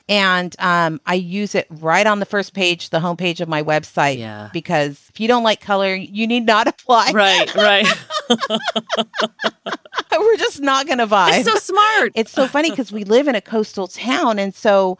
And 0.08 0.56
um, 0.60 1.02
I 1.06 1.15
use 1.15 1.56
it 1.56 1.65
right 1.69 2.06
on 2.06 2.19
the 2.19 2.26
first 2.26 2.54
page, 2.54 2.89
the 2.91 3.00
homepage 3.00 3.41
of 3.41 3.48
my 3.50 3.63
website. 3.63 4.19
Yeah. 4.19 4.50
Because 4.54 5.02
if 5.10 5.19
you 5.19 5.28
don't 5.28 5.43
like 5.43 5.60
color, 5.60 5.96
you 5.96 6.28
need 6.28 6.46
not 6.46 6.67
apply. 6.67 7.12
Right, 7.13 7.54
right. 7.56 7.88
We're 10.12 10.38
just 10.38 10.62
not 10.62 10.86
going 10.88 11.00
to 11.00 11.08
vibe. 11.08 11.39
it's 11.39 11.50
so 11.50 11.56
smart. 11.56 12.12
It's 12.15 12.32
so 12.32 12.48
funny 12.48 12.69
because 12.69 12.91
we 12.91 13.04
live 13.04 13.28
in 13.28 13.36
a 13.36 13.41
coastal 13.41 13.88
town. 13.88 14.39
And 14.39 14.54
so 14.54 14.98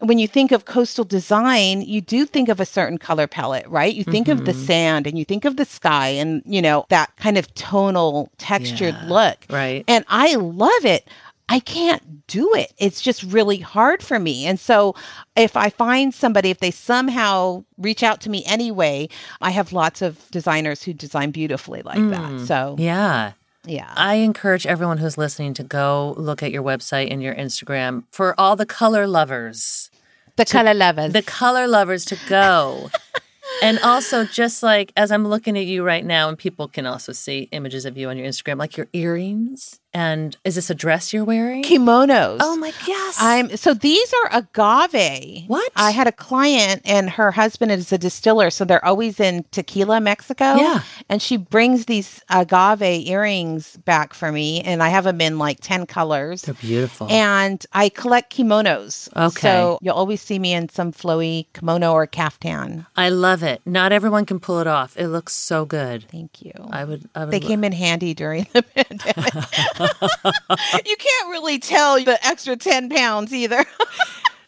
when 0.00 0.18
you 0.18 0.26
think 0.26 0.52
of 0.52 0.64
coastal 0.64 1.04
design, 1.04 1.82
you 1.82 2.00
do 2.00 2.26
think 2.26 2.48
of 2.48 2.60
a 2.60 2.66
certain 2.66 2.98
color 2.98 3.26
palette, 3.26 3.66
right? 3.68 3.94
You 3.94 4.04
think 4.04 4.23
of 4.28 4.44
the 4.44 4.52
mm-hmm. 4.52 4.64
sand 4.64 5.06
and 5.06 5.18
you 5.18 5.24
think 5.24 5.44
of 5.44 5.56
the 5.56 5.64
sky 5.64 6.08
and, 6.08 6.42
you 6.44 6.62
know, 6.62 6.86
that 6.88 7.14
kind 7.16 7.38
of 7.38 7.52
tonal 7.54 8.30
textured 8.38 8.94
Yeah, 8.94 9.08
look. 9.08 9.46
right. 9.50 9.84
And 9.88 10.04
I 10.08 10.34
love 10.36 10.84
it. 10.84 11.08
I 11.48 11.60
can't 11.60 12.26
do 12.26 12.54
it. 12.54 12.72
It's 12.78 13.02
just 13.02 13.22
really 13.22 13.58
hard 13.58 14.02
for 14.02 14.18
me. 14.18 14.46
And 14.46 14.58
so 14.58 14.94
if 15.36 15.56
I 15.56 15.68
find 15.68 16.14
somebody, 16.14 16.50
if 16.50 16.60
they 16.60 16.70
somehow 16.70 17.64
reach 17.76 18.02
out 18.02 18.20
to 18.22 18.30
me 18.30 18.44
anyway, 18.46 19.08
I 19.42 19.50
have 19.50 19.72
lots 19.72 20.00
of 20.00 20.30
designers 20.30 20.82
who 20.82 20.94
design 20.94 21.32
beautifully 21.32 21.82
like 21.82 22.08
that. 22.10 22.30
Mm. 22.30 22.46
So 22.46 22.76
yeah. 22.78 23.32
yeah. 23.66 23.92
I 23.94 24.14
encourage 24.16 24.66
everyone 24.66 24.98
who's 24.98 25.18
listening 25.18 25.52
to 25.54 25.62
go 25.62 26.14
look 26.16 26.42
at 26.42 26.50
your 26.50 26.62
website 26.62 27.12
and 27.12 27.22
your 27.22 27.34
Instagram 27.34 28.04
for 28.10 28.34
all 28.40 28.56
the 28.56 28.66
color 28.66 29.06
lovers. 29.06 29.90
the 30.36 30.46
color 30.46 30.72
lovers. 30.72 31.12
the 31.12 31.22
color 31.22 31.68
lovers 31.68 32.06
to 32.06 32.18
go. 32.26 32.90
and 33.62 33.78
also, 33.80 34.24
just 34.24 34.62
like 34.62 34.92
as 34.96 35.10
I'm 35.10 35.26
looking 35.26 35.56
at 35.56 35.66
you 35.66 35.82
right 35.84 36.04
now, 36.04 36.28
and 36.28 36.38
people 36.38 36.68
can 36.68 36.86
also 36.86 37.12
see 37.12 37.48
images 37.52 37.84
of 37.84 37.96
you 37.96 38.08
on 38.08 38.16
your 38.18 38.26
Instagram, 38.26 38.58
like 38.58 38.76
your 38.76 38.88
earrings. 38.92 39.80
And 39.94 40.36
is 40.44 40.56
this 40.56 40.70
a 40.70 40.74
dress 40.74 41.12
you're 41.12 41.24
wearing? 41.24 41.62
kimonos. 41.62 42.38
Oh 42.40 42.56
my 42.56 42.72
gosh. 42.86 43.14
I'm 43.18 43.56
so 43.56 43.74
these 43.74 44.12
are 44.24 44.38
agave. 44.40 45.44
What? 45.46 45.70
I 45.76 45.92
had 45.92 46.06
a 46.08 46.12
client 46.12 46.82
and 46.84 47.08
her 47.10 47.30
husband 47.30 47.70
is 47.70 47.92
a 47.92 47.98
distiller, 47.98 48.50
so 48.50 48.64
they're 48.64 48.84
always 48.84 49.20
in 49.20 49.44
Tequila, 49.52 50.00
Mexico. 50.00 50.56
Yeah. 50.56 50.80
And 51.08 51.22
she 51.22 51.36
brings 51.36 51.86
these 51.86 52.20
agave 52.28 52.82
earrings 53.06 53.76
back 53.84 54.14
for 54.14 54.32
me, 54.32 54.60
and 54.62 54.82
I 54.82 54.88
have 54.88 55.04
them 55.04 55.20
in 55.20 55.38
like 55.38 55.58
10 55.60 55.86
colors. 55.86 56.42
They're 56.42 56.54
beautiful. 56.54 57.06
And 57.10 57.64
I 57.72 57.88
collect 57.88 58.34
kimonos. 58.36 59.08
Okay. 59.16 59.40
So 59.40 59.78
you'll 59.80 59.94
always 59.94 60.20
see 60.20 60.38
me 60.40 60.52
in 60.54 60.68
some 60.70 60.92
flowy 60.92 61.46
kimono 61.54 61.92
or 61.92 62.06
caftan. 62.08 62.84
I 62.96 63.10
love 63.10 63.42
it. 63.44 63.60
Not 63.64 63.92
everyone 63.92 64.26
can 64.26 64.40
pull 64.40 64.58
it 64.58 64.66
off. 64.66 64.96
It 64.96 65.08
looks 65.08 65.34
so 65.34 65.64
good. 65.64 66.04
Thank 66.10 66.42
you. 66.42 66.52
I 66.70 66.84
would. 66.84 67.08
I 67.14 67.24
would. 67.26 67.30
they 67.32 67.40
lo- 67.40 67.46
came 67.48 67.62
in 67.62 67.72
handy 67.72 68.12
during 68.12 68.46
the 68.52 68.62
pandemic. 68.74 69.34
you 69.84 70.96
can't 70.96 71.30
really 71.30 71.58
tell 71.58 72.02
the 72.02 72.18
extra 72.26 72.56
10 72.56 72.88
pounds 72.90 73.32
either. 73.32 73.64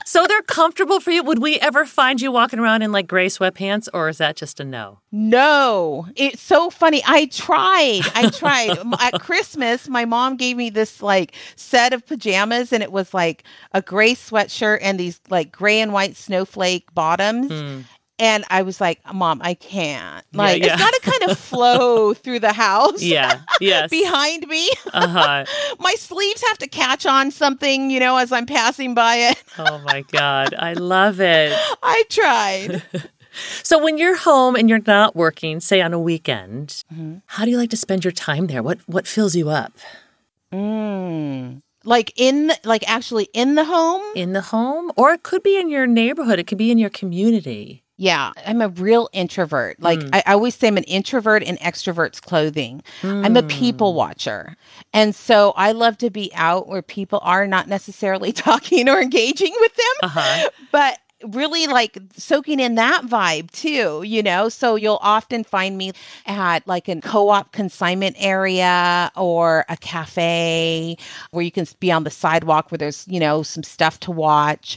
So 0.08 0.24
they're 0.28 0.40
comfortable 0.42 1.00
for 1.00 1.10
you. 1.10 1.24
Would 1.24 1.40
we 1.40 1.58
ever 1.58 1.84
find 1.84 2.20
you 2.20 2.30
walking 2.30 2.60
around 2.60 2.82
in 2.82 2.92
like 2.92 3.08
gray 3.08 3.26
sweatpants, 3.26 3.88
or 3.92 4.08
is 4.08 4.18
that 4.18 4.36
just 4.36 4.60
a 4.60 4.64
no? 4.64 5.00
No, 5.10 6.06
it's 6.14 6.40
so 6.40 6.70
funny. 6.70 7.02
I 7.04 7.26
tried. 7.26 8.02
I 8.14 8.30
tried. 8.30 8.78
At 9.00 9.20
Christmas, 9.20 9.88
my 9.88 10.04
mom 10.04 10.36
gave 10.36 10.56
me 10.56 10.70
this 10.70 11.02
like 11.02 11.34
set 11.56 11.92
of 11.92 12.06
pajamas, 12.06 12.72
and 12.72 12.84
it 12.84 12.92
was 12.92 13.12
like 13.12 13.42
a 13.72 13.82
gray 13.82 14.14
sweatshirt 14.14 14.78
and 14.80 14.98
these 15.00 15.20
like 15.28 15.50
gray 15.50 15.80
and 15.80 15.92
white 15.92 16.16
snowflake 16.16 16.94
bottoms. 16.94 17.50
Hmm. 17.50 17.80
And 18.18 18.44
I 18.48 18.62
was 18.62 18.80
like, 18.80 19.00
Mom, 19.12 19.40
I 19.42 19.54
can't. 19.54 20.24
Like, 20.32 20.62
yeah. 20.62 20.72
it's 20.72 20.82
got 20.82 20.92
to 20.94 21.00
kind 21.02 21.30
of 21.30 21.38
flow 21.38 22.14
through 22.22 22.40
the 22.40 22.52
house. 22.52 23.02
Yeah. 23.02 23.40
Yes. 23.60 23.90
Behind 24.02 24.46
me, 24.48 24.70
Uh 24.92 25.08
huh. 25.08 25.44
my 25.78 25.94
sleeves 25.94 26.42
have 26.48 26.58
to 26.58 26.66
catch 26.66 27.04
on 27.04 27.30
something, 27.30 27.90
you 27.90 28.00
know, 28.00 28.16
as 28.16 28.32
I'm 28.32 28.46
passing 28.46 28.94
by 28.94 29.16
it. 29.16 29.42
Oh 29.58 29.78
my 29.84 30.02
God. 30.12 30.54
I 30.54 30.72
love 30.72 31.20
it. 31.20 31.52
I 31.82 32.04
tried. 32.08 32.82
So 33.62 33.82
when 33.82 33.98
you're 33.98 34.16
home 34.16 34.56
and 34.56 34.68
you're 34.68 34.80
not 34.86 35.14
working, 35.14 35.60
say 35.60 35.82
on 35.82 35.92
a 35.92 35.98
weekend, 35.98 36.82
how 37.26 37.44
do 37.44 37.50
you 37.50 37.58
like 37.58 37.68
to 37.70 37.76
spend 37.76 38.02
your 38.02 38.12
time 38.12 38.46
there? 38.46 38.62
What 38.62 38.78
what 38.86 39.06
fills 39.06 39.36
you 39.36 39.50
up? 39.50 39.74
Mm. 40.52 41.60
Like 41.84 42.12
in, 42.16 42.52
like 42.64 42.88
actually 42.90 43.28
in 43.34 43.54
the 43.54 43.64
home. 43.64 44.02
In 44.14 44.32
the 44.32 44.40
home, 44.40 44.90
or 44.96 45.12
it 45.12 45.22
could 45.22 45.42
be 45.42 45.58
in 45.60 45.68
your 45.68 45.86
neighborhood. 45.86 46.38
It 46.38 46.46
could 46.46 46.58
be 46.58 46.70
in 46.70 46.78
your 46.78 46.90
community. 46.90 47.82
Yeah, 47.98 48.32
I'm 48.46 48.60
a 48.60 48.68
real 48.68 49.08
introvert. 49.14 49.80
Like 49.80 50.00
I, 50.12 50.22
I 50.26 50.32
always 50.34 50.54
say, 50.54 50.68
I'm 50.68 50.76
an 50.76 50.84
introvert 50.84 51.42
in 51.42 51.56
extrovert's 51.56 52.20
clothing. 52.20 52.82
I'm 53.02 53.36
a 53.36 53.42
people 53.42 53.94
watcher. 53.94 54.54
And 54.92 55.14
so 55.14 55.52
I 55.56 55.72
love 55.72 55.96
to 55.98 56.10
be 56.10 56.30
out 56.34 56.68
where 56.68 56.82
people 56.82 57.20
are 57.22 57.46
not 57.46 57.68
necessarily 57.68 58.32
talking 58.46 58.88
or 58.90 59.00
engaging 59.00 59.54
with 59.60 59.74
them, 59.74 60.10
Uh-huh. 60.10 60.50
but 60.72 60.98
really 61.26 61.66
like 61.66 61.96
soaking 62.14 62.60
in 62.60 62.74
that 62.74 63.04
vibe 63.06 63.50
too, 63.50 64.02
you 64.04 64.22
know? 64.22 64.50
So 64.50 64.74
you'll 64.74 64.98
often 65.00 65.42
find 65.44 65.78
me 65.78 65.92
at 66.26 66.66
like 66.68 66.88
a 66.88 67.00
co 67.00 67.30
op 67.30 67.52
consignment 67.52 68.16
area 68.18 69.10
or 69.16 69.64
a 69.70 69.76
cafe 69.78 70.98
where 71.30 71.42
you 71.42 71.50
can 71.50 71.66
be 71.80 71.90
on 71.90 72.04
the 72.04 72.10
sidewalk 72.10 72.70
where 72.70 72.76
there's, 72.78 73.06
you 73.08 73.18
know, 73.20 73.42
some 73.42 73.62
stuff 73.62 73.98
to 74.00 74.10
watch. 74.10 74.76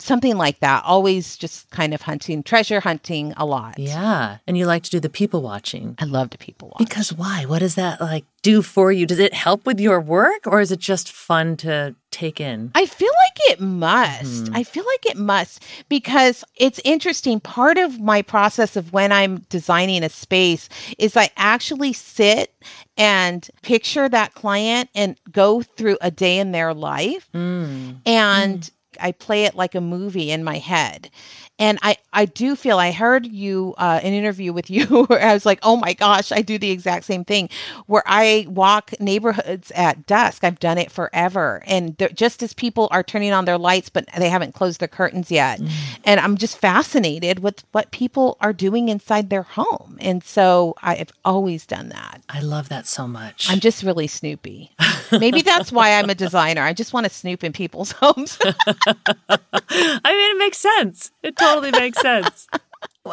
Something 0.00 0.36
like 0.36 0.60
that. 0.60 0.84
Always 0.84 1.36
just 1.36 1.70
kind 1.70 1.92
of 1.92 2.02
hunting, 2.02 2.42
treasure 2.42 2.80
hunting 2.80 3.34
a 3.36 3.44
lot. 3.44 3.78
Yeah, 3.78 4.38
and 4.46 4.56
you 4.56 4.66
like 4.66 4.84
to 4.84 4.90
do 4.90 5.00
the 5.00 5.08
people 5.08 5.42
watching. 5.42 5.96
I 5.98 6.04
love 6.04 6.30
to 6.30 6.38
people 6.38 6.68
watch. 6.68 6.78
Because 6.78 7.12
why? 7.12 7.44
What 7.44 7.60
does 7.60 7.74
that 7.74 8.00
like 8.00 8.24
do 8.42 8.62
for 8.62 8.92
you? 8.92 9.06
Does 9.06 9.18
it 9.18 9.34
help 9.34 9.66
with 9.66 9.80
your 9.80 10.00
work 10.00 10.46
or 10.46 10.60
is 10.60 10.70
it 10.70 10.78
just 10.78 11.10
fun 11.10 11.56
to 11.58 11.94
take 12.10 12.40
in? 12.40 12.70
I 12.74 12.86
feel 12.86 13.08
like 13.08 13.50
it 13.50 13.60
must. 13.60 14.48
Hmm. 14.48 14.54
I 14.54 14.62
feel 14.62 14.84
like 14.84 15.06
it 15.06 15.16
must 15.16 15.64
because 15.88 16.44
it's 16.56 16.80
interesting. 16.84 17.40
Part 17.40 17.78
of 17.78 18.00
my 18.00 18.22
process 18.22 18.76
of 18.76 18.92
when 18.92 19.12
I'm 19.12 19.38
designing 19.48 20.02
a 20.04 20.08
space 20.08 20.68
is 20.98 21.16
I 21.16 21.30
actually 21.36 21.92
sit 21.92 22.54
and 22.96 23.48
picture 23.62 24.08
that 24.08 24.34
client 24.34 24.90
and 24.94 25.16
go 25.30 25.62
through 25.62 25.98
a 26.00 26.10
day 26.10 26.38
in 26.38 26.52
their 26.52 26.74
life 26.74 27.28
hmm. 27.32 27.92
and 28.06 28.64
hmm. 28.64 28.74
I 29.00 29.12
play 29.12 29.44
it 29.44 29.54
like 29.54 29.74
a 29.74 29.80
movie 29.80 30.30
in 30.30 30.44
my 30.44 30.58
head. 30.58 31.10
And 31.58 31.78
I, 31.82 31.96
I 32.12 32.24
do 32.26 32.54
feel 32.54 32.78
I 32.78 32.92
heard 32.92 33.26
you 33.26 33.74
uh, 33.78 34.00
an 34.02 34.12
interview 34.12 34.52
with 34.52 34.70
you 34.70 34.86
where 35.08 35.22
I 35.22 35.34
was 35.34 35.44
like, 35.44 35.58
oh 35.62 35.76
my 35.76 35.92
gosh, 35.92 36.30
I 36.32 36.42
do 36.42 36.58
the 36.58 36.70
exact 36.70 37.04
same 37.04 37.24
thing 37.24 37.48
where 37.86 38.02
I 38.06 38.46
walk 38.48 38.92
neighborhoods 39.00 39.72
at 39.72 40.06
dusk. 40.06 40.44
I've 40.44 40.60
done 40.60 40.78
it 40.78 40.90
forever. 40.90 41.62
And 41.66 41.96
just 42.14 42.42
as 42.42 42.52
people 42.52 42.88
are 42.90 43.02
turning 43.02 43.32
on 43.32 43.44
their 43.44 43.58
lights, 43.58 43.88
but 43.88 44.06
they 44.16 44.28
haven't 44.28 44.54
closed 44.54 44.80
their 44.80 44.88
curtains 44.88 45.30
yet. 45.30 45.60
And 46.04 46.20
I'm 46.20 46.36
just 46.36 46.58
fascinated 46.58 47.40
with 47.40 47.64
what 47.72 47.90
people 47.90 48.36
are 48.40 48.52
doing 48.52 48.88
inside 48.88 49.30
their 49.30 49.42
home. 49.42 49.98
And 50.00 50.22
so 50.22 50.74
I've 50.82 51.12
always 51.24 51.66
done 51.66 51.88
that. 51.90 52.22
I 52.28 52.40
love 52.40 52.68
that 52.68 52.86
so 52.86 53.08
much. 53.08 53.50
I'm 53.50 53.60
just 53.60 53.82
really 53.82 54.06
snoopy. 54.06 54.72
Maybe 55.12 55.42
that's 55.42 55.72
why 55.72 55.98
I'm 55.98 56.10
a 56.10 56.14
designer. 56.14 56.62
I 56.62 56.72
just 56.72 56.92
want 56.92 57.04
to 57.04 57.10
snoop 57.10 57.42
in 57.42 57.52
people's 57.52 57.92
homes. 58.00 58.38
I 58.44 60.12
mean, 60.12 60.36
it 60.36 60.38
makes 60.38 60.58
sense. 60.58 61.10
It 61.22 61.36
totally 61.36 61.47
makes 61.72 62.00
sense. 62.00 62.46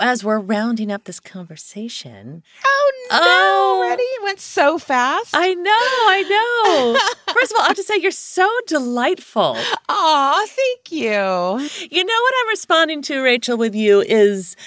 As 0.02 0.26
we're 0.26 0.40
rounding 0.40 0.92
up 0.92 1.06
this 1.06 1.22
conversation, 1.22 2.44
oh 2.66 3.08
no, 3.10 3.18
Oh. 3.22 3.82
already 3.82 4.04
it 4.04 4.24
went 4.24 4.40
so 4.42 4.78
fast. 4.78 5.30
I 5.34 5.54
know, 5.54 5.72
I 5.72 6.22
know. 7.28 7.34
First 7.34 7.52
of 7.52 7.58
all, 7.58 7.64
I 7.64 7.68
have 7.68 7.78
to 7.78 7.84
say 7.84 7.98
you're 8.02 8.12
so 8.12 8.50
delightful. 8.68 9.56
Aw, 9.90 10.46
thank 10.48 10.92
you. 10.92 11.10
You 11.92 12.04
know 12.06 12.22
what 12.22 12.34
I'm 12.42 12.50
responding 12.50 13.02
to, 13.04 13.22
Rachel, 13.22 13.58
with 13.58 13.74
you 13.74 14.02
is, 14.02 14.58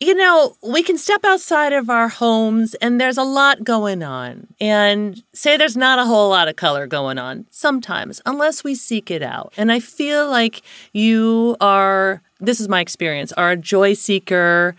you 0.00 0.14
know, 0.14 0.56
we 0.62 0.82
can 0.82 0.96
step 0.96 1.26
outside 1.26 1.74
of 1.74 1.90
our 1.90 2.08
homes 2.08 2.72
and 2.76 2.98
there's 2.98 3.18
a 3.18 3.22
lot 3.22 3.62
going 3.64 4.02
on. 4.02 4.46
And 4.60 5.22
say 5.34 5.58
there's 5.58 5.76
not 5.76 5.98
a 5.98 6.06
whole 6.06 6.30
lot 6.30 6.48
of 6.48 6.56
color 6.56 6.86
going 6.86 7.18
on 7.18 7.44
sometimes, 7.50 8.22
unless 8.24 8.64
we 8.64 8.74
seek 8.74 9.10
it 9.10 9.22
out. 9.22 9.52
And 9.58 9.70
I 9.70 9.78
feel 9.80 10.30
like 10.30 10.62
you 10.94 11.56
are, 11.60 12.22
this 12.40 12.60
is 12.60 12.68
my 12.68 12.80
experience, 12.80 13.32
are 13.32 13.52
a 13.52 13.56
joy 13.56 13.94
seeker. 13.94 14.74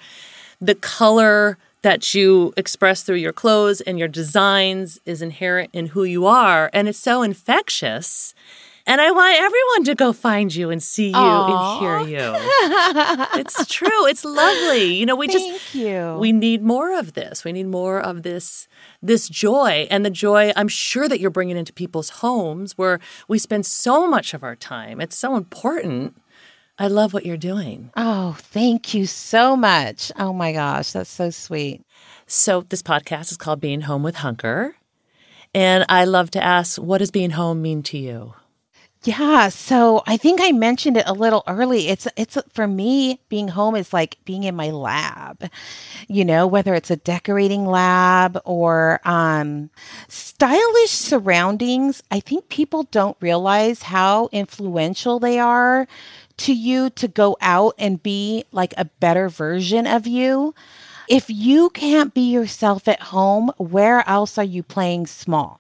The 0.59 0.76
color 0.76 1.57
that 1.82 2.14
you 2.14 2.53
express 2.57 3.03
through 3.03 3.16
your 3.16 3.34
clothes 3.34 3.82
and 3.82 3.97
your 3.97 4.07
designs 4.07 4.99
is 5.05 5.22
inherent 5.22 5.72
in 5.74 5.88
who 5.88 6.03
you 6.03 6.26
are. 6.26 6.70
And 6.74 6.88
it's 6.88 6.99
so 6.99 7.24
infectious. 7.24 8.36
And 8.88 8.99
I 8.99 9.12
want 9.12 9.38
everyone 9.39 9.84
to 9.86 9.95
go 9.95 10.12
find 10.12 10.53
you 10.53 10.70
and 10.70 10.82
see 10.82 11.09
you 11.09 11.16
and 11.16 11.80
hear 11.80 11.99
you. 11.99 12.34
it's 13.39 13.66
true. 13.68 14.07
It's 14.07 14.26
lovely. 14.26 14.95
You 14.95 15.05
know, 15.05 15.16
we 15.16 15.28
just 15.28 15.45
Thank 15.45 15.86
you. 15.86 16.18
we 16.20 16.32
need 16.32 16.64
more 16.64 16.97
of 16.97 17.14
this. 17.14 17.43
We 17.43 17.51
need 17.51 17.68
more 17.68 17.99
of 17.99 18.24
this 18.24 18.68
this 19.01 19.30
joy 19.30 19.88
and 19.91 20.03
the 20.05 20.09
joy 20.09 20.51
I'm 20.55 20.68
sure 20.68 21.07
that 21.07 21.20
you're 21.20 21.30
bringing 21.30 21.57
into 21.57 21.74
people's 21.74 22.09
homes 22.09 22.78
where 22.78 22.99
we 23.28 23.38
spend 23.38 23.66
so 23.66 24.07
much 24.07 24.34
of 24.34 24.43
our 24.43 24.55
time. 24.55 24.99
It's 24.99 25.18
so 25.18 25.36
important. 25.36 26.16
I 26.82 26.88
love 26.88 27.13
what 27.13 27.27
you're 27.27 27.38
doing. 27.38 27.91
Oh, 27.95 28.36
thank 28.39 28.95
you 28.95 29.05
so 29.05 29.55
much. 29.55 30.11
Oh 30.17 30.34
my 30.34 30.51
gosh, 30.51 30.93
that's 30.93 31.11
so 31.11 31.29
sweet. 31.29 31.86
So 32.25 32.61
this 32.61 32.82
podcast 32.82 33.29
is 33.29 33.38
called 33.38 33.61
Being 33.61 33.82
Home 33.82 34.01
with 34.01 34.15
Hunker. 34.15 34.75
And 35.53 35.86
I 35.89 36.05
love 36.05 36.32
to 36.32 36.43
ask, 36.43 36.82
what 36.82 36.97
does 36.97 37.11
being 37.11 37.29
home 37.29 37.61
mean 37.61 37.84
to 37.84 37.99
you? 37.99 38.34
Yeah, 39.03 39.49
so 39.49 40.01
I 40.07 40.17
think 40.17 40.41
I 40.41 40.51
mentioned 40.51 40.97
it 40.97 41.07
a 41.07 41.13
little 41.13 41.43
early. 41.47 41.88
It's 41.88 42.07
it's 42.15 42.38
for 42.53 42.67
me 42.67 43.19
being 43.29 43.47
home 43.47 43.75
is 43.75 43.93
like 43.93 44.17
being 44.25 44.43
in 44.43 44.55
my 44.55 44.69
lab. 44.69 45.49
You 46.07 46.23
know, 46.23 46.45
whether 46.45 46.75
it's 46.75 46.91
a 46.91 46.97
decorating 46.97 47.65
lab 47.65 48.39
or 48.45 49.01
um 49.03 49.71
stylish 50.07 50.91
surroundings, 50.91 52.03
I 52.11 52.19
think 52.19 52.49
people 52.49 52.84
don't 52.84 53.17
realize 53.21 53.82
how 53.82 54.29
influential 54.32 55.19
they 55.19 55.39
are 55.39 55.88
to 56.41 56.53
you 56.53 56.89
to 56.91 57.07
go 57.07 57.37
out 57.41 57.75
and 57.77 58.01
be 58.01 58.45
like 58.51 58.73
a 58.77 58.85
better 58.85 59.29
version 59.29 59.87
of 59.87 60.07
you. 60.07 60.55
If 61.07 61.29
you 61.29 61.69
can't 61.71 62.13
be 62.13 62.31
yourself 62.31 62.87
at 62.87 63.01
home, 63.01 63.51
where 63.57 64.07
else 64.07 64.37
are 64.37 64.43
you 64.43 64.63
playing 64.63 65.07
small? 65.07 65.59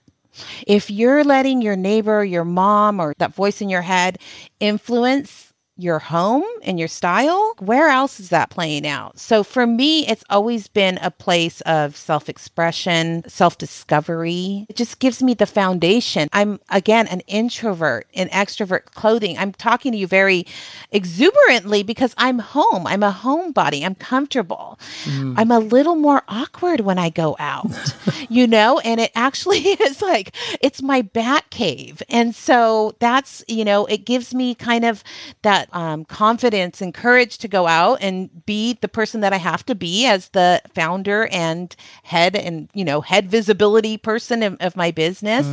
If 0.65 0.89
you're 0.89 1.23
letting 1.23 1.61
your 1.61 1.75
neighbor, 1.75 2.23
your 2.23 2.45
mom, 2.45 2.99
or 2.99 3.13
that 3.17 3.33
voice 3.33 3.61
in 3.61 3.69
your 3.69 3.81
head 3.81 4.17
influence 4.59 5.50
your 5.81 5.99
home 5.99 6.45
and 6.63 6.77
your 6.77 6.87
style, 6.87 7.55
where 7.59 7.89
else 7.89 8.19
is 8.19 8.29
that 8.29 8.49
playing 8.49 8.85
out? 8.85 9.19
So 9.19 9.43
for 9.43 9.65
me, 9.65 10.07
it's 10.07 10.23
always 10.29 10.67
been 10.67 10.97
a 11.01 11.11
place 11.11 11.61
of 11.61 11.95
self 11.95 12.29
expression, 12.29 13.23
self 13.27 13.57
discovery. 13.57 14.65
It 14.69 14.75
just 14.75 14.99
gives 14.99 15.23
me 15.23 15.33
the 15.33 15.45
foundation. 15.45 16.29
I'm, 16.33 16.59
again, 16.69 17.07
an 17.07 17.21
introvert 17.21 18.07
in 18.13 18.29
extrovert 18.29 18.85
clothing. 18.85 19.37
I'm 19.37 19.53
talking 19.53 19.91
to 19.91 19.97
you 19.97 20.07
very 20.07 20.45
exuberantly 20.91 21.83
because 21.83 22.13
I'm 22.17 22.39
home. 22.39 22.85
I'm 22.85 23.03
a 23.03 23.11
homebody. 23.11 23.83
I'm 23.85 23.95
comfortable. 23.95 24.79
Mm. 25.03 25.35
I'm 25.37 25.51
a 25.51 25.59
little 25.59 25.95
more 25.95 26.23
awkward 26.27 26.81
when 26.81 26.99
I 26.99 27.09
go 27.09 27.35
out, 27.39 27.71
you 28.29 28.47
know, 28.47 28.79
and 28.79 28.99
it 28.99 29.11
actually 29.15 29.59
is 29.59 30.01
like 30.01 30.35
it's 30.61 30.81
my 30.81 31.01
bat 31.01 31.49
cave. 31.49 32.03
And 32.09 32.35
so 32.35 32.95
that's, 32.99 33.43
you 33.47 33.65
know, 33.65 33.85
it 33.85 34.05
gives 34.05 34.33
me 34.33 34.55
kind 34.55 34.85
of 34.85 35.03
that 35.41 35.70
um, 35.71 36.05
confidence 36.05 36.81
and 36.81 36.93
courage 36.93 37.37
to 37.39 37.47
go 37.47 37.67
out 37.67 37.99
and 38.01 38.45
be 38.45 38.77
the 38.81 38.87
person 38.87 39.21
that 39.21 39.33
I 39.33 39.37
have 39.37 39.65
to 39.67 39.75
be 39.75 40.05
as 40.05 40.29
the 40.29 40.61
founder 40.73 41.27
and 41.31 41.75
head 42.03 42.35
and, 42.35 42.69
you 42.73 42.83
know, 42.85 43.01
head 43.01 43.29
visibility 43.29 43.97
person 43.97 44.43
of, 44.43 44.57
of 44.59 44.75
my 44.75 44.91
business, 44.91 45.45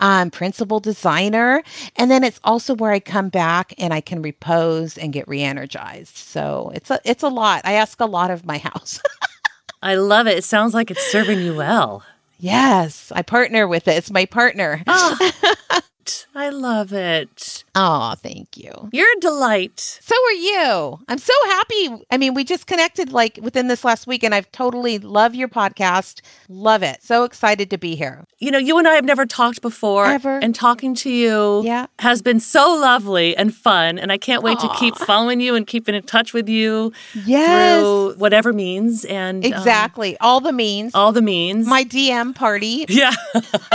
um, 0.00 0.30
principal 0.30 0.80
designer. 0.80 1.62
And 1.96 2.10
then 2.10 2.24
it's 2.24 2.40
also 2.44 2.74
where 2.74 2.92
I 2.92 3.00
come 3.00 3.28
back 3.28 3.74
and 3.78 3.92
I 3.94 4.00
can 4.00 4.22
repose 4.22 4.96
and 4.98 5.12
get 5.12 5.26
re-energized. 5.28 6.16
So 6.16 6.70
it's 6.74 6.90
a, 6.90 7.00
it's 7.04 7.22
a 7.22 7.28
lot. 7.28 7.62
I 7.64 7.74
ask 7.74 8.00
a 8.00 8.06
lot 8.06 8.30
of 8.30 8.44
my 8.46 8.58
house. 8.58 9.00
I 9.82 9.96
love 9.96 10.26
it. 10.26 10.38
It 10.38 10.44
sounds 10.44 10.74
like 10.74 10.90
it's 10.90 11.10
serving 11.10 11.40
you 11.40 11.54
well. 11.56 12.04
yes, 12.38 13.10
I 13.14 13.22
partner 13.22 13.66
with 13.68 13.86
it. 13.88 13.96
It's 13.96 14.10
my 14.10 14.26
partner. 14.26 14.82
I 16.34 16.48
love 16.50 16.92
it. 16.92 17.64
Oh, 17.74 18.14
thank 18.22 18.56
you. 18.56 18.88
You're 18.92 19.10
a 19.16 19.20
delight. 19.20 19.80
So 19.80 20.14
are 20.14 20.32
you. 20.32 20.98
I'm 21.08 21.18
so 21.18 21.32
happy. 21.46 22.04
I 22.10 22.16
mean, 22.18 22.34
we 22.34 22.44
just 22.44 22.66
connected 22.66 23.12
like 23.12 23.38
within 23.42 23.68
this 23.68 23.84
last 23.84 24.06
week, 24.06 24.22
and 24.22 24.34
I've 24.34 24.50
totally 24.52 24.98
love 24.98 25.34
your 25.34 25.48
podcast. 25.48 26.20
Love 26.48 26.82
it. 26.82 27.02
So 27.02 27.24
excited 27.24 27.70
to 27.70 27.78
be 27.78 27.94
here. 27.94 28.24
You 28.38 28.50
know, 28.50 28.58
you 28.58 28.78
and 28.78 28.86
I 28.88 28.94
have 28.94 29.04
never 29.04 29.24
talked 29.26 29.62
before. 29.62 30.06
Ever. 30.06 30.38
And 30.38 30.54
talking 30.54 30.94
to 30.96 31.10
you 31.10 31.62
Yeah. 31.64 31.86
has 32.00 32.22
been 32.22 32.40
so 32.40 32.74
lovely 32.74 33.36
and 33.36 33.54
fun. 33.54 33.98
And 33.98 34.10
I 34.12 34.18
can't 34.18 34.42
wait 34.42 34.58
to 34.60 34.68
keep 34.78 34.96
following 34.96 35.40
you 35.40 35.54
and 35.54 35.66
keeping 35.66 35.94
in 35.94 36.02
touch 36.02 36.32
with 36.34 36.48
you 36.48 36.92
Yes. 37.24 37.80
through 37.82 38.14
whatever 38.18 38.52
means 38.52 39.04
and 39.04 39.44
um, 39.44 39.52
Exactly. 39.52 40.16
All 40.20 40.40
the 40.40 40.52
means. 40.52 40.94
all 40.94 41.12
the 41.12 41.22
means. 41.22 41.66
my 41.66 41.84
DM 41.84 42.34
party. 42.34 42.84
yeah. 42.88 43.12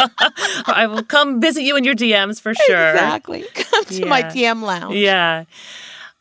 I 0.68 0.86
will 0.88 1.04
come 1.04 1.40
visit 1.42 1.64
you 1.64 1.76
in 1.78 1.84
your 1.84 1.96
DMs 2.18 2.41
for 2.41 2.53
sure. 2.53 2.89
Exactly. 2.91 3.45
Come 3.53 3.86
to 3.86 4.05
my 4.05 4.20
Yeah. 4.20 4.53
DM 4.55 4.61
lounge. 4.63 4.95
Yeah. 4.95 5.43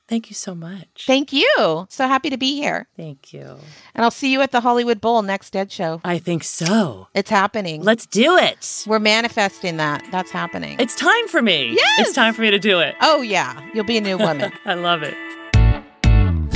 Thank 0.08 0.30
you 0.30 0.34
so 0.34 0.54
much. 0.54 1.04
Thank 1.04 1.32
you. 1.32 1.86
So 1.90 2.06
happy 2.06 2.30
to 2.30 2.36
be 2.36 2.54
here. 2.54 2.86
Thank 2.96 3.32
you. 3.32 3.56
And 3.92 4.04
I'll 4.04 4.12
see 4.12 4.30
you 4.30 4.40
at 4.40 4.52
the 4.52 4.60
Hollywood 4.60 5.00
Bowl 5.00 5.20
next 5.22 5.50
Dead 5.50 5.72
Show. 5.72 6.00
I 6.04 6.18
think 6.18 6.44
so. 6.44 7.08
It's 7.12 7.28
happening. 7.28 7.82
Let's 7.82 8.06
do 8.06 8.36
it. 8.36 8.84
We're 8.86 9.00
manifesting 9.00 9.78
that. 9.78 10.04
That's 10.12 10.30
happening. 10.30 10.76
It's 10.78 10.94
time 10.94 11.26
for 11.26 11.42
me. 11.42 11.74
Yes! 11.74 12.06
It's 12.06 12.12
time 12.12 12.34
for 12.34 12.42
me 12.42 12.52
to 12.52 12.58
do 12.60 12.78
it. 12.78 12.94
oh, 13.00 13.20
yeah. 13.20 13.60
You'll 13.74 13.82
be 13.84 13.98
a 13.98 14.00
new 14.00 14.16
woman. 14.16 14.52
I 14.64 14.74
love 14.74 15.02
it. 15.02 15.16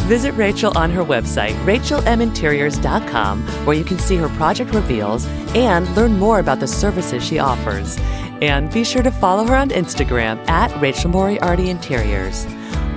Visit 0.06 0.32
Rachel 0.32 0.76
on 0.78 0.90
her 0.90 1.04
website, 1.04 1.54
rachelminteriors.com, 1.64 3.42
where 3.66 3.76
you 3.76 3.84
can 3.84 3.98
see 3.98 4.16
her 4.16 4.28
project 4.30 4.72
reveals 4.74 5.24
and 5.54 5.88
learn 5.96 6.18
more 6.18 6.38
about 6.40 6.60
the 6.60 6.66
services 6.68 7.24
she 7.24 7.38
offers. 7.40 7.96
And 8.40 8.72
be 8.72 8.84
sure 8.84 9.02
to 9.02 9.10
follow 9.10 9.44
her 9.44 9.54
on 9.54 9.70
Instagram 9.70 10.46
at 10.48 10.78
Rachel 10.80 11.10
Moriarty 11.10 11.70
Interiors. 11.70 12.46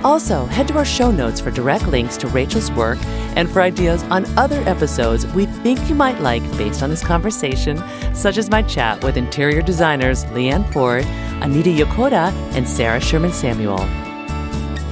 Also, 0.04 0.44
head 0.44 0.68
to 0.68 0.76
our 0.76 0.84
show 0.84 1.10
notes 1.10 1.40
for 1.40 1.50
direct 1.50 1.86
links 1.88 2.18
to 2.18 2.28
Rachel's 2.28 2.70
work 2.72 2.98
and 3.36 3.50
for 3.50 3.62
ideas 3.62 4.02
on 4.04 4.26
other 4.38 4.60
episodes 4.68 5.26
we 5.28 5.46
think 5.46 5.88
you 5.88 5.94
might 5.94 6.20
like 6.20 6.42
based 6.58 6.82
on 6.82 6.90
this 6.90 7.02
conversation, 7.02 7.82
such 8.14 8.36
as 8.36 8.50
my 8.50 8.60
chat 8.62 9.02
with 9.02 9.16
interior 9.16 9.62
designers 9.62 10.26
Leanne 10.26 10.70
Ford, 10.74 11.04
Anita 11.42 11.70
Yokota, 11.70 12.32
and 12.54 12.68
Sarah 12.68 13.00
Sherman 13.00 13.32
Samuel. 13.32 13.78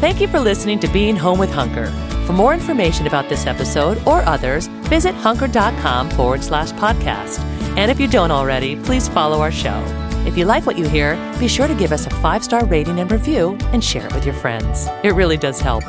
Thank 0.01 0.21
you 0.21 0.29
for 0.29 0.41
listening 0.41 0.81
to 0.81 0.89
Being 0.89 1.17
Home 1.17 1.39
with 1.39 1.53
Hunker. 1.53 1.91
For 2.27 2.33
more 2.33 2.55
information 2.55 3.07
about 3.07 3.29
this 3.29 3.47
episode 3.47 4.03
or 4.07 4.23
others, 4.23 4.67
visit 4.89 5.15
hunker.com 5.15 6.11
forward 6.11 6.43
slash 6.43 6.73
podcast. 6.73 7.41
And 7.77 7.91
if 7.91 8.01
you 8.01 8.09
don't 8.09 8.31
already, 8.31 8.77
please 8.77 9.09
follow 9.09 9.41
our 9.41 9.53
show. 9.53 10.02
If 10.27 10.39
you 10.39 10.45
like 10.45 10.67
what 10.67 10.79
you 10.79 10.89
hear, 10.89 11.17
be 11.39 11.49
sure 11.49 11.67
to 11.67 11.75
give 11.75 11.93
us 11.93 12.07
a 12.07 12.11
five 12.11 12.45
star 12.45 12.65
rating 12.65 13.01
and 13.01 13.11
review 13.11 13.57
and 13.73 13.83
share 13.83 14.07
it 14.07 14.15
with 14.15 14.25
your 14.25 14.35
friends. 14.35 14.89
It 15.03 15.15
really 15.15 15.37
does 15.37 15.61
help. 15.61 15.85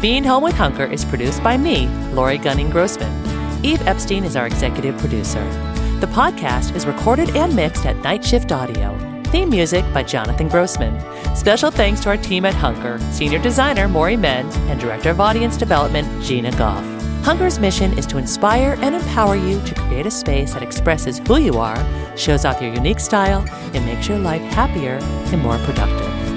Being 0.00 0.24
Home 0.24 0.42
with 0.42 0.54
Hunker 0.54 0.84
is 0.84 1.04
produced 1.04 1.42
by 1.42 1.56
me, 1.56 1.88
Lori 2.12 2.38
Gunning 2.38 2.70
Grossman. 2.70 3.12
Eve 3.64 3.84
Epstein 3.88 4.24
is 4.24 4.36
our 4.36 4.46
executive 4.46 4.96
producer. 4.98 5.42
The 6.00 6.06
podcast 6.06 6.76
is 6.76 6.86
recorded 6.86 7.34
and 7.34 7.56
mixed 7.56 7.86
at 7.86 7.96
Night 7.96 8.24
Shift 8.24 8.52
Audio. 8.52 8.96
Theme 9.24 9.50
music 9.50 9.84
by 9.92 10.04
Jonathan 10.04 10.48
Grossman. 10.48 10.96
Special 11.36 11.70
thanks 11.70 12.00
to 12.00 12.10
our 12.10 12.16
team 12.16 12.44
at 12.44 12.54
Hunker, 12.54 12.98
senior 13.10 13.38
designer 13.40 13.88
Maury 13.88 14.16
Menz, 14.16 14.54
and 14.68 14.78
director 14.78 15.10
of 15.10 15.20
audience 15.20 15.56
development 15.56 16.22
Gina 16.22 16.52
Goff. 16.52 16.97
Hunker's 17.28 17.58
mission 17.58 17.98
is 17.98 18.06
to 18.06 18.16
inspire 18.16 18.78
and 18.80 18.94
empower 18.94 19.36
you 19.36 19.60
to 19.66 19.74
create 19.74 20.06
a 20.06 20.10
space 20.10 20.54
that 20.54 20.62
expresses 20.62 21.18
who 21.18 21.36
you 21.36 21.58
are, 21.58 21.76
shows 22.16 22.46
off 22.46 22.62
your 22.62 22.72
unique 22.72 22.98
style, 22.98 23.44
and 23.74 23.84
makes 23.84 24.08
your 24.08 24.18
life 24.18 24.40
happier 24.40 24.98
and 25.02 25.42
more 25.42 25.58
productive. 25.58 26.27